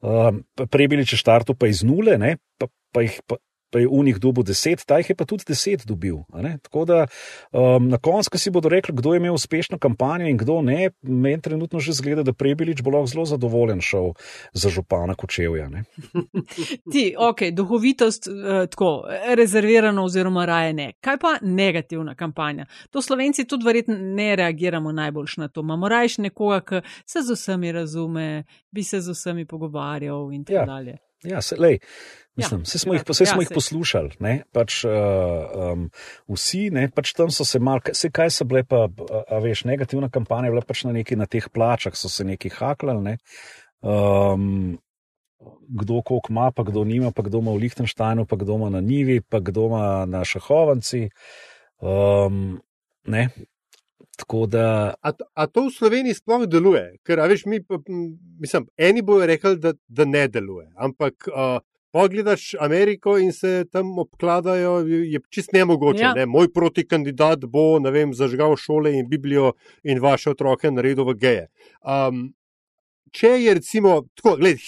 Um, 0.00 0.44
prej 0.70 0.88
bili 0.92 1.06
če 1.08 1.16
štartu 1.16 1.56
pa 1.56 1.68
iz 1.68 1.82
nule, 1.84 2.16
pa, 2.60 2.68
pa 2.92 3.04
jih 3.04 3.20
pa, 3.26 3.40
pa 3.70 3.78
je 3.78 3.88
v 3.88 4.04
njih 4.04 4.18
dobil 4.18 4.44
deset, 4.44 4.84
ta 4.86 4.98
jih 4.98 5.10
je 5.10 5.16
pa 5.16 5.24
tudi 5.24 5.44
deset 5.48 5.86
dobil. 5.86 6.16
Tako 6.62 6.84
da 6.84 7.06
um, 7.52 7.88
na 7.88 7.98
koncu 7.98 8.38
si 8.38 8.50
bodo 8.50 8.68
rekli, 8.68 8.94
kdo 8.94 9.14
je 9.14 9.16
imel 9.16 9.34
uspešno 9.34 9.78
kampanjo 9.78 10.26
in 10.26 10.36
kdo 10.36 10.62
ne. 10.62 10.90
Meni 11.02 11.42
trenutno 11.42 11.80
že 11.80 11.92
zgleda, 11.92 12.22
da 12.22 12.32
Prebelič 12.32 12.82
bo 12.82 12.90
lahko 12.90 13.06
zelo 13.06 13.24
zadovoljen 13.24 13.80
šel 13.80 14.12
za 14.52 14.70
župana 14.70 15.14
Kočevja. 15.14 15.70
Ti, 16.92 17.14
ok, 17.18 17.40
duhovitost 17.52 18.28
eh, 18.28 18.66
tako 18.66 19.04
rezervirano 19.36 20.04
oziroma 20.04 20.44
raje 20.46 20.72
ne. 20.72 20.92
Kaj 21.00 21.18
pa 21.18 21.36
negativna 21.42 22.14
kampanja? 22.14 22.66
To 22.90 23.02
slovenci 23.02 23.44
tudi 23.44 23.64
verjetno 23.64 23.96
ne 23.98 24.36
reagiramo 24.36 24.92
najboljš 24.92 25.36
na 25.36 25.48
to. 25.48 25.60
Imamo 25.60 25.88
rajš 25.88 26.18
nekoga, 26.18 26.60
ki 26.60 26.80
se 27.06 27.22
z 27.22 27.32
vsemi 27.32 27.72
razume, 27.72 28.44
bi 28.70 28.84
se 28.84 29.00
z 29.00 29.10
vsemi 29.10 29.44
pogovarjal 29.44 30.32
in 30.32 30.44
tako 30.44 30.58
ja. 30.58 30.66
dalje. 30.66 30.96
Ja, 31.26 31.42
se, 31.42 31.56
lej, 31.58 31.78
mislim, 32.38 32.62
ja, 32.62 32.78
smo, 32.78 32.94
jih, 32.94 33.02
ja, 33.20 33.26
smo 33.26 33.42
jih 33.42 33.52
poslušali. 33.54 34.10
Pač, 34.54 34.78
uh, 34.84 34.92
um, 35.72 35.88
vsi, 36.32 36.68
ne, 36.74 36.86
pač 36.94 37.12
tam 37.18 37.32
so 37.34 37.46
se 37.48 37.58
mal, 37.58 37.82
se, 37.92 38.10
kaj 38.14 38.32
so 38.38 38.46
bile, 38.48 38.62
pa, 38.68 38.86
a 39.26 39.40
veš, 39.42 39.66
negativna 39.68 40.10
kampanja, 40.12 40.52
bila 40.54 40.64
pač 40.66 40.84
na 40.86 40.94
neki 40.96 41.18
na 41.18 41.28
teh 41.30 41.48
plačah, 41.52 41.96
so 41.98 42.12
se 42.12 42.26
neki 42.26 42.52
haklali. 42.56 43.02
Ne. 43.02 43.16
Um, 43.86 44.76
kdo 45.68 46.02
koliko 46.02 46.32
ima, 46.32 46.50
pa 46.54 46.64
kdo 46.66 46.84
nima, 46.84 47.10
pa 47.10 47.22
kdo 47.22 47.38
ima 47.38 47.52
v 47.54 47.66
Liechtensteinu, 47.66 48.26
pa 48.26 48.36
kdo 48.36 48.56
ima 48.56 48.70
na 48.70 48.80
Nivi, 48.80 49.20
pa 49.20 49.40
kdo 49.40 49.66
ima 49.66 50.06
na 50.06 50.24
Šahovanci. 50.24 51.08
Um, 51.80 52.60
Da... 54.48 54.94
A, 55.02 55.12
a 55.34 55.46
to 55.46 55.68
v 55.68 55.72
Sloveniji 55.74 56.16
sploh 56.16 56.46
deluje? 56.48 56.96
Ker, 57.04 57.20
veš, 57.28 57.44
mi, 57.46 57.60
mislim, 58.40 58.66
eni 58.78 59.02
bojo 59.02 59.26
rekli, 59.28 59.58
da, 59.60 59.74
da 59.88 60.04
ne 60.08 60.24
deluje. 60.28 60.70
Ampak, 60.76 61.28
uh, 61.28 61.58
pogledaš 61.96 62.54
Ameriko 62.60 63.18
in 63.18 63.32
se 63.32 63.64
tam 63.72 63.98
obkladajo, 63.98 64.78
je 64.86 65.20
čist 65.30 65.52
nemogoče. 65.52 66.02
Ja. 66.02 66.14
Ne? 66.14 66.26
Moj 66.26 66.52
protikandidat 66.52 67.44
bo, 67.44 67.78
ne 67.78 67.90
vem, 67.90 68.14
zažgal 68.14 68.56
šole 68.60 68.92
in 68.98 69.08
Biblijo 69.08 69.52
in 69.84 70.00
vaše 70.04 70.30
otroke 70.30 70.70
naredil 70.70 71.08
v 71.08 71.14
geje. 71.20 71.46
Um, 71.80 72.34
če 73.14 73.28
je 73.42 73.54
recimo, 73.54 74.00
tako, 74.14 74.36
gled, 74.40 74.60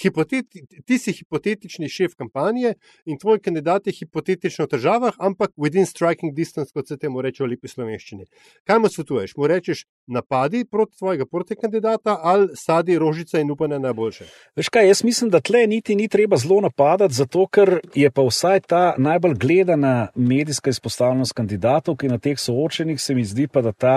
ti 0.85 0.97
si 0.99 1.13
hipotetični 1.13 1.89
šef 1.89 2.15
kampanje 2.19 2.73
in 3.05 3.19
tvoj 3.19 3.39
kandidat 3.43 3.87
je 3.87 3.95
hipotetično 3.99 4.65
v 4.65 4.73
težavah, 4.73 5.17
ampak 5.19 5.51
within 5.57 5.87
striking 5.87 6.35
distance, 6.35 6.71
kot 6.73 6.87
se 6.87 6.97
temu 6.97 7.21
reče 7.21 7.43
v 7.43 7.51
lepi 7.53 7.71
slovenščini. 7.71 8.27
Kaj 8.67 8.79
mu 8.79 8.91
svetuješ? 8.91 9.35
Mu 9.37 9.49
rečeš, 9.49 9.85
napadi 10.07 10.63
proti 10.65 10.97
tvojega 10.97 11.25
proti 11.29 11.55
kandidata 11.55 12.17
ali 12.23 12.49
sadi 12.55 12.97
rožica 12.99 13.39
in 13.39 13.51
upanje 13.51 13.79
najboljše? 13.79 14.27
Veš 14.59 14.69
kaj, 14.73 14.87
jaz 14.87 15.03
mislim, 15.03 15.29
da 15.33 15.41
tle 15.41 15.65
niti 15.67 15.95
ni 15.95 16.07
treba 16.07 16.37
zelo 16.37 16.61
napadati, 16.61 17.13
zato 17.13 17.45
ker 17.47 17.79
je 17.95 18.11
pa 18.11 18.25
vsaj 18.25 18.65
ta 18.67 18.83
najbolj 18.97 19.35
gledana 19.39 20.09
medijska 20.15 20.69
izpostavljenost 20.69 21.33
kandidatov, 21.33 21.99
ki 21.99 22.11
na 22.11 22.17
teh 22.17 22.39
soočenih 22.39 23.01
se 23.01 23.15
mi 23.15 23.25
zdi 23.25 23.47
pa, 23.47 23.61
da 23.61 23.71
ta 23.71 23.95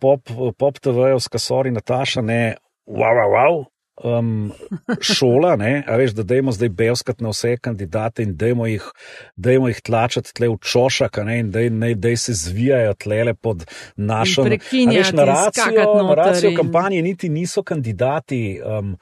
pop, 0.00 0.30
pop 0.58 0.78
TV-ovska 0.78 1.38
sori 1.38 1.70
Nataša 1.70 2.22
ne. 2.22 2.56
Wow, 2.86 3.14
wow, 3.14 3.30
wow, 3.30 3.71
um, 4.04 4.52
šola, 5.00 5.56
ne, 5.56 5.82
a 5.86 5.96
veš, 5.96 6.14
da 6.18 6.22
dajmo 6.22 6.52
zdaj 6.52 6.68
belskati 6.68 7.22
na 7.22 7.30
vse 7.32 7.56
kandidate 7.56 8.22
in 8.22 8.36
dajmo 8.36 8.66
jih, 8.66 8.84
dajmo 9.36 9.68
jih 9.68 9.80
tlačati 9.80 10.34
tle 10.34 10.48
v 10.48 10.58
čošak, 10.62 11.20
ne, 11.26 11.38
in 11.42 11.50
daj, 11.50 11.70
ne, 11.70 11.94
daj 11.94 12.16
se 12.16 12.34
zvijajo 12.34 12.94
tle 12.94 13.34
pod 13.34 13.64
našo 13.96 14.44
naracijo. 15.12 16.04
Naracijo 16.08 16.50
in... 16.50 16.56
kampanje 16.56 17.02
niti 17.02 17.28
niso 17.28 17.62
kandidati, 17.62 18.60
um, 18.64 18.96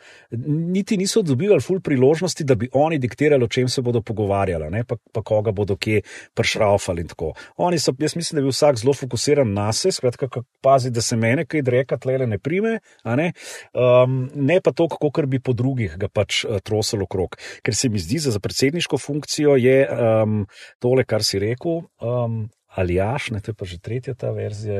niti 0.70 0.96
niso 0.96 1.22
dobivali 1.22 1.60
ful 1.60 1.80
priložnosti, 1.80 2.44
da 2.44 2.54
bi 2.54 2.68
oni 2.72 2.98
diktirali, 2.98 3.44
o 3.44 3.48
čem 3.48 3.68
se 3.68 3.82
bodo 3.82 4.02
pogovarjali, 4.02 4.70
ne, 4.70 4.84
pa, 4.84 4.96
pa 5.12 5.22
koga 5.22 5.52
bodo 5.52 5.76
kje 5.76 6.02
pršraufali 6.34 7.00
in 7.00 7.08
tako. 7.08 7.32
Oni 7.56 7.78
so, 7.78 7.94
jaz 7.98 8.16
mislim, 8.16 8.36
da 8.36 8.40
je 8.40 8.48
bil 8.48 8.54
vsak 8.54 8.76
zelo 8.76 8.94
fokusiran 8.94 9.52
na 9.52 9.72
se, 9.72 9.92
skratka, 9.92 10.28
pazi, 10.60 10.90
da 10.90 11.00
se 11.00 11.16
mene 11.16 11.46
kaj 11.46 11.62
reka 11.66 11.96
tle 11.96 12.18
ne 12.26 12.38
prime, 12.38 12.78
ne, 13.04 13.32
um, 13.72 14.30
ne 14.34 14.60
pa 14.60 14.72
to, 14.72 14.89
kot 14.90 15.26
bi 15.30 15.42
po 15.42 15.54
drugih 15.56 15.98
ga 16.00 16.08
pač 16.08 16.44
uh, 16.44 16.58
trosilo 16.64 17.06
okrog. 17.08 17.38
Ker 17.62 17.76
se 17.76 17.90
mi 17.92 18.02
zdi, 18.02 18.22
da 18.24 18.34
za 18.34 18.40
predsedniško 18.42 18.98
funkcijo 18.98 19.58
je 19.60 19.84
um, 19.86 20.40
tole, 20.82 21.04
kar 21.04 21.24
si 21.26 21.42
rekel. 21.42 21.84
Um, 22.00 22.48
Ali 22.70 22.94
jaš, 22.94 23.30
ne, 23.30 23.40
to 23.40 23.50
je 23.50 23.54
pa 23.54 23.66
že 23.66 23.78
tretja 23.82 24.14
ta 24.14 24.30
verzija, 24.30 24.78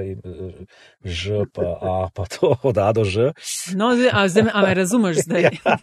že 1.03 1.43
pa, 1.51 1.63
a, 1.63 1.95
pa 2.15 2.25
to 2.31 2.55
od 2.71 2.79
A 2.79 2.93
do 2.95 3.03
Ž. 3.03 3.35
No, 3.75 3.91
zdaj, 3.99 4.11
a, 4.15 4.29
zdaj, 4.31 4.47
a 4.55 4.63
me 4.63 4.75
razumeš 4.79 5.27
zdaj? 5.27 5.43
ja, 5.59 5.75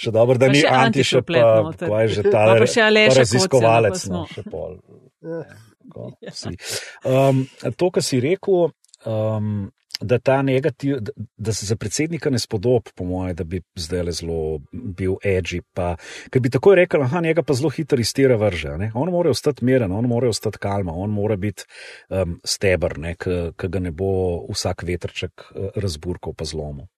še 0.00 0.14
dobro, 0.16 0.40
da 0.40 0.48
pa 0.48 0.56
ni 0.56 0.64
antišep, 0.64 1.28
pa, 1.28 1.76
pa 1.76 1.98
je 2.06 2.08
že 2.16 2.22
ta 2.32 2.56
pa 2.56 2.64
še 2.64 2.88
pa 2.88 3.20
raziskovalec. 3.20 4.00
No, 4.08 4.24
še 4.32 4.46
pol. 4.48 4.80
Ja, 5.20 5.44
ja. 6.24 6.32
um, 7.04 7.44
to, 7.76 7.92
kar 7.92 8.00
si 8.00 8.16
rekel, 8.24 8.72
um, 9.06 9.70
da 10.00 10.18
ta 10.18 10.42
negativ, 10.42 10.96
da, 11.00 11.12
da 11.36 11.52
se 11.52 11.66
za 11.66 11.76
predsednika 11.76 12.30
ne 12.30 12.38
spodob, 12.38 12.82
po 12.94 13.04
mojem, 13.04 13.36
da 13.36 13.44
bi 13.44 13.62
zdaj 13.74 14.02
le 14.02 14.12
zelo 14.12 14.40
bil 14.72 15.16
edgy. 15.24 15.62
Pa, 15.74 15.94
ker 16.30 16.42
bi 16.42 16.50
tako 16.50 16.74
rekel, 16.74 17.04
da 17.12 17.20
njega 17.20 17.42
pa 17.42 17.54
zelo 17.54 17.70
hitro 17.70 18.00
iztira 18.00 18.36
vrže. 18.36 18.76
Ne? 18.78 18.90
On 18.94 19.10
mora 19.10 19.30
ostati 19.30 19.64
miren, 19.64 19.92
on 19.92 20.04
mora 20.04 20.28
ostati 20.28 20.58
kalma, 20.58 20.92
on 20.92 21.10
mora 21.10 21.36
biti 21.36 21.64
um, 22.08 22.40
stebr, 22.44 22.98
ki 23.16 23.68
ga 23.68 23.80
ne 23.80 23.90
bo 23.90 24.44
vsak 24.50 24.84
vetrček 24.84 25.48
uh, 25.50 25.70
razburkal 25.76 26.36
pa 26.36 26.44
zlomu. 26.44 26.88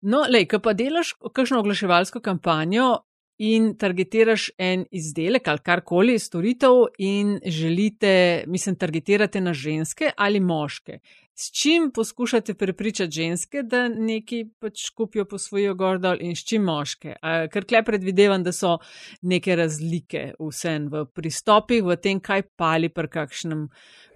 No, 0.00 0.22
lej, 0.30 0.46
ko 0.46 0.60
pa 0.62 0.76
delaš 0.78 1.16
kakšno 1.34 1.58
oglaševalsko 1.58 2.20
kampanjo, 2.22 3.00
in 3.38 3.74
targetiraš 3.78 4.50
en 4.58 4.84
izdelek 4.90 5.48
ali 5.48 5.62
karkoli, 5.64 6.18
storitev, 6.18 6.88
in 6.98 7.38
želite, 7.46 8.44
mislim, 8.46 8.76
targetirate 8.76 9.40
na 9.40 9.54
ženske 9.54 10.10
ali 10.16 10.40
moške. 10.40 10.98
S 11.38 11.52
čim 11.54 11.90
poskušate 11.94 12.54
prepričati 12.54 13.14
ženske, 13.14 13.62
da 13.62 13.84
nekaj 13.88 14.44
pač 14.58 14.88
kupijo 14.90 15.24
po 15.24 15.38
svojo 15.38 15.74
gordol, 15.78 16.18
in 16.20 16.34
s 16.34 16.42
čim 16.42 16.64
moške? 16.66 17.14
Ker 17.52 17.64
klep 17.64 17.86
predvidevam, 17.86 18.42
da 18.42 18.50
so 18.52 18.80
neke 19.22 19.54
razlike 19.56 20.32
vsem 20.40 20.88
v 20.90 21.04
pristopih, 21.14 21.84
v 21.86 21.96
tem, 22.02 22.18
kaj 22.18 22.42
pali 22.58 22.90
pri 22.90 23.06
kakšnem 23.08 23.68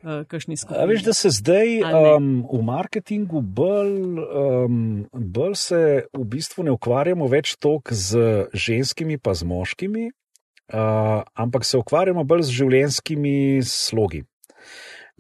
uh, 0.02 0.22
kakšni 0.28 0.56
skupini. 0.56 0.86
Veš, 0.92 1.04
da 1.06 1.14
se 1.16 1.30
zdaj 1.30 1.82
um, 1.82 2.46
v 2.52 2.62
marketingu 2.66 3.40
bolj, 3.40 4.18
um, 4.18 5.06
bolj 5.12 5.54
se 5.58 5.80
v 6.12 6.24
bistvu 6.34 6.66
ne 6.66 6.74
ukvarjamo 6.74 7.28
več 7.30 7.56
toliko 7.56 7.94
z 7.94 8.48
ženskimi, 8.54 9.18
pa 9.18 9.34
z 9.34 9.48
moškimi, 9.48 10.10
uh, 10.10 11.22
ampak 11.34 11.64
se 11.64 11.78
ukvarjamo 11.78 12.24
bolj 12.24 12.48
z 12.50 12.58
življenjskimi 12.60 13.62
slogi 13.66 14.24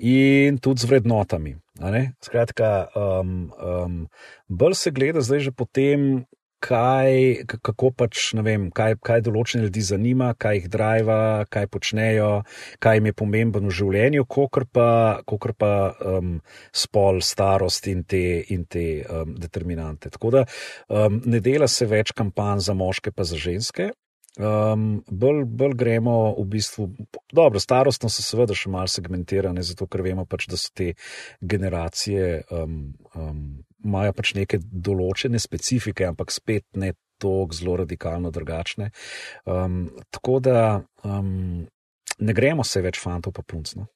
in 0.02 0.58
tudi 0.58 0.82
z 0.82 0.88
vrednotami. 0.90 1.56
Skratka, 2.22 2.88
um, 2.94 3.50
um, 3.58 3.98
bolj 4.48 4.74
se 4.78 4.90
gleda 4.90 5.20
zdaj 5.20 5.48
že 5.48 5.52
potem, 5.52 6.24
kaj, 6.62 7.12
kako 7.50 7.90
pač, 7.96 8.30
ne 8.38 8.44
vem, 8.46 8.66
kaj, 8.74 8.96
kaj 9.04 9.24
določene 9.26 9.66
ljudi 9.66 9.82
zanima, 9.86 10.32
kaj 10.38 10.60
jih 10.60 10.68
driva, 10.72 11.20
kaj 11.52 11.68
počnejo, 11.72 12.30
kaj 12.82 12.98
jim 12.98 13.08
je 13.10 13.16
pomembno 13.18 13.70
v 13.70 13.76
življenju, 13.80 14.26
kot 14.30 14.68
pa, 14.74 15.22
pa 15.58 15.72
um, 16.12 16.36
spol, 16.70 17.22
starost 17.24 17.88
in 17.92 18.04
te, 18.04 18.22
in 18.54 18.66
te 18.70 18.86
um, 19.02 19.34
determinante. 19.38 20.12
Tako 20.14 20.36
da 20.38 20.44
um, 20.88 21.18
ne 21.26 21.42
dela 21.42 21.68
se 21.68 21.88
več 21.90 22.14
kampanj 22.16 22.68
za 22.68 22.78
moške, 22.78 23.14
pa 23.14 23.26
za 23.28 23.40
ženske. 23.40 23.90
Um, 24.40 25.02
bolj, 25.10 25.42
bolj 25.44 25.74
gremo 25.76 26.14
v 26.38 26.46
bistvu, 26.54 26.86
dobro, 27.36 27.60
starostno 27.60 28.08
so 28.08 28.24
seveda 28.24 28.56
še 28.56 28.70
malo 28.72 28.88
segmentirane, 28.88 29.60
zato 29.66 29.84
ker 29.92 30.00
vemo 30.06 30.24
pač, 30.24 30.46
da 30.48 30.56
so 30.56 30.70
te 30.72 30.94
generacije 31.44 32.38
um, 32.48 32.78
um, 33.12 33.42
imajo 33.84 34.12
pač 34.16 34.34
neke 34.38 34.60
določene 34.62 35.40
specifike, 35.42 36.06
ampak 36.08 36.34
spet 36.34 36.66
ne 36.76 36.92
tako 37.22 37.54
zelo 37.54 37.76
radikalno 37.76 38.30
drugačne. 38.34 38.90
Um, 39.46 39.90
tako 40.10 40.40
da 40.42 40.82
um, 41.04 41.66
ne 42.18 42.34
gremo 42.34 42.64
se 42.66 42.82
več 42.82 42.98
fantov 43.02 43.36
pa 43.36 43.44
puncno. 43.46 43.86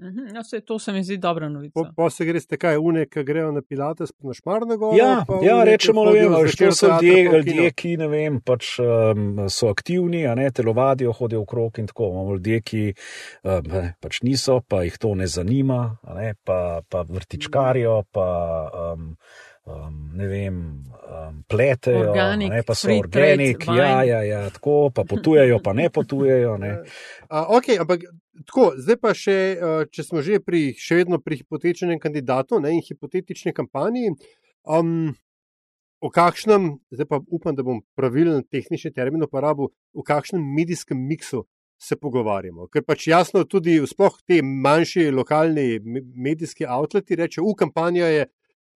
Mhm, 0.00 0.34
ja, 0.34 0.44
se, 0.44 0.60
to 0.60 0.78
se 0.78 0.92
mi 0.92 1.04
zdi 1.04 1.16
dobra 1.16 1.48
novica. 1.48 1.72
Po, 1.74 1.84
po 1.96 2.10
se 2.10 2.24
greste 2.24 2.56
kaj, 2.56 2.78
une, 2.80 3.04
ki 3.06 3.24
grejo 3.24 3.50
na 3.52 3.60
Pilates, 3.62 4.12
na 4.24 4.34
Šmarno 4.34 4.76
gor. 4.80 4.94
Ja, 4.96 5.24
ja 5.42 5.58
rečemo, 5.64 6.04
da 6.04 6.12
to 6.58 6.72
so 6.72 6.88
ljudje, 7.02 7.24
ljudje, 7.32 7.66
ki 7.76 7.96
vem, 8.08 8.40
pač, 8.40 8.78
um, 8.80 9.44
so 9.52 9.68
aktivni, 9.68 10.24
a 10.26 10.34
ne 10.34 10.48
telovadijo, 10.50 11.12
hodijo 11.12 11.42
v 11.44 11.50
krog 11.52 11.82
in 11.82 11.90
tako. 11.90 12.08
Imamo 12.14 12.38
ljudje, 12.38 12.62
ki 12.64 12.82
um, 13.44 13.76
pač 14.00 14.22
niso, 14.24 14.62
pa 14.64 14.82
jih 14.88 14.96
to 14.98 15.12
ne 15.14 15.28
zanima, 15.28 15.82
ne, 16.16 16.32
pa, 16.44 16.80
pa 16.88 17.04
vrtičkarijo, 17.08 18.02
pa. 18.12 18.26
Um, 18.94 19.14
um, 19.68 20.00
ne 20.16 20.26
vem, 20.26 20.56
um, 21.10 21.42
pletejo, 21.48 22.08
organic, 22.08 22.50
ne, 22.54 22.62
pa 22.64 22.74
so 22.74 22.96
organik, 22.96 23.68
ja, 23.68 24.00
ja, 24.08 24.22
ja, 24.24 24.40
tako, 24.54 24.88
pa 24.94 25.04
potujejo, 25.04 25.60
pa 25.60 25.76
ne 25.76 25.90
potujejo. 25.92 26.56
Ne. 26.56 26.72
Uh, 27.30 27.46
ok, 27.54 27.68
ampak 27.78 28.00
tako, 28.48 28.70
zdaj 28.80 28.98
pa 29.00 29.14
še, 29.16 29.38
uh, 29.56 29.82
če 29.90 30.06
smo 30.06 30.22
že 30.24 30.40
pri, 30.44 30.70
še 30.78 31.02
vedno 31.02 31.20
pri 31.22 31.40
hipotetičnem 31.42 32.00
kandidatu 32.02 32.60
ne, 32.62 32.74
in 32.76 32.84
hipotetični 32.86 33.56
kampanji. 33.56 34.14
Um, 34.64 35.12
O 36.00 36.08
kakšnem, 36.08 36.78
zdaj 36.96 37.06
pa 37.10 37.18
upam, 37.28 37.52
da 37.52 37.60
bom 37.60 37.82
pravilen 37.92 38.40
tehnični 38.48 38.88
termin 38.96 39.20
uporabil, 39.20 39.68
v 39.92 40.04
kakšnem 40.08 40.40
medijskem 40.56 40.96
miksu 40.96 41.42
se 41.76 41.98
pogovarjamo. 42.00 42.70
Ker 42.72 42.86
pač 42.88 43.04
jasno, 43.10 43.42
tudi 43.44 43.74
sploh 43.84 44.16
ti 44.24 44.38
manjši 44.40 45.10
lokalni 45.12 45.76
medijski 46.16 46.64
outleti 46.64 47.18
rečejo, 47.20 47.44
v 47.50 47.58
kampanji 47.60 48.00
je 48.00 48.24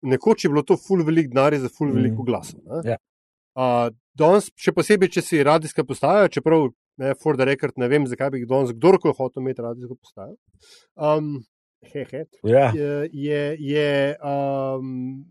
nekoč 0.02 0.44
je 0.44 0.50
bilo 0.50 0.62
to 0.62 0.76
ful 0.76 1.04
velik 1.06 1.30
denar 1.30 1.54
za 1.58 1.68
ful 1.68 1.92
veliko 1.94 2.22
mm. 2.22 2.26
glasov. 2.26 2.60
Ja. 2.86 2.98
Uh, 3.54 3.90
danes, 4.18 4.50
še 4.58 4.74
posebej, 4.74 5.12
če 5.16 5.22
si 5.22 5.42
radijska 5.44 5.84
postaja, 5.86 6.30
čeprav 6.32 6.70
ne, 7.01 7.14
for 7.22 7.36
the 7.36 7.47
record, 7.49 7.76
ne 7.80 7.88
vem, 7.88 8.07
zakaj 8.07 8.32
bi 8.34 8.45
danes 8.49 8.74
kdorkoli 8.76 9.14
hotel 9.18 9.43
imeti 9.43 9.64
radijsko 9.64 9.97
postajo. 9.97 10.36
Um, 10.97 11.38
hehe. 11.93 12.26
Ja. 12.43 12.70
Je, 12.74 13.09
je, 13.12 13.57
je 13.61 14.16
um, 14.18 15.24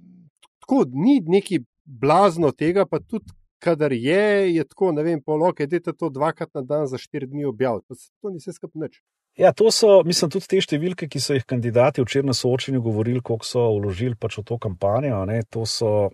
tako, 0.59 0.85
ni 0.93 1.19
neki 1.25 1.61
blazno 1.85 2.51
tega, 2.51 2.85
pa 2.85 2.99
tudi 2.99 3.33
kadar 3.61 3.93
je, 3.93 4.55
je 4.55 4.63
tako, 4.65 4.91
ne 4.91 5.03
vem, 5.05 5.21
poloke, 5.21 5.63
idete 5.63 5.93
to 5.93 6.09
dvakrat 6.09 6.49
na 6.57 6.63
dan 6.65 6.87
za 6.89 6.97
štiri 6.97 7.27
dni 7.29 7.45
objaviti. 7.45 7.85
Pa 7.87 7.95
se 7.95 8.09
to 8.21 8.31
ni 8.33 8.41
vse 8.41 8.55
skupaj 8.57 8.87
nič. 8.87 9.01
Ja, 9.39 9.53
to 9.55 9.69
so, 9.71 10.01
mislim, 10.03 10.31
tudi 10.33 10.49
te 10.49 10.59
številke, 10.59 11.07
ki 11.07 11.21
so 11.23 11.37
jih 11.37 11.45
kandidati 11.47 12.03
včeraj 12.03 12.27
na 12.27 12.35
soočenju 12.35 12.81
govorili, 12.83 13.21
koliko 13.23 13.47
so 13.47 13.63
vložili 13.77 14.17
pač 14.19 14.41
v 14.41 14.43
to 14.49 14.57
kampanjo. 14.59 15.21
Ne, 15.29 15.39
to 15.47 15.63
so, 15.69 16.09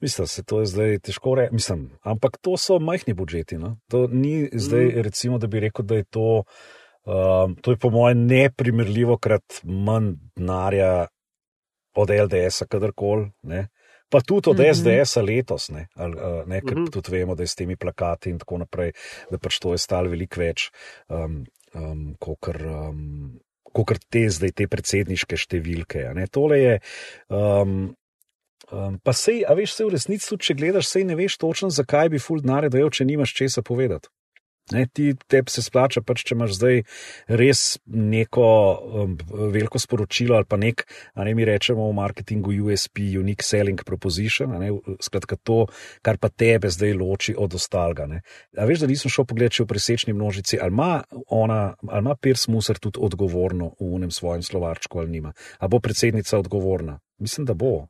mislim, 0.00 0.26
se 0.26 0.42
to 0.42 0.60
je 0.60 0.66
zdaj 0.66 0.98
težko 0.98 1.34
reči, 1.34 1.54
mislim, 1.54 1.90
ampak 2.02 2.38
to 2.40 2.56
so 2.56 2.78
majhni 2.78 3.14
budžeti. 3.14 3.58
No? 3.58 3.76
To 3.88 4.06
ni 4.06 4.48
zdaj, 4.52 4.84
mm. 4.84 5.02
recimo, 5.02 5.38
da 5.38 5.46
bi 5.46 5.60
rekel, 5.60 5.84
da 5.84 6.00
je 6.00 6.04
to, 6.04 6.44
um, 7.04 7.56
to 7.62 7.70
je 7.70 7.76
po 7.76 7.90
mojem 7.90 8.26
neprimerljivo 8.26 9.18
krat 9.18 9.60
manj 9.64 10.14
denarja 10.36 11.06
od 11.94 12.10
LDS-a, 12.10 12.66
kadarkoli. 12.66 13.30
Pa 14.10 14.20
tudi 14.20 14.50
od 14.50 14.58
mm 14.58 14.62
-hmm. 14.62 15.04
SDS-a 15.04 15.22
letos, 15.22 15.68
ne, 15.68 15.86
ali, 15.94 16.16
ne, 16.46 16.60
ker 16.60 16.78
mm 16.78 16.84
-hmm. 16.84 16.92
tudi 16.92 17.10
vemo, 17.12 17.34
da 17.34 17.42
je 17.42 17.46
s 17.46 17.54
temi 17.54 17.76
plakati 17.76 18.30
in 18.30 18.38
tako 18.38 18.58
naprej, 18.58 18.92
da 19.30 19.38
pač 19.38 19.58
to 19.58 19.72
je 19.72 19.78
stalo 19.78 20.08
veliko 20.08 20.40
več. 20.40 20.70
Um, 21.08 21.44
um, 21.74 22.16
kot 22.18 22.48
um, 22.48 23.40
te 24.08 24.28
zdaj, 24.30 24.52
te 24.52 24.66
predsedniške 24.66 25.36
številke. 25.36 26.26
Tole 26.30 26.58
je. 26.58 26.80
Um, 27.28 27.94
Um, 28.68 29.00
pa 29.02 29.12
sej, 29.16 29.42
a 29.48 29.56
veš, 29.56 29.72
se 29.74 29.84
v 29.86 29.94
resnici, 29.96 30.36
če 30.36 30.54
gledaš, 30.54 30.90
sej 30.92 31.06
ne 31.08 31.16
veš 31.18 31.38
točno, 31.40 31.70
zakaj 31.72 32.12
bi 32.12 32.20
ful 32.22 32.42
denarja 32.44 32.70
dajal, 32.70 32.92
če 32.92 33.08
nimaš 33.08 33.32
česa 33.34 33.64
povedati. 33.66 34.12
Ne, 34.72 34.86
ti 34.86 35.14
tebi 35.26 35.50
se 35.50 35.62
splača, 35.62 36.02
pač, 36.06 36.22
če 36.28 36.36
imaš 36.36 36.54
zdaj 36.60 36.82
res 37.40 37.62
neko 37.90 38.46
um, 39.02 39.16
veliko 39.50 39.80
sporočilo 39.82 40.36
ali 40.38 40.46
pa 40.46 40.58
nek, 40.60 40.84
a 41.18 41.26
ne 41.26 41.34
mi 41.34 41.46
rečemo 41.48 41.88
v 41.88 41.96
marketingu 41.98 42.54
USP, 42.54 43.02
Unique 43.18 43.46
Selling 43.46 43.82
Proposition, 43.86 44.54
ne, 44.62 44.70
skratka 45.02 45.40
to, 45.42 45.64
kar 46.06 46.20
pa 46.22 46.30
tebe 46.30 46.70
zdaj 46.70 46.94
loči 46.94 47.34
od 47.34 47.56
ostalega. 47.58 48.06
Ne. 48.10 48.22
A 48.54 48.68
veš, 48.68 48.84
da 48.84 48.90
nisem 48.90 49.10
šel 49.10 49.26
pogledat, 49.26 49.58
če 49.58 49.66
v 49.66 49.72
presečni 49.72 50.14
množici, 50.14 50.60
ali 50.62 50.70
ima 50.70 51.02
ona, 51.34 51.74
ali 51.88 52.04
ima 52.06 52.14
Pirs 52.14 52.46
Muser 52.52 52.78
tudi 52.78 53.02
odgovorno 53.02 53.74
v 53.80 53.90
unem 53.98 54.14
svojem 54.14 54.46
slovarčku 54.46 55.02
ali 55.02 55.18
nima. 55.18 55.34
A 55.58 55.68
bo 55.68 55.82
predsednica 55.82 56.38
odgovorna? 56.38 57.00
Mislim, 57.18 57.44
da 57.46 57.54
bo. 57.54 57.88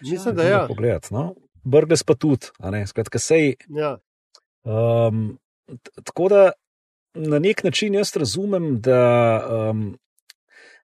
Mislim, 0.00 0.34
da 0.34 0.42
je. 0.42 0.50
Ja. 0.50 0.64
Pogled, 0.66 1.06
no? 1.10 1.34
Brgles 1.62 2.02
pa 2.02 2.16
tudi, 2.18 2.48
skratka, 2.86 3.20
sej. 3.22 3.54
Ja. 3.70 3.98
Um, 4.64 5.38
tako 6.04 6.28
da 6.28 6.52
na 7.14 7.38
nek 7.38 7.64
način 7.64 7.94
jaz 7.94 8.16
razumem, 8.16 8.80
da 8.80 9.70
um, 9.70 9.98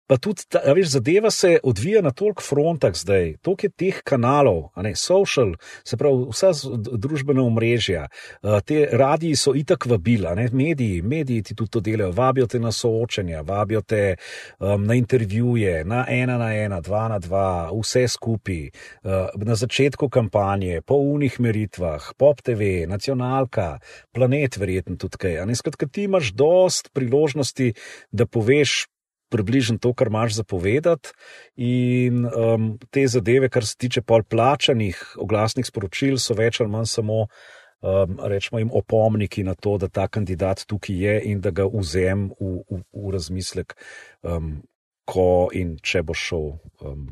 pa 0.08 0.16
tudi 0.16 0.46
ta, 0.48 0.62
veš, 0.72 0.88
zadeva 0.96 1.30
se 1.30 1.58
odvija 1.62 2.02
na 2.02 2.10
toliko 2.10 2.42
frontah 2.42 2.94
zdaj, 2.96 3.34
toliko 3.44 3.66
je 3.66 3.70
teh 3.70 4.00
kanalov, 4.04 4.70
ne, 4.80 4.94
social, 4.96 5.52
se 5.84 5.96
pravi, 6.00 6.24
vsa 6.32 6.52
družbena 6.72 7.44
omrežja, 7.44 8.06
uh, 8.08 8.58
te 8.64 8.86
radiji 8.92 9.36
so 9.36 9.52
itak 9.56 9.86
vabila, 9.86 10.32
ne, 10.38 10.48
mediji, 10.52 11.02
mediji 11.02 11.50
ti 11.50 11.58
tudi 11.58 11.70
to 11.76 11.84
delajo, 11.84 12.12
vabijo 12.16 12.48
te 12.48 12.60
na 12.60 12.72
soočenja, 12.72 13.44
vabijo 13.44 13.84
te 13.84 14.16
um, 14.58 14.86
na 14.88 14.96
intervjuje, 14.96 15.84
na 15.84 16.06
ena 16.08 16.38
na 16.40 16.54
ena, 16.56 16.80
dva 16.80 17.04
na 17.12 17.18
dva, 17.20 17.46
vse 17.76 18.06
skupaj, 18.08 18.68
uh, 19.04 19.28
na 19.44 19.60
začetku 19.60 20.08
kampanje, 20.08 20.80
po 20.80 20.96
unih 20.96 21.40
meritvah, 21.40 22.12
pop 22.16 22.40
TV, 22.40 22.86
nacionalka, 22.88 23.74
planet, 24.16 24.56
verjetno 24.56 24.96
tudi 24.96 25.20
kaj. 25.20 25.42
Skratka, 25.58 25.86
ti 25.86 26.08
imaš 26.08 26.32
dost 26.32 26.94
priložnosti, 26.96 27.74
da 28.12 28.24
poveš 28.26 28.86
približno 29.28 29.78
to, 29.78 29.92
kar 29.94 30.06
imaš 30.06 30.34
zapovedati. 30.40 31.12
In 31.56 32.26
um, 32.26 32.78
te 32.90 33.06
zadeve, 33.08 33.48
kar 33.48 33.66
se 33.66 33.76
tiče 33.76 34.02
pol 34.02 34.22
plačanih 34.22 35.00
oglasnih 35.18 35.66
sporočil, 35.66 36.18
so 36.18 36.36
več 36.38 36.60
ali 36.60 36.72
manj 36.72 36.90
samo. 36.98 37.26
Um, 37.78 38.16
rečemo 38.26 38.58
jim 38.58 38.72
opomniki 38.74 39.44
na 39.46 39.52
to, 39.54 39.76
da 39.78 39.86
ta 39.88 40.08
kandidat 40.10 40.64
tukaj 40.66 40.96
je 40.98 41.12
in 41.30 41.38
da 41.40 41.52
ga 41.54 41.68
vzem 41.70 42.24
v, 42.40 42.48
v, 42.66 42.80
v 42.90 43.12
razmislek, 43.14 43.76
um, 44.26 44.56
ko 45.06 45.46
in 45.54 45.76
če 45.78 46.02
bo 46.02 46.16
šel 46.18 46.48
um, 46.82 47.04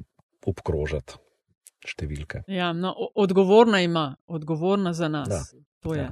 obkrožati 0.42 1.20
številke. 1.86 2.42
Ja, 2.50 2.72
no, 2.74 2.90
odgovorna 3.14 3.78
ima, 3.86 4.16
odgovorna 4.26 4.90
za 4.90 5.06
nas. 5.08 5.30
Da, 5.30 5.62
to 5.86 5.94
je. 5.94 6.08
Ja. 6.08 6.10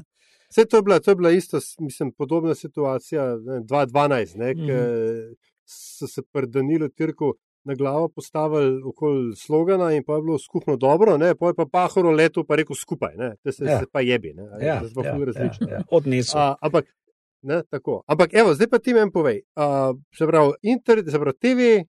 Vse 0.55 0.69
to 0.71 0.79
je 0.79 0.87
bila, 0.87 1.01
to 1.03 1.11
je 1.11 1.19
bila 1.19 1.35
ista, 1.35 1.59
mislim, 1.83 2.13
podobna 2.15 2.55
situacija 2.55 3.27
2012, 3.35 4.39
mm 4.39 4.71
-hmm 4.71 5.35
so 5.67 6.07
se 6.07 6.23
predanili 6.33 6.91
Tirku 6.91 7.35
na 7.65 7.75
glavo, 7.75 8.09
postavili 8.09 8.83
okoli 8.83 9.37
slogana 9.37 9.93
in 9.93 10.05
pa 10.05 10.15
je 10.15 10.23
bilo 10.23 10.39
skupno 10.39 10.77
dobro, 10.77 11.19
ne, 11.19 11.35
pa 11.35 11.47
je 11.47 11.55
pa 11.55 11.67
pahoro 11.73 12.11
leto 12.11 12.45
pa 12.45 12.57
rekel 12.57 12.77
skupaj, 12.77 13.17
ne, 13.17 13.35
da 13.45 13.53
se, 13.53 13.65
ja. 13.65 13.79
se 13.79 13.87
pa 13.93 14.01
jebi. 14.01 14.35
Ne, 14.35 14.67
ja, 14.67 14.81
da 14.83 14.89
smo 14.89 15.05
ja, 15.05 15.17
različni. 15.25 15.67
Ja, 15.71 15.75
ja. 15.75 15.83
Odnesel. 15.91 16.55
Ampak, 16.61 16.85
ne, 17.43 17.63
tako. 17.71 18.03
Ampak, 18.07 18.35
evo, 18.35 18.55
zdaj 18.55 18.69
pa 18.69 18.79
ti 18.79 18.95
meni 18.95 19.13
povej. 19.13 19.41
A, 19.57 19.95
se 20.17 20.27
pravi, 20.27 20.53
internet, 20.63 21.11
se 21.11 21.19
pravi, 21.19 21.39
TV, 21.41 21.89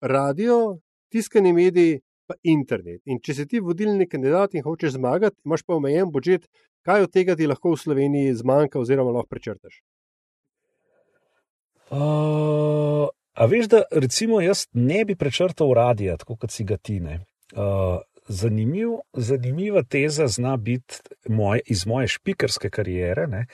radio, 0.00 0.78
tiskani 1.10 1.52
mediji. 1.52 2.00
Pa 2.22 2.36
internet. 2.46 3.00
In 3.10 3.18
če 3.18 3.34
si 3.34 3.44
ti 3.50 3.58
vodilni 3.60 4.06
kandidat 4.08 4.52
in 4.54 4.62
hočeš 4.62 4.92
zmagati, 4.94 5.34
imaš 5.44 5.64
pa 5.66 5.74
omejen 5.74 6.06
budžet, 6.14 6.46
kaj 6.86 7.08
od 7.08 7.10
tega 7.10 7.34
ti 7.36 7.48
lahko 7.50 7.72
v 7.74 7.80
Sloveniji 7.82 8.36
zmanjka, 8.38 8.78
oziroma 8.78 9.10
lahko 9.10 9.34
prečrtaš? 9.34 9.80
Uh, 11.92 13.08
a 13.36 13.46
veš, 13.46 13.68
da 13.68 13.82
recimo 13.92 14.40
jaz 14.40 14.66
ne 14.72 15.04
bi 15.04 15.16
prečrtal 15.16 15.74
radija, 15.76 16.16
tako 16.16 16.36
kot 16.40 16.50
si 16.50 16.64
ga 16.64 16.76
ti 16.76 17.00
ne. 17.00 17.18
Uh, 17.52 18.00
zanimiv, 18.28 18.88
zanimiva 19.12 19.82
teza 19.82 20.26
zna 20.26 20.56
biti 20.56 21.02
moj, 21.28 21.60
iz 21.66 21.86
moje 21.86 22.08
špikerske 22.08 22.70
kariere, 22.70 23.26
ne? 23.26 23.46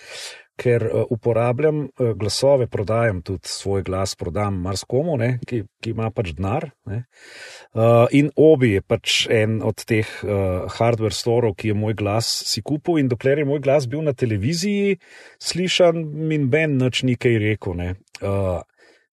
Ker 0.58 0.84
uh, 0.88 1.04
uporabljam 1.14 1.84
uh, 1.86 2.12
glasove, 2.18 2.66
prodajam 2.70 3.22
tudi 3.22 3.48
svoj 3.48 3.84
glas, 3.86 4.14
prodam 4.18 4.58
marskomu, 4.64 5.16
ki, 5.46 5.62
ki 5.82 5.94
ima 5.94 6.10
pač 6.14 6.32
denar. 6.36 6.70
Uh, 6.88 8.06
in 8.14 8.30
obi 8.36 8.74
je 8.76 8.82
pač 8.82 9.18
en 9.32 9.60
od 9.62 9.84
teh 9.88 10.08
uh, 10.24 10.66
hardware 10.78 11.14
storov, 11.14 11.56
ki 11.58 11.72
je 11.72 11.78
moj 11.78 11.96
glas 11.98 12.30
si 12.48 12.62
kupil. 12.62 12.98
In 12.98 13.10
dokler 13.10 13.42
je 13.42 13.48
moj 13.48 13.62
glas 13.64 13.86
bil 13.90 14.02
na 14.06 14.14
televiziji 14.16 14.98
slišan, 15.42 16.02
min 16.28 16.48
ben 16.50 16.78
nič 16.80 17.04
ni 17.06 17.16
kaj 17.16 17.38
rekel. 17.42 17.78
Ne? 17.78 17.94
Uh, 18.18 18.60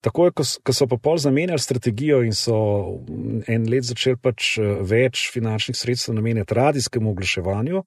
Tako 0.06 0.28
je, 0.28 0.32
ko, 0.38 0.74
so 0.74 0.86
pa 0.86 0.98
pol 1.02 1.18
zamenjali 1.18 1.60
strategijo 1.60 2.20
in 2.22 2.36
so 2.38 2.56
en 3.50 3.64
let 3.72 3.88
začeli 3.88 4.20
pač 4.22 4.52
uh, 4.62 4.76
več 4.86 5.24
finančnih 5.34 5.78
sredstev 5.78 6.14
namenjati 6.14 6.54
radijskemu 6.54 7.10
oglaševanju, 7.10 7.82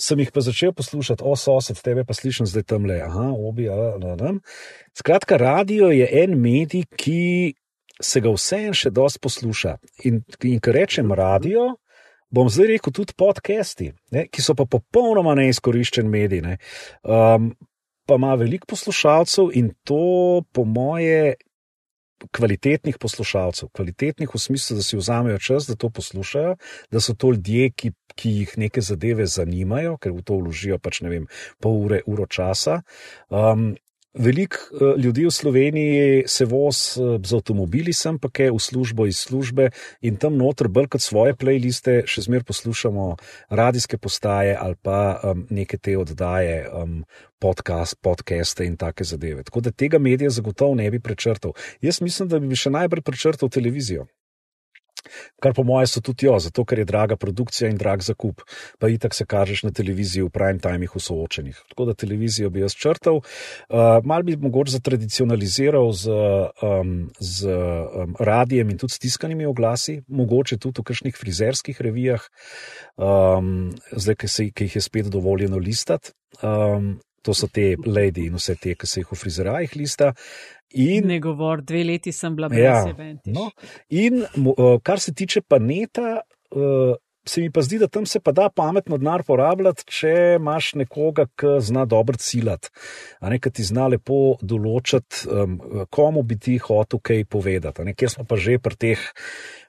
sem 0.00 0.22
jih 0.24 0.30
pa 0.32 0.40
začel 0.46 0.72
poslušati, 0.72 1.26
o 1.28 1.36
sosed, 1.36 1.82
tebe 1.84 2.06
pa 2.08 2.16
slišim 2.16 2.48
zdaj 2.48 2.64
tam 2.72 2.88
le, 2.88 3.02
aha, 3.04 3.28
obi, 3.36 3.68
a, 3.68 3.98
a. 4.00 4.32
Skratka, 4.96 5.36
radio 5.36 5.90
je 5.92 6.08
en 6.22 6.38
medij, 6.40 6.86
ki 6.96 7.52
se 8.00 8.22
ga 8.24 8.32
vseen 8.32 8.72
še 8.72 8.94
dosti 8.94 9.20
posluša. 9.20 9.74
In, 10.08 10.22
in 10.48 10.62
ko 10.64 10.72
rečem 10.72 11.12
radio, 11.12 11.74
bom 12.32 12.48
zdaj 12.48 12.70
rekel 12.72 12.94
tudi 12.96 13.16
podcasti, 13.18 13.90
ne, 14.16 14.24
ki 14.32 14.44
so 14.44 14.56
pa 14.56 14.64
popolnoma 14.64 15.36
neizkoriščen 15.36 16.08
medij. 16.08 16.40
Ne. 16.46 16.56
Um, 17.04 17.52
pa 18.08 18.16
ima 18.16 18.32
veliko 18.40 18.70
poslušalcev 18.72 19.52
in 19.52 19.74
to, 19.84 20.40
po 20.52 20.64
moje, 20.64 21.36
kvalitetnih 22.32 22.98
poslušalcev. 22.98 23.68
Kvalitetnih 23.72 24.34
v 24.34 24.38
smislu, 24.38 24.76
da 24.76 24.82
si 24.82 24.96
vzamejo 24.96 25.38
čas, 25.38 25.66
da 25.68 25.76
to 25.76 25.90
poslušajo, 25.90 26.56
da 26.90 27.00
so 27.00 27.14
to 27.14 27.32
ljudje, 27.32 27.70
ki, 27.70 27.92
ki 28.14 28.30
jih 28.40 28.54
neke 28.58 28.80
zadeve 28.80 29.26
zanimajo, 29.26 29.96
ker 29.96 30.12
v 30.12 30.22
to 30.22 30.38
vložijo 30.40 30.78
pač 30.78 31.02
ne 31.06 31.12
vem, 31.12 31.28
pol 31.62 31.84
ure, 31.86 32.02
uro 32.06 32.26
časa. 32.26 32.82
Um, 33.30 33.74
Veliko 34.14 34.56
eh, 34.56 35.00
ljudi 35.00 35.26
v 35.26 35.30
Sloveniji 35.30 36.22
se 36.26 36.44
vozi 36.44 37.00
eh, 37.00 37.18
z 37.24 37.34
avtomobili, 37.34 37.92
sem 37.92 38.18
pa 38.18 38.30
kaj 38.32 38.50
v 38.50 38.58
službo 38.58 39.06
iz 39.06 39.20
službe 39.20 39.70
in 40.00 40.16
tam 40.16 40.36
noter, 40.36 40.68
bolj 40.68 40.88
kot 40.96 41.04
svoje 41.04 41.36
playliste, 41.36 42.02
še 42.08 42.24
zmer 42.24 42.44
poslušamo 42.48 43.16
radijske 43.50 43.98
postaje 43.98 44.56
ali 44.56 44.74
pa 44.82 45.20
um, 45.22 45.46
neke 45.50 45.78
te 45.78 45.98
oddaje, 45.98 46.64
um, 46.72 47.04
podcast, 47.38 48.00
podcaste 48.00 48.64
in 48.64 48.76
take 48.76 49.04
zadeve. 49.04 49.44
Tako 49.44 49.60
da 49.60 49.70
tega 49.70 49.98
medija 49.98 50.30
zagotovo 50.30 50.74
ne 50.74 50.90
bi 50.90 51.00
prečrtal. 51.00 51.52
Jaz 51.80 52.00
mislim, 52.00 52.28
da 52.28 52.40
bi 52.40 52.56
še 52.56 52.72
najbolj 52.72 53.04
prečrtal 53.04 53.52
televizijo. 53.52 54.08
Kar 55.42 55.54
po 55.54 55.64
mojem 55.66 55.86
so 55.86 56.02
tudi 56.04 56.26
jo, 56.26 56.36
zato 56.42 56.64
ker 56.64 56.82
je 56.82 56.88
draga 56.88 57.16
produkcija 57.16 57.70
in 57.70 57.78
drag 57.78 58.02
zakup. 58.02 58.42
Pa 58.78 58.90
itak 58.92 59.14
se 59.14 59.26
kažeš 59.26 59.62
na 59.68 59.72
televiziji 59.74 60.24
v 60.26 60.32
prime 60.34 60.58
timih 60.62 60.94
v 60.94 61.02
soočenih. 61.02 61.62
Tako 61.72 61.88
da 61.90 61.94
televizijo 61.94 62.50
bi 62.50 62.62
jaz 62.64 62.76
črtal. 62.78 63.20
Uh, 63.20 63.98
mal 64.04 64.22
bi 64.22 64.36
mogoče 64.36 64.76
zatradicionaliziral 64.78 65.92
z, 65.92 66.20
um, 66.62 66.94
z 67.20 67.48
um, 67.48 68.14
radijem 68.20 68.70
in 68.70 68.78
tudi 68.78 68.94
s 68.94 69.02
tiskanimi 69.02 69.46
oglasi, 69.46 70.00
mogoče 70.08 70.58
tudi 70.58 70.82
v 70.82 70.90
kakšnih 70.90 71.16
frizerskih 71.16 71.80
revijah, 71.80 72.24
um, 72.96 73.70
zdaj, 73.92 74.16
ki, 74.18 74.28
se, 74.28 74.48
ki 74.50 74.68
jih 74.68 74.78
je 74.78 74.84
spet 74.84 75.12
dovoljeno 75.12 75.58
listati. 75.58 76.14
Um, 76.42 76.98
to 77.22 77.34
so 77.34 77.48
te 77.48 77.76
lady 77.84 78.26
in 78.26 78.36
vse 78.38 78.54
te, 78.56 78.74
ki 78.78 78.86
se 78.86 79.02
jih 79.02 79.10
v 79.12 79.18
frizerajih 79.18 79.74
lista. 79.76 80.12
In, 80.70 81.06
ne 81.08 81.18
govor, 81.20 81.62
dve 81.64 81.84
leti 81.84 82.12
sem 82.12 82.34
bila 82.36 82.48
brez 82.52 82.64
ja, 82.64 82.80
sebe. 82.84 83.14
No, 83.24 83.50
in 83.88 84.20
uh, 84.24 84.76
kar 84.84 85.00
se 85.00 85.14
tiče 85.16 85.40
paneta, 85.40 86.20
uh, 86.52 86.94
se 87.28 87.40
mi 87.40 87.50
pa 87.52 87.62
zdi, 87.64 87.78
da 87.80 87.88
tam 87.88 88.06
se 88.06 88.20
pa 88.20 88.32
da 88.32 88.48
pametno 88.48 88.98
denar 89.00 89.24
porabljati, 89.24 89.86
če 89.88 90.14
imaš 90.36 90.74
nekoga, 90.80 91.26
ki 91.40 91.58
zna 91.64 91.84
dobro 91.88 92.16
ciljati, 92.20 92.72
a 93.20 93.32
ne, 93.32 93.40
ki 93.40 93.52
ti 93.52 93.64
zna 93.64 93.88
lepo 93.94 94.36
določiti, 94.40 95.24
um, 95.32 95.58
komu 95.92 96.24
bi 96.24 96.38
ti 96.40 96.58
hotel 96.62 97.00
kaj 97.00 97.24
povedati. 97.32 97.88
Ker 97.96 98.12
smo 98.12 98.28
pa 98.28 98.36
že 98.36 98.58
pri 98.60 98.76
teh. 98.76 99.08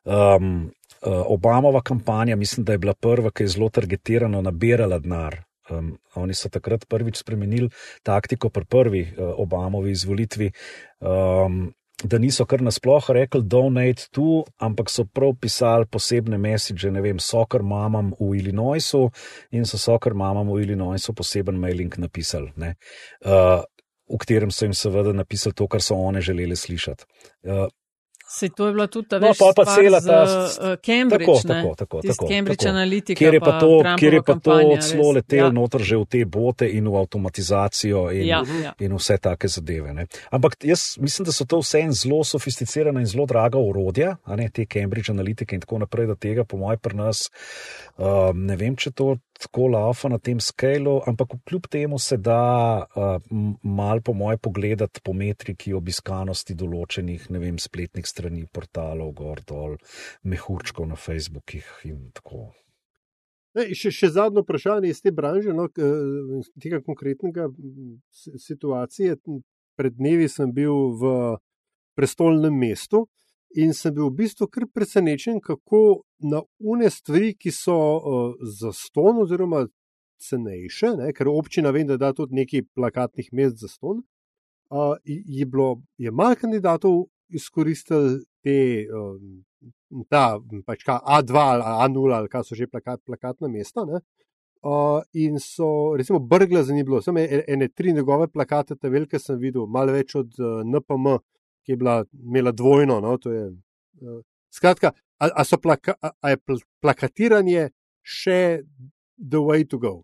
Um, 0.03 0.69
Obamova 0.99 1.79
kampanja, 1.79 2.35
mislim, 2.35 2.65
da 2.67 2.73
je 2.75 2.81
bila 2.83 2.91
prva, 2.91 3.29
ki 3.31 3.45
je 3.45 3.51
zelo 3.53 3.69
targetirano 3.71 4.41
nabirala 4.43 4.97
denar 4.99 5.37
Um, 5.69 5.97
oni 6.15 6.33
so 6.33 6.49
takrat 6.49 6.85
prvič 6.89 7.21
spremenili 7.21 7.69
taktiko 8.03 8.49
pri 8.49 8.65
prvi 8.65 9.01
uh, 9.05 9.33
Obamovi 9.37 9.91
izvolitvi, 9.91 10.51
um, 10.99 11.67
da 12.03 12.17
niso 12.17 12.45
kar 12.47 12.61
nasploh 12.63 13.09
rekli 13.11 13.43
donate 13.43 14.07
tu, 14.15 14.43
ampak 14.57 14.89
so 14.89 15.03
prav 15.05 15.33
pisali 15.41 15.85
posebne 15.91 16.37
mesiče, 16.39 16.91
ne 16.91 17.01
vem, 17.03 17.19
sokar 17.19 17.63
mamam 17.63 18.13
v 18.19 18.37
Illinoisu 18.39 19.09
in 19.51 19.65
so 19.65 19.77
sokar 19.77 20.13
mamam 20.13 20.47
v 20.53 20.63
Illinoisu 20.63 21.13
poseben 21.13 21.59
mailing 21.59 21.97
napisali, 21.99 22.53
uh, 23.25 23.65
v 24.09 24.17
katerem 24.17 24.51
so 24.51 24.65
jim 24.65 24.73
seveda 24.73 25.13
napisali 25.13 25.53
to, 25.53 25.67
kar 25.67 25.83
so 25.83 25.95
one 25.95 26.21
želeli 26.21 26.55
slišati. 26.55 27.05
Uh, 27.43 27.67
Se 28.31 28.49
to 28.49 28.67
je 28.67 28.73
bila 28.73 28.87
tudi 28.87 29.07
ta 29.09 29.19
no, 29.19 29.31
pa, 29.39 29.53
pa 29.55 29.65
cela 29.65 30.01
ta 30.01 30.23
uh, 30.23 30.75
Cambridge, 30.85 31.25
tako, 31.47 31.75
tako, 31.75 32.01
tako, 32.01 32.27
Cambridge 32.27 32.63
tako. 32.63 32.75
Analytica. 32.75 33.17
Kjer 33.17 33.33
je 33.33 33.39
pa 33.39 33.59
to, 33.59 33.69
kjer 33.99 34.13
je 34.13 34.21
pa 34.23 34.35
to 34.39 34.57
celo 34.81 35.11
letelo 35.11 35.47
ja. 35.47 35.51
noter 35.51 35.81
že 35.81 35.97
v 35.97 36.05
te 36.05 36.21
bote 36.25 36.69
in 36.69 36.85
v 36.87 36.99
avtomatizacijo 37.01 38.03
in, 38.13 38.27
ja, 38.27 38.43
ja. 38.63 38.73
in 38.79 38.93
vse 38.93 39.17
take 39.17 39.49
zadeve. 39.49 39.93
Ne. 39.93 40.05
Ampak 40.29 40.59
jaz 40.61 40.97
mislim, 41.01 41.25
da 41.25 41.33
so 41.33 41.45
to 41.49 41.57
vse 41.63 41.81
en 41.81 41.93
zelo 41.93 42.21
sofisticirana 42.23 43.01
in 43.01 43.09
zelo 43.09 43.25
draga 43.25 43.57
urodja, 43.57 44.15
a 44.23 44.35
ne 44.35 44.49
te 44.53 44.65
Cambridge 44.69 45.09
Analytica 45.11 45.57
in 45.57 45.65
tako 45.65 45.81
naprej, 45.81 46.11
da 46.13 46.15
tega 46.15 46.45
po 46.45 46.61
mojem 46.61 46.79
pri 46.85 47.01
nas 47.01 47.31
uh, 47.97 48.29
ne 48.33 48.55
vem, 48.55 48.77
če 48.77 48.93
to 48.93 49.15
tako 49.39 49.67
laufa 49.71 50.09
na 50.11 50.19
tem 50.19 50.39
skalu, 50.43 50.99
ampak 51.07 51.37
kljub 51.47 51.67
temu 51.71 51.99
se 51.99 52.17
da 52.17 52.83
uh, 52.83 53.21
mal 53.63 54.01
po 54.01 54.13
mojem 54.13 54.39
pogledati 54.43 55.01
po 55.03 55.13
metriki 55.15 55.73
obiskanosti 55.73 56.55
določenih, 56.59 57.29
ne 57.31 57.39
vem, 57.39 57.59
spletnih 57.59 58.07
strani, 58.07 58.45
portalov, 58.51 59.13
gor 59.15 59.43
dol, 59.47 59.77
mehurčkov 60.27 60.89
na 60.91 60.99
Facebookih 60.99 61.69
in 61.87 62.09
tako. 62.15 62.49
Ne, 63.55 63.69
še, 63.73 63.91
še 63.95 64.11
zadnje 64.13 64.43
vprašanje 64.43 64.91
iz 64.91 64.99
te 65.01 65.13
branže, 65.15 65.55
no, 65.55 65.69
iz 66.39 66.51
tega 66.61 66.83
konkretnega 66.85 67.47
situacije. 68.13 69.17
Pred 69.79 69.95
dnevi 69.95 70.27
sem 70.29 70.51
bil 70.53 70.91
v 70.99 71.13
prestolnem 71.95 72.53
mestu 72.59 73.07
in 73.55 73.73
sem 73.73 73.93
bil 73.93 74.09
v 74.09 74.17
bistvu 74.23 74.47
kar 74.47 74.67
presenečen, 74.73 75.39
kako 75.41 76.03
na 76.19 76.41
une 76.59 76.89
stvari, 76.89 77.33
ki 77.33 77.51
so 77.51 77.75
uh, 77.75 78.33
za 78.41 78.71
ston, 78.75 79.23
oziroma 79.23 79.65
cenejše, 80.21 80.95
ne, 80.99 81.11
ker 81.15 81.29
občina 81.31 81.71
vem, 81.71 81.87
da 81.87 81.97
da 81.97 82.13
tudi 82.13 82.35
nekaj 82.41 82.65
plakatnih 82.75 83.29
mest 83.33 83.61
za 83.63 83.67
ston, 83.71 84.03
uh, 84.69 84.95
je 85.05 85.45
bilo, 85.45 85.81
je 85.97 86.11
malo 86.11 86.35
kandidatov 86.35 87.05
izkoristili 87.29 88.19
te, 88.43 88.85
um, 88.93 90.03
ta 90.09 90.39
pač 90.65 90.83
ka, 90.85 90.99
A2 91.01 91.35
ali 91.35 91.63
A0 91.63 92.15
ali 92.15 92.29
kaj 92.29 92.43
so 92.45 92.55
že 92.55 92.67
plakat, 92.67 93.01
plakatna 93.05 93.47
mesta. 93.47 93.85
Ne, 93.85 94.01
Uh, 94.61 94.99
in 95.13 95.39
so, 95.39 95.95
recimo, 95.95 96.19
brgla 96.19 96.63
za 96.63 96.73
njim 96.73 96.85
bilo, 96.85 97.01
samo 97.01 97.19
ene 97.47 97.67
tri 97.67 97.93
njegove 97.93 98.27
plakate, 98.27 98.75
te 98.75 98.89
velike 98.89 99.19
sem 99.19 99.37
videl, 99.39 99.63
malo 99.65 99.93
več 99.95 100.15
od 100.19 100.33
uh, 100.39 100.65
NPM, 100.67 101.07
ki 101.65 101.71
je 101.73 101.77
bila, 101.77 102.03
imela 102.13 102.51
dvojno. 102.51 102.99
No, 103.03 103.17
je, 103.25 103.45
uh, 103.49 104.19
skratka, 104.55 104.93
a, 105.19 105.29
a, 105.29 105.57
plaka, 105.61 105.95
a, 106.01 106.11
a 106.21 106.29
je 106.29 106.37
pl 106.37 106.61
plakatiranje 106.81 107.69
še 108.03 108.61
the 109.17 109.41
way 109.43 109.67
to 109.67 109.77
go? 109.77 110.03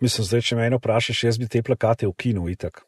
Mislim, 0.00 0.24
zdaj, 0.24 0.46
če 0.48 0.56
me 0.56 0.70
eno 0.70 0.78
vprašaš, 0.80 1.24
jaz 1.24 1.38
bi 1.38 1.48
te 1.48 1.60
plakate 1.62 2.08
ukinul, 2.08 2.48
itak. 2.48 2.86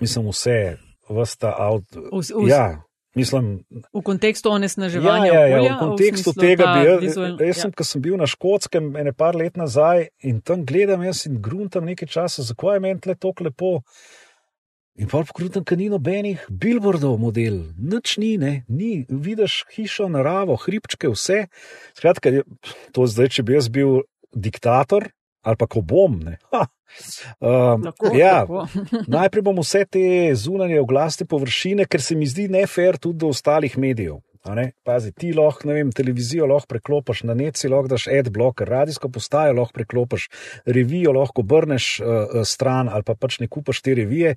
Mislim, 0.00 0.30
vse, 0.32 0.78
vsta 1.08 1.52
avto. 1.60 2.08
Ja. 2.48 2.80
Mislim, 3.14 3.64
v 3.92 4.00
kontekstu 4.00 4.48
onesnaževanja. 4.50 5.26
Ja, 5.28 5.40
ja, 5.46 5.58
ja, 5.60 5.74
v 5.76 5.80
kontekstu 5.84 6.32
v 6.32 6.40
tega 6.40 6.68
bi 6.72 6.86
jaz, 6.86 7.00
vizual, 7.02 7.34
jaz 7.44 7.58
sem, 7.60 7.68
ja. 7.68 7.76
ko 7.76 7.84
sem 7.84 8.02
bil 8.04 8.16
na 8.16 8.24
Škotskem, 8.24 8.88
ene 8.96 9.12
par 9.12 9.36
let 9.36 9.60
nazaj 9.60 10.06
in 10.24 10.40
tam 10.40 10.62
gledam, 10.64 11.04
jaz 11.04 11.26
in 11.28 11.36
gruntam 11.44 11.84
nekaj 11.90 12.08
časa, 12.08 12.44
zakaj 12.46 12.78
je 12.78 12.84
meni 12.86 13.04
tle 13.04 13.16
tako 13.20 13.50
lepo. 13.50 13.72
In 15.00 15.08
pa 15.08 15.22
pokrutam, 15.24 15.64
ker 15.64 15.78
ni 15.80 15.88
nobenih 15.88 16.42
billboardov 16.52 17.16
model, 17.20 17.62
nič 17.80 18.18
ni, 18.20 18.34
ne? 18.36 18.52
ni, 18.68 19.06
vidiš 19.08 19.62
hišo, 19.72 20.10
naravo, 20.12 20.58
hribčke, 20.60 21.08
vse. 21.08 21.46
Skratka, 21.96 22.42
to 22.92 23.06
zdaj, 23.08 23.32
če 23.32 23.44
bi 23.48 23.56
jaz 23.56 23.70
bil 23.72 24.02
diktator 24.36 25.08
ali 25.42 25.58
pa 25.58 25.66
ko 25.66 25.80
bom. 25.82 26.20
Um, 26.22 27.86
tako, 27.88 28.12
ja, 28.14 28.44
tako. 28.44 28.66
najprej 29.16 29.42
bom 29.42 29.56
vse 29.58 29.80
te 29.90 30.04
zunanje 30.38 30.78
oglasne 30.78 31.26
površine, 31.26 31.88
ker 31.90 32.04
se 32.04 32.14
mi 32.14 32.28
zdi 32.30 32.46
nefer 32.52 33.00
tudi 33.00 33.24
do 33.24 33.32
ostalih 33.34 33.74
medijev. 33.80 34.20
Pazi, 34.82 35.12
ti 35.14 35.30
lahko, 35.34 35.68
ne 35.70 35.76
vem, 35.76 35.90
televizijo 35.94 36.46
lahko 36.50 36.66
preklopiš, 36.74 37.22
na 37.30 37.34
net 37.38 37.58
si 37.58 37.70
lahko 37.70 37.92
daš 37.92 38.08
adblocker, 38.10 38.68
radijsko 38.68 39.10
postajo 39.14 39.54
lahko 39.54 39.78
preklopiš, 39.80 40.28
revijo 40.66 41.14
lahko 41.14 41.44
obrneš 41.46 41.94
uh, 42.02 42.40
stran 42.46 42.90
ali 42.90 43.06
pa 43.06 43.14
pač 43.14 43.38
ne 43.42 43.46
kupaš 43.50 43.82
te 43.86 43.94
revije, 43.98 44.34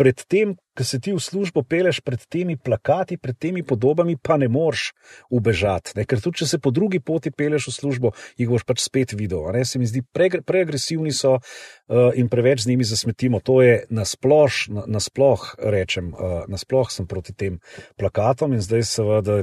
predtem, 0.00 0.54
ko 0.72 0.84
se 0.84 0.96
ti 0.96 1.12
v 1.12 1.20
službo 1.20 1.60
peleš 1.60 2.00
pred 2.00 2.22
temi 2.24 2.56
plakati, 2.56 3.18
pred 3.20 3.36
temi 3.36 3.60
podobami, 3.60 4.16
pa 4.16 4.38
ne 4.40 4.48
moreš 4.48 4.94
ubežati. 5.28 5.92
Ne? 5.98 6.06
Ker 6.08 6.22
tudi, 6.24 6.40
če 6.40 6.48
se 6.54 6.58
po 6.62 6.72
drugi 6.72 7.02
poti 7.04 7.28
peleš 7.28 7.68
v 7.68 7.74
službo, 7.76 8.12
jih 8.40 8.48
boš 8.48 8.64
pač 8.64 8.80
spet 8.80 9.12
videl. 9.12 9.44
Ne? 9.52 9.66
Se 9.68 9.76
mi 9.76 9.84
zdi, 9.84 10.00
pre, 10.00 10.30
preagresivni 10.40 11.12
so 11.12 11.36
uh, 11.36 12.16
in 12.16 12.32
preveč 12.32 12.64
z 12.64 12.72
njimi 12.72 12.88
zasmetimo. 12.88 13.42
To 13.44 13.60
je 13.60 13.84
nasploh, 13.92 14.56
na, 14.72 14.86
nasploh 14.88 15.44
rečem, 15.60 16.14
uh, 16.16 16.48
nasploh 16.48 16.88
sem 16.88 17.04
proti 17.04 17.36
tem 17.36 17.60
plakatom 18.00 18.56
in 18.56 18.64
zdaj 18.64 18.88
seveda, 18.88 19.42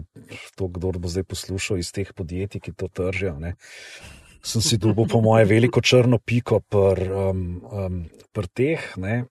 to, 0.57 0.73
kdo 0.73 0.97
bo 0.97 1.11
zdaj 1.11 1.27
poslušal 1.29 1.77
iz 1.77 1.93
teh 1.93 2.09
podjetij, 2.17 2.65
ki 2.65 2.73
to 2.73 2.89
tržijo. 2.89 3.37
Ne? 3.37 3.53
Sem 4.41 4.63
si 4.65 4.81
dobil, 4.81 5.05
po 5.05 5.21
moje, 5.21 5.45
veliko 5.45 5.85
črno 5.85 6.17
piko 6.17 6.63
pri 6.65 7.13
um, 7.13 7.41
um, 7.61 8.05
pr 8.33 8.49
teh. 8.49 8.81
Ne? 8.97 9.27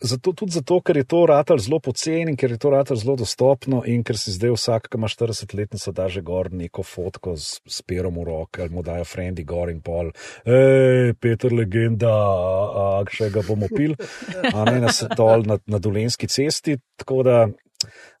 Zato, 0.00 0.32
tudi 0.32 0.52
zato, 0.52 0.80
ker 0.80 0.96
je 0.96 1.04
to 1.04 1.22
ratar 1.26 1.60
zelo 1.60 1.80
poceni, 1.82 2.36
ker 2.36 2.54
je 2.54 2.58
to 2.58 2.70
ratar 2.70 2.96
zelo 2.96 3.16
dostopno 3.16 3.82
in 3.86 4.04
ker 4.06 4.18
si 4.18 4.34
zdaj 4.34 4.54
vsak, 4.54 4.88
ki 4.90 5.00
ima 5.00 5.10
40 5.10 5.54
let, 5.58 5.74
se 5.80 5.92
da 5.92 6.08
že 6.08 6.22
gor 6.22 6.52
neko 6.52 6.82
fotko 6.82 7.34
z, 7.36 7.62
z 7.66 7.82
perom 7.88 8.20
v 8.20 8.26
roki 8.28 8.62
ali 8.62 8.74
mu 8.74 8.82
dajo 8.82 9.04
frendi 9.08 9.44
gor 9.44 9.70
in 9.70 9.80
pol. 9.80 10.12
Hej, 10.46 11.14
Peter, 11.20 11.52
legenda, 11.52 12.12
a 12.12 12.86
še 13.10 13.30
ga 13.34 13.42
bomo 13.46 13.70
pil, 13.72 13.96
a 14.52 14.66
ne 14.70 14.78
na, 14.84 14.92
dol, 15.16 15.46
na, 15.48 15.58
na 15.66 15.82
dolenski 15.82 16.30
cesti. 16.30 16.78
Tako 16.96 17.22
da. 17.26 17.42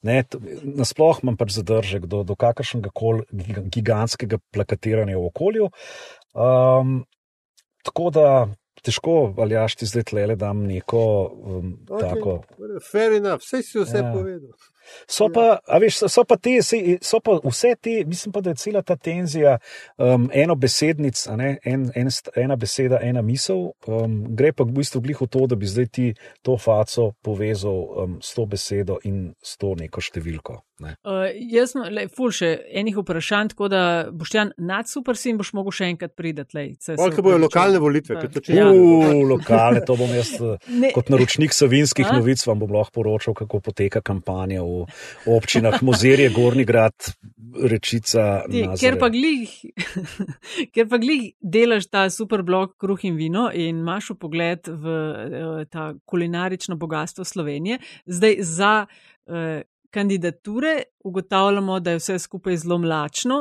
Nasploh 0.02 1.20
imam 1.22 1.36
pač 1.38 1.52
zadržek 1.54 2.08
do, 2.10 2.24
do 2.26 2.34
kakršnega 2.34 2.90
koli 2.90 3.22
gigantskega 3.70 4.40
plakatiranja 4.50 5.14
v 5.14 5.28
okolju. 5.28 5.68
Um, 6.34 7.04
tako 7.86 8.10
da 8.10 8.26
težko, 8.82 9.34
ali 9.38 9.54
jaš 9.54 9.78
ti 9.80 9.86
zdaj 9.86 10.08
tle, 10.10 10.26
da 10.34 10.36
dam 10.46 10.66
neko 10.66 11.04
um, 11.32 11.72
okay. 11.88 12.08
tako. 12.08 12.42
Fair 12.90 13.18
enough, 13.18 13.42
vse 13.44 13.62
si 13.62 13.78
vse 13.78 14.02
ja. 14.02 14.12
povedal. 14.12 14.52
So 15.06 15.28
pa, 15.32 15.60
veš, 15.80 16.02
so 16.10 16.24
pa 16.28 16.36
te, 16.36 16.56
so 16.62 17.20
pa 17.22 17.36
vse 17.44 17.74
te, 17.80 17.94
mislim 18.06 18.32
pa, 18.32 18.40
da 18.40 18.50
je 18.50 18.60
cela 18.62 18.82
ta 18.82 18.96
tenzija 18.96 19.58
um, 19.96 20.28
eno 20.32 20.54
besednic, 20.54 21.20
ne, 21.38 21.54
en, 21.64 21.88
en, 21.94 22.10
ena 22.36 22.56
beseda, 22.56 22.98
ena 23.02 23.22
misel, 23.22 23.70
um, 23.86 24.18
gre 24.36 24.52
pa 24.52 24.66
v 24.66 24.76
bistvu 24.80 25.02
glih 25.06 25.22
v 25.22 25.30
to, 25.30 25.46
da 25.46 25.58
bi 25.58 25.70
zdaj 25.70 25.88
ti 25.94 26.08
to 26.42 26.58
faco 26.58 27.12
povezal 27.22 27.78
um, 28.04 28.18
s 28.22 28.34
to 28.34 28.46
besedo 28.46 28.98
in 29.08 29.32
s 29.42 29.56
to 29.56 29.74
neko 29.78 30.02
številko. 30.02 30.58
Ne. 30.82 30.94
Uh, 31.06 31.28
jaz 31.52 31.74
sem, 31.74 31.84
ful, 32.14 32.32
še 32.34 32.50
enih 32.80 32.96
vprašanj, 32.98 33.52
tako 33.54 33.68
da 33.70 33.82
boš 34.10 34.32
ti 34.34 34.42
nad 34.58 34.88
super 34.90 35.18
sin, 35.18 35.38
boš 35.38 35.52
mogel 35.56 35.74
še 35.74 35.90
enkrat 35.92 36.14
prideti. 36.18 36.64
Koliko 36.98 37.24
bojo 37.24 37.38
lokalne 37.44 37.80
volitve? 37.82 38.18
Ja. 38.50 38.66
Uh, 38.68 39.22
lokalne, 39.30 39.84
to 39.86 39.96
bom 40.00 40.10
jaz 40.14 40.34
ne. 40.82 40.92
kot 40.94 41.12
naročnik 41.12 41.54
savinskih 41.54 42.10
A? 42.10 42.16
novic 42.18 42.42
vam 42.48 42.62
bom 42.64 42.74
lahko 42.74 42.98
poročal, 43.00 43.36
kako 43.38 43.62
poteka 43.64 44.02
kampanja 44.04 44.64
v 44.66 44.84
občinah 45.30 45.78
Mozirje, 45.86 46.32
Gorni 46.34 46.66
grad, 46.68 47.12
Rečica. 47.62 48.42
Ti, 48.50 48.64
ker, 48.80 48.98
pa 49.00 49.10
glih, 49.12 49.52
ker 50.74 50.88
pa 50.90 50.98
glih 51.02 51.32
delaš 51.40 51.90
ta 51.92 52.06
super 52.12 52.42
blog 52.46 52.74
Kruh 52.80 53.06
in 53.08 53.18
vino 53.20 53.48
in 53.52 53.82
imaš 53.82 54.12
v 54.14 54.18
pogled 54.22 54.72
v 54.72 55.66
ta 55.70 55.92
kulinarično 56.08 56.78
bogatstvo 56.80 57.26
Slovenije, 57.28 57.82
zdaj 58.06 58.40
za. 58.40 58.74
Kandidature 59.92 60.82
ugotavljamo, 61.04 61.80
da 61.80 61.90
je 61.90 62.00
vse 62.00 62.18
skupaj 62.18 62.56
zelo 62.64 62.78
mlačno. 62.80 63.38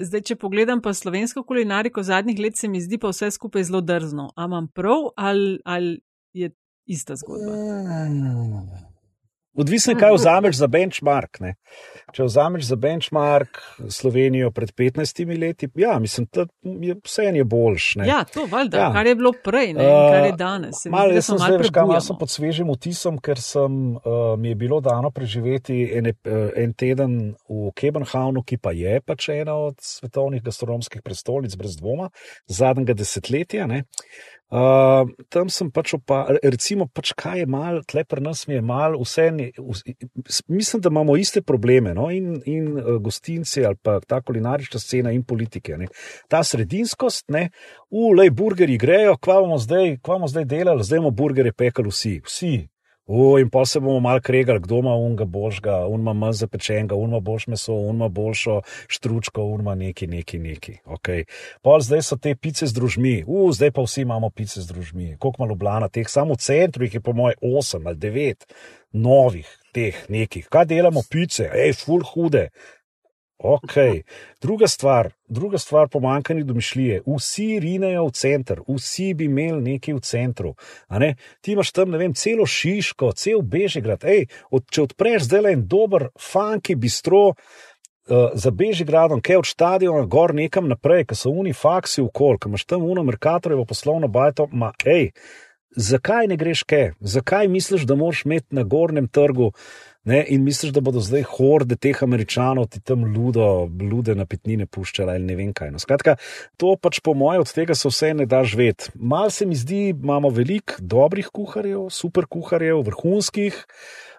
Zdaj, 0.00 0.22
če 0.30 0.36
pogledam 0.38 0.82
pa 0.82 0.92
slovensko 0.94 1.42
kulinariko 1.42 2.02
zadnjih 2.02 2.38
let, 2.38 2.56
se 2.56 2.68
mi 2.68 2.80
zdi 2.80 2.98
pa 2.98 3.10
vse 3.10 3.30
skupaj 3.34 3.66
zelo 3.70 3.80
drzno. 3.80 4.30
Amam 4.36 4.68
prav 4.74 5.10
ali, 5.16 5.58
ali 5.64 5.98
je 6.32 6.50
ista 6.86 7.16
zgodba? 7.18 7.56
Odvisno, 9.58 9.96
kaj 9.98 10.14
vzameš 10.14 10.56
za 10.56 10.66
benchmark. 10.70 11.40
Ne. 11.40 11.54
Če 12.12 12.24
vzameš 12.24 12.70
za 12.70 12.76
benchmark 12.80 13.58
Slovenijo 13.92 14.50
pred 14.50 14.70
15 14.72 15.20
leti, 15.40 15.68
ja, 15.76 15.98
mislim, 15.98 16.26
da 16.32 16.46
je 16.64 16.96
vse 17.04 17.26
je 17.36 17.44
boljš. 17.44 17.88
Ne. 18.00 18.06
Ja, 18.08 18.22
to 18.24 18.46
valjda, 18.50 18.78
ja. 18.78 18.92
kar 18.92 19.06
je 19.06 19.14
bilo 19.18 19.32
prej, 19.44 19.74
ne, 19.76 19.84
uh, 19.84 20.12
kar 20.12 20.24
je 20.26 20.32
danes. 20.38 20.84
Malo 20.90 21.12
jaz 21.12 21.28
sem 21.28 21.38
zdaj, 21.38 21.68
kaj 21.74 21.88
malo 21.90 22.00
sem 22.04 22.18
pod 22.20 22.32
svežim 22.32 22.72
vtisom, 22.72 23.18
ker 23.20 23.40
sem, 23.42 23.76
uh, 23.96 24.32
mi 24.40 24.54
je 24.54 24.60
bilo 24.64 24.80
dano 24.84 25.10
preživeti 25.14 25.82
en, 25.98 26.08
uh, 26.08 26.38
en 26.56 26.72
teden 26.72 27.18
v 27.48 27.74
Kebenhavnu, 27.76 28.42
ki 28.46 28.60
pa 28.62 28.72
je 28.76 28.98
pač 29.04 29.28
ena 29.36 29.58
od 29.68 29.76
svetovnih 29.84 30.42
gastronomskih 30.42 31.04
prestolnic, 31.04 31.54
brez 31.60 31.76
dvoma, 31.76 32.08
zadnjega 32.48 32.96
desetletja. 32.96 33.68
Ne. 33.68 33.84
Uh, 34.48 35.04
tam 35.28 35.50
sem 35.52 35.68
pač 35.68 35.92
opazil, 35.92 36.38
recimo, 36.40 36.86
pač 36.88 37.10
kaj 37.12 37.42
je 37.42 37.48
malo, 37.52 37.82
tle 37.84 38.00
pri 38.08 38.22
nas 38.24 38.46
je 38.48 38.62
malo, 38.64 39.02
vse. 39.04 39.28
Mislim, 40.48 40.80
da 40.80 40.88
imamo 40.88 41.18
iste 41.20 41.42
probleme, 41.44 41.92
no? 41.98 42.08
in, 42.14 42.38
in 42.46 42.70
uh, 42.78 42.96
gostinci, 43.02 43.64
ali 43.66 43.78
pa 43.82 43.98
ta 44.00 44.20
kulinarična 44.22 44.80
scena 44.80 45.12
in 45.14 45.24
politike. 45.26 45.76
Ne? 45.78 45.90
Ta 46.30 46.44
sredinskost, 46.46 47.28
ne, 47.34 47.48
ulej, 47.90 48.30
burgeri 48.30 48.78
grejo, 48.78 49.18
kva 49.18 49.40
bomo 49.42 49.58
zdaj, 49.58 49.98
kva 50.02 50.18
bomo 50.18 50.30
zdaj 50.30 50.48
delali, 50.48 50.86
zdaj 50.86 51.02
bomo 51.02 51.14
burgerje 51.22 51.54
pekali 51.58 51.92
vsi, 51.92 52.14
vsi, 52.26 52.54
O, 53.08 53.38
in 53.40 53.48
pa 53.48 53.64
se 53.64 53.80
bomo 53.80 54.00
mal 54.04 54.20
kregali, 54.20 54.60
kdo 54.60 54.82
ima 54.82 54.92
unga 54.92 55.24
božga, 55.24 55.78
unma 55.88 56.12
manj 56.12 56.42
zapečenega, 56.42 56.94
unma 56.94 57.20
boljš 57.24 57.46
meso, 57.46 57.72
unma 57.72 58.08
boljšo 58.08 58.60
štručko, 58.88 59.42
unma 59.42 59.74
neki, 59.74 60.06
neki, 60.06 60.38
neki. 60.38 60.74
Okay. 60.84 61.24
Pol 61.64 61.80
zdaj 61.80 62.02
so 62.04 62.18
te 62.20 62.34
pice 62.36 62.68
z 62.68 62.76
družmi, 62.76 63.22
U, 63.26 63.48
zdaj 63.52 63.72
pa 63.72 63.82
vsi 63.86 64.04
imamo 64.04 64.28
pice 64.30 64.60
z 64.60 64.68
družmi. 64.68 65.16
Koliko 65.18 65.42
malo 65.42 65.56
blana 65.56 65.88
teh, 65.88 66.08
samo 66.08 66.36
v 66.36 66.44
centru 66.44 66.84
jih 66.84 66.98
je 66.98 67.00
po 67.00 67.16
moje 67.16 67.40
8 67.40 67.88
ali 67.88 67.96
9 67.96 68.44
novih 68.92 69.48
teh 69.72 70.04
nekih. 70.08 70.48
Kaj 70.52 70.68
delamo 70.68 71.00
pice, 71.10 71.48
hej, 71.54 71.72
full 71.80 72.04
hude. 72.04 72.50
Ok, 73.38 73.72
druga 74.42 74.66
stvar, 74.68 75.12
druga 75.28 75.58
stvar 75.58 75.88
pomankanje 75.88 76.42
domišljije. 76.44 77.02
Vsi 77.06 77.60
rinejo 77.60 78.06
v 78.06 78.10
center, 78.10 78.60
vsi 78.68 79.14
bi 79.14 79.24
imeli 79.24 79.62
nekaj 79.62 79.94
v 79.94 80.00
centru. 80.00 80.54
Ne? 80.90 81.14
Ti 81.40 81.52
imaš 81.52 81.70
tam, 81.72 81.90
ne 81.90 81.98
vem, 81.98 82.14
celo 82.14 82.46
Šiško, 82.46 83.12
cel 83.12 83.42
Bežigrad. 83.42 84.02
Ej, 84.04 84.26
od, 84.50 84.66
če 84.70 84.82
odpreš 84.88 85.28
zdaj 85.30 85.52
en 85.52 85.62
dober, 85.70 86.08
funky 86.18 86.74
bistro 86.74 87.28
uh, 87.28 87.36
za 88.34 88.50
Bežigradom, 88.50 89.22
kaj 89.22 89.38
od 89.38 89.46
stadiona 89.46 90.02
gor 90.10 90.34
nekam 90.34 90.66
naprej, 90.66 91.06
ker 91.06 91.22
so 91.22 91.30
unifaksi 91.30 92.02
v 92.02 92.10
kol, 92.10 92.40
ker 92.42 92.50
imaš 92.50 92.66
tam 92.66 92.90
uno 92.90 93.06
Merkatorjevo 93.06 93.68
poslovno 93.70 94.10
bajto, 94.10 94.48
ma 94.50 94.72
hej, 94.82 95.12
zakaj 95.76 96.28
ne 96.28 96.36
greš 96.36 96.62
kaj? 96.62 96.92
Zakaj 97.00 97.48
misliš, 97.48 97.86
da 97.86 97.94
moraš 97.94 98.24
imeti 98.24 98.54
na 98.54 98.62
gornjem 98.62 99.08
trgu? 99.08 99.52
Ne, 100.08 100.22
in 100.28 100.44
misliš, 100.44 100.72
da 100.72 100.80
bodo 100.80 101.02
zdaj 101.04 101.22
horde 101.28 101.76
teh 101.76 101.98
američanov 102.02 102.68
ti 102.72 102.80
tam 102.80 103.04
ludo, 103.04 103.68
lude 103.90 104.14
napitnine 104.16 104.66
puščali 104.66 105.12
ali 105.12 105.26
ne 105.28 105.36
vem 105.36 105.50
kaj. 105.52 105.72
No, 105.74 105.82
skratka, 105.82 106.16
to 106.56 106.76
pač 106.80 107.02
po 107.04 107.12
mojem 107.14 107.44
od 107.44 107.52
tega 107.52 107.76
se 107.76 107.90
vse 107.90 108.14
ne 108.16 108.26
da 108.26 108.40
živeti. 108.44 108.88
Mal 108.94 109.30
se 109.30 109.46
mi 109.46 109.58
zdi, 109.58 109.90
imamo 109.92 110.30
veliko 110.32 110.80
dobrih 110.80 111.28
kuharjev, 111.34 111.90
super 111.92 112.24
kuharjev, 112.24 112.80
vrhunskih. 112.88 113.58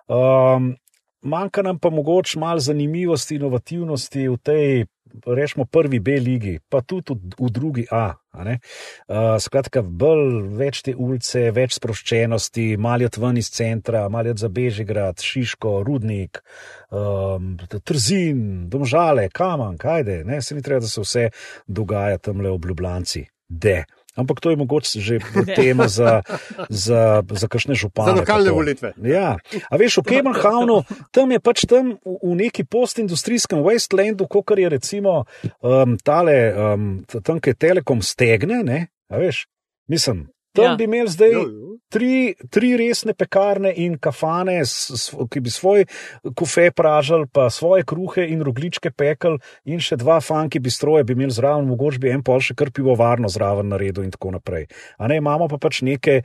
Um, 0.05 0.75
manjka 1.21 1.65
nam 1.65 1.79
pa 1.79 1.89
mogoče 1.89 2.39
malo 2.39 2.59
zanimivosti, 2.59 3.39
inovativnosti 3.39 4.27
v 4.27 4.37
tej 4.37 4.85
rečemo, 5.25 5.65
prvi 5.65 5.99
B 5.99 6.19
ligi, 6.19 6.59
pa 6.69 6.81
tudi 6.81 7.13
v, 7.39 7.49
drugi 7.49 7.85
A. 7.91 8.13
Uh, 8.39 9.35
skratka, 9.41 9.81
bolj 9.81 10.45
več 10.59 10.83
te 10.85 10.93
ulice, 10.95 11.49
več 11.51 11.75
sproščenosti, 11.79 12.77
malo 12.77 13.09
ven 13.17 13.39
iz 13.41 13.49
centra, 13.51 14.05
malo 14.09 14.35
za 14.37 14.49
Bežigrad, 14.53 15.19
Šiško, 15.19 15.81
Rudnik, 15.83 16.41
um, 16.91 17.55
Trzin, 17.83 18.69
Domžale, 18.69 19.29
Kamen, 19.33 19.77
kajde, 19.81 20.23
ne, 20.25 20.41
se 20.41 20.55
ni 20.55 20.61
treba, 20.61 20.85
da 20.85 20.91
se 20.91 21.01
vse 21.01 21.29
dogaja 21.67 22.21
tam 22.21 22.41
le 22.45 22.53
v 22.53 22.71
Ljubljanci. 22.71 23.25
De. 23.49 23.83
Ampak 24.15 24.41
to 24.41 24.49
je 24.49 24.57
mogoče 24.57 24.99
že 24.99 25.19
tema 25.59 25.87
za, 25.87 26.21
za, 26.69 27.21
za 27.21 27.47
kakšne 27.47 27.75
župane. 27.75 28.13
Za 28.13 28.21
lokalne 28.23 28.51
volitve. 28.51 28.93
Ja. 29.03 29.37
A 29.69 29.73
veš, 29.77 30.01
v 30.01 30.15
Kemenhavnu, 30.15 30.83
tam 31.11 31.31
je 31.31 31.39
pač 31.39 31.65
tam 31.69 31.97
v 32.01 32.33
neki 32.35 32.65
postindustrijskem 32.65 33.61
Westlandu, 33.61 34.25
kot 34.25 34.49
je 34.57 34.69
recimo 34.69 35.25
um, 35.61 35.97
tale, 36.01 36.37
um, 36.53 37.05
tam, 37.05 37.37
ki 37.37 37.53
je 37.53 37.59
Telekom 37.59 38.01
stegne, 38.01 38.63
ne? 38.65 38.79
A 39.09 39.21
veš, 39.21 39.45
mislim, 39.89 40.29
tam 40.59 40.71
ja. 40.73 40.77
bi 40.77 40.87
imeli 40.89 41.15
zdaj. 41.15 41.35
Tri, 41.89 42.35
tri 42.53 42.75
resne 42.77 43.15
pekarne 43.17 43.71
in 43.81 43.95
kafane, 43.97 44.59
ki 45.33 45.41
bi 45.41 45.49
svoj 45.49 45.87
kofe 46.37 46.67
pražali, 46.69 47.25
pa 47.33 47.47
svoje 47.49 47.81
kruhe 47.89 48.27
in 48.29 48.43
rogličke 48.45 48.91
pekel, 48.93 49.39
in 49.65 49.81
še 49.81 49.97
dva 49.97 50.19
fanki 50.21 50.61
bi 50.61 50.69
stroje 50.69 51.07
bi 51.09 51.15
imeli 51.17 51.33
zraven, 51.33 51.65
mogoče 51.65 52.03
bi 52.03 52.11
en 52.13 52.21
pol 52.21 52.43
še 52.45 52.53
kar 52.53 52.69
pivovarno 52.69 53.31
zraven 53.33 53.73
naredil 53.73 54.05
in 54.05 54.13
tako 54.13 54.35
naprej. 54.37 54.67
A 55.01 55.09
ne, 55.09 55.17
imamo 55.17 55.49
pa 55.49 55.57
pač 55.57 55.81
neke, 55.81 56.19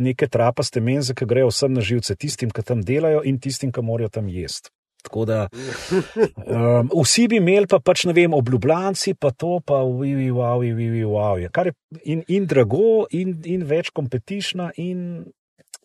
neke 0.00 0.30
trapaste 0.32 0.80
menze, 0.80 1.12
ki 1.12 1.28
grejo 1.28 1.52
vsem 1.52 1.76
na 1.76 1.84
živce, 1.84 2.16
tistim, 2.16 2.48
ki 2.48 2.64
tam 2.64 2.80
delajo 2.80 3.20
in 3.28 3.36
tistim, 3.36 3.76
ki 3.76 3.84
morajo 3.84 4.08
tam 4.16 4.32
jesti. 4.32 4.72
Tako 5.04 5.24
da 5.28 5.38
um, 5.52 6.88
vsi 7.02 7.26
bi 7.28 7.36
imeli 7.36 7.68
pa 7.68 7.78
pač, 7.84 8.06
ne 8.08 8.14
vem, 8.16 8.32
obljubljanci, 8.34 9.14
pa 9.20 9.34
to, 9.36 9.58
pa 9.66 9.82
uvi, 9.84 10.14
uvi, 10.32 10.72
uvi, 10.72 11.04
uvi, 11.04 11.48
kar 11.52 11.68
je 11.68 11.74
in, 12.14 12.22
in 12.32 12.46
drago, 12.48 13.04
in, 13.12 13.36
in 13.44 13.66
več 13.68 13.92
kompetišna, 13.92 14.70
in 14.80 15.26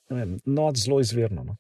vem, 0.10 0.38
no, 0.46 0.70
zelo 0.76 1.02
izvirno. 1.04 1.44
No. 1.44 1.58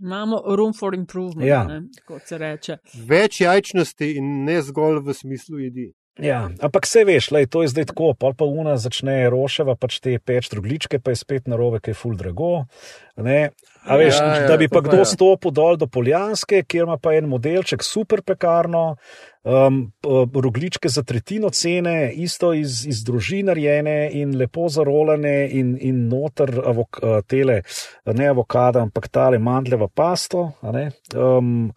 Imamo 0.00 0.42
room 0.56 0.72
for 0.72 0.94
improvement, 0.94 1.48
ja. 1.48 1.64
ne, 1.64 1.80
kot 2.08 2.28
se 2.28 2.38
reče. 2.40 2.78
Več 3.08 3.40
jajčnosti 3.42 4.14
in 4.16 4.30
ne 4.46 4.60
zgolj 4.64 5.02
v 5.04 5.16
smislu 5.16 5.64
jedi. 5.66 5.90
Ja, 6.18 6.50
ampak 6.60 6.86
se 6.90 7.04
veš, 7.06 7.30
lej, 7.30 7.46
to 7.46 7.62
je 7.62 7.70
zdaj 7.70 7.86
tako, 7.92 8.10
pa 8.18 8.32
pa 8.36 8.44
una 8.44 8.74
začne 8.76 9.30
roševa, 9.30 9.76
pač 9.78 10.00
te 10.02 10.18
peč 10.18 10.50
drugličke, 10.50 10.98
pa 10.98 11.14
je 11.14 11.20
spet 11.22 11.46
narobe, 11.48 11.78
ki 11.80 11.94
je 11.94 11.96
full 11.96 12.18
drago. 12.18 12.66
A 13.16 13.96
veš, 13.96 14.18
ja, 14.18 14.26
ja, 14.42 14.48
da 14.48 14.56
bi 14.60 14.68
pa 14.68 14.82
kdo 14.84 15.00
ja. 15.00 15.08
stopil 15.08 15.54
dol 15.54 15.78
do 15.80 15.86
Poljanske, 15.88 16.64
kjer 16.68 16.88
ima 16.88 16.98
pa 17.00 17.14
en 17.16 17.28
modelček 17.30 17.84
super 17.86 18.20
pekarno, 18.26 18.96
um, 19.44 19.80
rogličke 20.04 20.90
za 20.92 21.04
tretjino 21.06 21.50
cene, 21.54 22.12
isto 22.12 22.52
iz, 22.56 22.82
iz 22.88 23.04
družin 23.06 23.48
narejene 23.48 24.10
in 24.20 24.36
lepo 24.36 24.68
zarolene 24.68 25.48
in, 25.56 25.76
in 25.80 26.08
noter 26.10 26.52
avok, 26.64 27.00
tele, 27.30 27.62
ne 28.12 28.32
avokada, 28.32 28.82
ampak 28.84 29.08
tale 29.08 29.38
mandleva 29.38 29.88
pasto. 29.88 30.50
Um, 31.14 31.70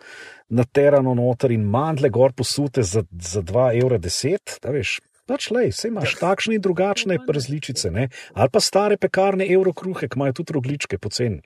Naterano 0.54 1.16
noter 1.18 1.52
in 1.52 1.66
mandle 1.66 2.12
gor 2.14 2.34
posute 2.38 2.84
za, 2.86 3.04
za 3.12 3.42
2,10 3.42 4.60
evra. 4.70 4.84
Pač 5.24 5.48
le, 5.56 5.70
vse 5.72 5.88
imaš 5.88 6.18
takšne 6.20 6.58
in 6.58 6.62
drugačne 6.62 7.18
različice, 7.24 7.92
ne? 7.96 8.10
ali 8.36 8.52
pa 8.52 8.60
stare 8.60 8.98
pekarne, 9.00 9.48
evrokruhe, 9.48 10.10
ki 10.12 10.20
imajo 10.20 10.36
tudi 10.42 10.56
rogličke 10.58 11.00
poceni. 11.00 11.40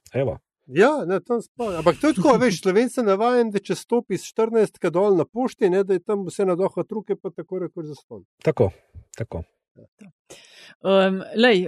Ja, 0.68 1.05
ne, 1.05 1.20
tam 1.24 1.41
spomnim. 1.41 1.78
Ampak 1.80 2.01
to 2.01 2.10
je 2.10 2.18
tako, 2.18 2.34
veš, 2.41 2.58
slovenci 2.62 3.05
navaden, 3.05 3.53
da 3.53 3.62
če 3.64 3.78
stopi 3.78 4.18
iz 4.18 4.26
14 4.28 4.82
dol 4.91 5.16
na 5.16 5.24
pošti, 5.30 5.70
ne, 5.70 5.86
da 5.88 5.95
je 5.95 6.03
tam 6.03 6.26
vse 6.28 6.49
na 6.49 6.58
doha 6.60 6.84
truke, 6.84 7.16
pa 7.16 7.32
tako 7.32 7.62
rekoč 7.64 7.93
za 7.93 7.95
ston. 7.95 8.26
Tako, 8.43 8.72
tako. 9.16 9.45
Um, 10.82 11.23
lej, 11.36 11.65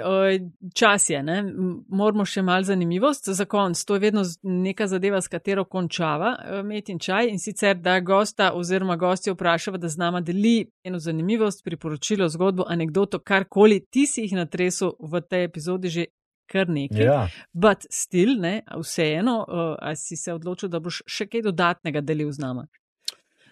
čas 0.76 1.10
je, 1.10 1.18
ne? 1.24 1.39
moramo 1.88 2.26
še 2.30 2.43
malo 2.45 2.64
zanimivost 2.64 3.32
za 3.34 3.45
konc. 3.49 3.80
To 3.84 3.95
je 3.97 4.03
vedno 4.03 4.22
neka 4.43 4.86
zadeva, 4.88 5.22
s 5.22 5.28
katero 5.28 5.66
končava 5.66 6.36
met 6.64 6.91
in 6.93 6.99
čaj. 7.01 7.32
In 7.34 7.41
sicer, 7.41 7.74
da 7.82 7.99
gosta 8.05 8.51
oziroma 8.53 8.99
gosti 9.01 9.34
vprašava, 9.34 9.82
da 9.82 9.89
z 9.89 9.97
nama 9.97 10.22
deli 10.22 10.70
eno 10.86 11.01
zanimivost, 11.01 11.64
priporočilo, 11.66 12.30
zgodbo, 12.30 12.68
anegdoto, 12.70 13.20
karkoli 13.20 13.82
ti 13.89 14.05
si 14.07 14.28
jih 14.28 14.38
natresel 14.38 14.93
v 14.99 15.22
tej 15.26 15.49
epizodi 15.49 15.89
že 15.89 16.05
kar 16.49 16.70
nekaj. 16.70 17.03
Ja. 17.05 17.28
But 17.53 17.86
still, 17.89 18.38
ne, 18.41 18.62
vseeno, 18.78 19.39
uh, 19.47 19.76
a 19.82 19.95
si 19.95 20.18
se 20.18 20.34
odločil, 20.34 20.70
da 20.70 20.82
boš 20.82 21.03
še 21.10 21.30
kaj 21.30 21.45
dodatnega 21.49 22.01
delil 22.05 22.32
z, 22.34 22.41
nama, 22.41 22.66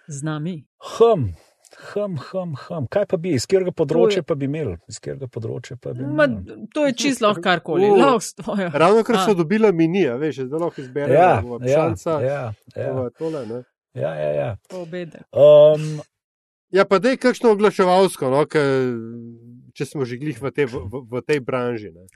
z 0.06 0.22
nami. 0.26 0.56
Hm. 0.94 1.30
Hm, 1.76 2.16
hm, 2.16 2.54
hm. 2.68 2.86
Kaj 2.90 3.06
pa 3.06 3.16
bi, 3.20 3.34
iz 3.36 3.46
katerega 3.46 3.72
področja 3.76 4.22
pa 4.26 4.34
bi 4.38 4.48
imel? 4.48 4.74
Področja 5.32 5.76
pa 5.80 5.92
bi 5.96 6.06
Ma, 6.06 6.26
to 6.74 6.86
je 6.88 6.94
čisto 6.98 7.26
lahko 7.26 7.42
karkoli. 7.44 7.90
Uh, 7.92 8.64
ravno 8.72 9.04
kar 9.06 9.20
so 9.24 9.34
dobila 9.38 9.72
minija, 9.72 10.16
veš, 10.20 10.44
da 10.50 10.62
lahko 10.62 10.82
izbereš. 10.82 11.14
Ja, 11.14 11.32
ja, 11.66 11.88
ja, 12.24 12.44
ja. 12.76 13.08
Tole, 13.18 13.44
ja, 13.94 14.12
ja, 14.14 14.30
ja. 14.38 14.50
Um, 15.32 16.00
ja, 16.74 16.84
pa 16.88 17.00
dej 17.02 17.18
kakšno 17.20 17.52
oglaševalsko, 17.56 18.30
no, 18.32 18.44
če 19.74 19.86
smo 19.86 20.08
že 20.08 20.18
glih 20.20 20.40
v, 20.40 20.54
te, 20.54 20.66
v, 20.68 21.04
v 21.04 21.22
tej 21.26 21.44
branži. 21.44 21.92
Ne. 21.94 22.08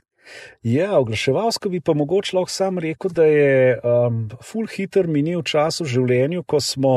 Ja, 0.63 0.97
oglaševalsko 0.99 1.69
bi 1.69 1.81
pa 1.81 1.93
mogoče 1.93 2.37
lahko 2.37 2.51
sam 2.51 2.79
rekel, 2.79 3.11
da 3.11 3.25
je 3.27 3.79
um, 3.83 4.29
full 4.41 4.67
hitter 4.71 5.07
minil 5.07 5.43
čas 5.43 5.81
v 5.83 5.89
življenju, 5.91 6.43
ko 6.47 6.61
smo 6.63 6.93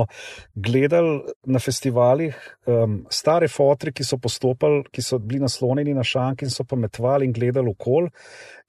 gledali 0.54 1.18
na 1.46 1.58
festivalih 1.62 2.36
um, 2.66 3.00
stare 3.10 3.48
fotre, 3.50 3.92
ki 3.92 4.06
so 4.06 4.20
postopali, 4.22 4.84
ki 4.92 5.02
so 5.02 5.18
bili 5.18 5.42
naslonjeni 5.42 5.96
na 5.96 6.06
šank 6.06 6.46
in 6.46 6.52
so 6.54 6.64
pa 6.64 6.78
metvali 6.78 7.26
in 7.26 7.34
gledali 7.34 7.74
okol. 7.74 8.10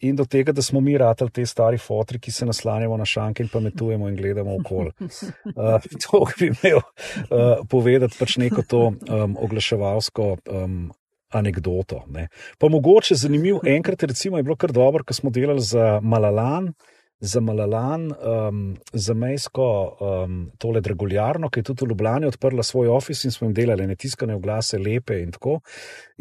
In 0.05 0.17
do 0.17 0.25
tega, 0.29 0.53
da 0.53 0.61
smo 0.61 0.81
mi 0.81 0.97
ratali 0.97 1.33
te 1.33 1.45
stari 1.45 1.77
fotri, 1.81 2.19
ki 2.21 2.31
se 2.31 2.45
naslanjamo 2.45 2.97
na 2.97 3.05
šanke 3.05 3.45
in 3.45 3.49
pametujemo 3.53 4.09
in 4.09 4.17
gledamo 4.17 4.57
okol. 4.61 4.91
Uh, 5.57 5.81
to 6.03 6.19
bi 6.37 6.49
imel 6.51 6.77
uh, 6.77 7.63
povedati 7.69 8.17
pač 8.19 8.35
neko 8.37 8.61
to 8.67 8.81
um, 8.91 9.35
oglaševalsko 9.41 10.25
um, 10.53 10.91
anegdoto. 11.29 12.03
Ne. 12.07 12.27
Pa 12.57 12.69
mogoče 12.69 13.15
zanimiv, 13.15 13.55
enkrat 13.65 14.03
recimo 14.03 14.37
je 14.37 14.43
bilo 14.43 14.55
kar 14.55 14.71
dobro, 14.71 15.03
ko 15.03 15.13
smo 15.13 15.29
delali 15.29 15.61
za 15.61 15.99
Malalan. 16.03 16.73
Za 17.19 17.41
Malalan, 17.41 18.11
um, 18.11 18.77
za 18.93 19.13
Mejsko, 19.13 19.97
um, 19.99 20.51
tole 20.57 20.81
Dragoljarno, 20.81 21.49
ki 21.49 21.59
je 21.59 21.63
tudi 21.63 21.85
v 21.85 21.89
Ljubljani 21.89 22.27
odprla 22.29 22.63
svoj 22.63 22.91
office 22.93 23.27
in 23.27 23.31
smo 23.33 23.47
jim 23.47 23.55
delali 23.57 23.87
netiskane 23.87 24.35
oglase, 24.35 24.77
lepe 24.77 25.17
in 25.23 25.31
tako. 25.33 25.59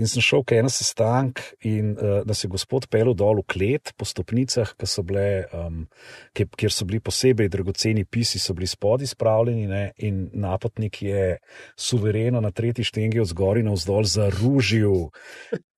In 0.01 0.09
sem 0.09 0.25
šel 0.25 0.45
k 0.45 0.57
ena 0.63 0.71
sestank 0.73 1.43
in 1.69 1.93
uh, 1.93 2.23
da 2.25 2.35
se 2.35 2.47
je 2.47 2.51
gospod 2.55 2.89
pelil 2.89 3.13
dol 3.13 3.43
v 3.43 3.45
klet 3.45 3.93
po 3.97 4.09
stopnicah, 4.09 4.73
bile, 5.05 5.45
um, 5.53 5.85
kjer, 6.33 6.49
kjer 6.57 6.73
so 6.73 6.89
bili 6.89 7.01
posebej 7.01 7.53
dragoceni 7.53 8.05
pisi, 8.05 8.41
so 8.41 8.57
bili 8.57 8.67
spodaj 8.67 9.13
spravljeni 9.13 9.67
ne, 9.67 9.85
in 9.99 10.31
napotnik 10.33 11.03
je 11.03 11.37
suvereno 11.77 12.41
na 12.41 12.51
tretji 12.51 12.85
štengi 12.85 13.21
od 13.21 13.29
zgori 13.29 13.63
na 13.63 13.77
vzdolj 13.77 14.09
zaružil 14.17 15.11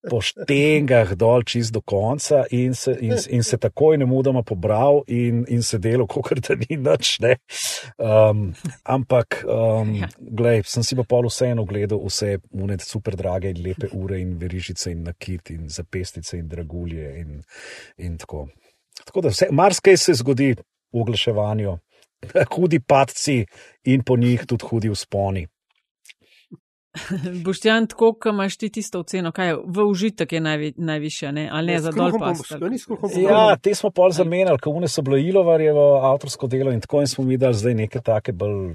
po 0.06 0.20
štengah 0.22 1.14
dol 1.18 1.42
čist 1.42 1.74
do 1.74 1.82
konca 1.82 2.44
in 2.54 2.74
se, 2.74 2.94
in, 3.02 3.18
in 3.34 3.42
se 3.42 3.58
takoj 3.58 3.98
ne 3.98 4.06
mudoma 4.06 4.44
pobral 4.46 5.02
in, 5.10 5.42
in 5.50 5.62
se 5.62 5.78
delo, 5.82 6.06
kot 6.06 6.38
da 6.46 6.54
ni 6.54 6.78
nič. 6.78 7.18
Um, 7.98 8.52
ampak, 8.86 9.42
um, 9.42 9.94
ja. 9.98 10.08
glej, 10.18 10.62
sem 10.70 10.86
si 10.86 10.98
pa 10.98 11.02
pol 11.08 11.26
vseeno 11.26 11.66
gledal 11.66 11.98
vse 12.06 12.38
unet 12.54 12.86
super 12.86 13.18
drage 13.18 13.50
in 13.50 13.62
lepe 13.64 13.90
ure 13.92 14.20
in 14.22 14.36
verižice 14.38 14.94
in 14.94 15.02
nakit 15.08 15.50
in 15.50 15.66
zapestice 15.68 16.38
in 16.38 16.46
dragulje 16.48 17.10
in, 17.18 17.42
in 17.98 18.16
tako. 18.18 18.46
Tako 19.04 19.26
da 19.26 19.34
vse, 19.34 19.50
marsikaj 19.50 19.96
se 19.98 20.14
zgodi 20.14 20.54
v 20.54 21.02
oglaševanju, 21.02 21.78
hudi 22.54 22.80
padci 22.80 23.44
in 23.90 24.02
po 24.04 24.16
njih 24.16 24.46
tudi 24.46 24.66
hudi 24.70 24.90
usponi. 24.90 25.46
Boštjan, 27.44 27.86
tako, 27.86 28.12
ko 28.12 28.32
imaš 28.34 28.56
ti 28.56 28.68
tisto 28.72 29.00
oceno, 29.00 29.32
kaj 29.32 29.48
je 29.48 29.56
v 29.64 29.84
užitek 29.88 30.32
je 30.32 30.40
najvi, 30.40 30.72
najviše, 30.76 31.32
ne? 31.32 31.48
ali 31.52 31.66
ne 31.66 31.72
ja, 31.72 31.80
za 31.80 31.92
dol 31.92 32.12
pa. 32.18 32.32
Ja, 33.20 33.56
te 33.56 33.74
smo 33.74 33.90
pol 33.90 34.12
zamenjali, 34.14 34.58
ko 34.62 34.70
une 34.70 34.88
so 34.88 35.02
bilo 35.02 35.16
Ilovarjevo 35.16 35.86
avtorsko 36.10 36.46
delo 36.46 36.72
in 36.72 36.80
tako 36.80 37.00
in 37.00 37.10
smo 37.10 37.24
videli 37.24 37.54
zdaj 37.54 37.74
neke 37.74 38.00
take 38.04 38.32
bolj 38.32 38.74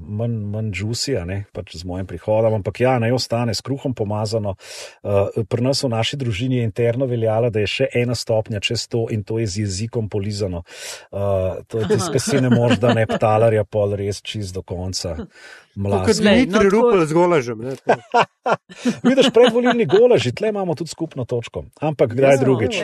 manj, 0.00 0.36
manj 0.52 0.70
džusija, 0.72 1.24
ne, 1.28 1.44
pač 1.52 1.76
z 1.76 1.88
mojim 1.88 2.06
prihodom, 2.06 2.58
ampak 2.60 2.80
ja, 2.80 2.98
naj 3.02 3.16
ostane 3.16 3.54
s 3.54 3.64
kruhom 3.64 3.94
pomazano. 3.94 4.54
Uh, 5.02 5.44
pri 5.48 5.64
nas 5.64 5.82
v 5.84 5.92
naši 5.92 6.18
družini 6.20 6.60
je 6.60 6.68
interno 6.68 7.06
veljala, 7.06 7.50
da 7.50 7.62
je 7.62 7.70
še 7.78 7.90
ena 8.02 8.14
stopnja 8.18 8.60
čez 8.60 8.86
to 8.88 9.06
in 9.10 9.24
to 9.24 9.38
je 9.42 9.46
z 9.46 9.66
jezikom 9.66 10.08
polizano. 10.08 10.64
Uh, 11.10 11.62
to 11.68 11.82
je 11.82 11.92
tisto, 11.94 12.12
kar 12.12 12.22
si 12.22 12.40
ne 12.40 12.50
moreš, 12.52 12.80
da 12.82 12.94
ne 12.94 13.06
ptalarja 13.08 13.64
pol 13.64 13.96
res 13.98 14.22
čist 14.22 14.54
do 14.54 14.62
konca. 14.62 15.16
Kot 15.72 16.16
Dmitri 16.20 16.68
no, 16.68 16.70
Rupel 16.70 17.06
z 17.06 17.12
golažem. 17.16 17.60
Vidiš, 19.08 19.30
predvoljni 19.32 19.86
golaži, 19.86 20.34
tle 20.36 20.48
imamo 20.48 20.74
tudi 20.74 20.90
skupno 20.90 21.24
točko. 21.24 21.64
Ampak 21.80 22.12
kdaj 22.12 22.38
drugič? 22.44 22.76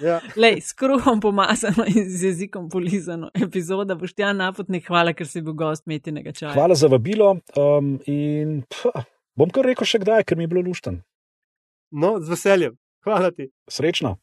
Ja. 0.00 0.18
Lej, 0.36 0.60
s 0.60 0.74
kruhom 0.74 1.20
pomazano 1.20 1.86
in 1.86 2.10
z 2.10 2.26
jezikom 2.32 2.68
polizano. 2.68 3.30
Epizoda 3.34 3.94
boš 3.94 4.12
ti 4.18 4.26
napotnik, 4.34 4.88
hvala, 4.90 5.14
ker 5.14 5.30
si 5.30 5.40
bil 5.40 5.54
gost 5.54 5.86
metinega 5.86 6.34
časa. 6.34 6.54
Hvala 6.58 6.74
za 6.74 6.90
vabilo 6.90 7.38
um, 7.56 7.94
in 8.06 8.60
pah, 8.66 9.06
bom 9.38 9.48
kar 9.54 9.70
rekel 9.70 9.86
še 9.86 10.02
kdaj, 10.02 10.26
ker 10.26 10.36
mi 10.36 10.44
je 10.44 10.52
bilo 10.52 10.66
lušten. 10.66 11.00
No, 11.94 12.16
z 12.20 12.34
veseljem. 12.34 12.74
Hvala 13.06 13.30
ti. 13.30 13.48
Srečno. 13.70 14.16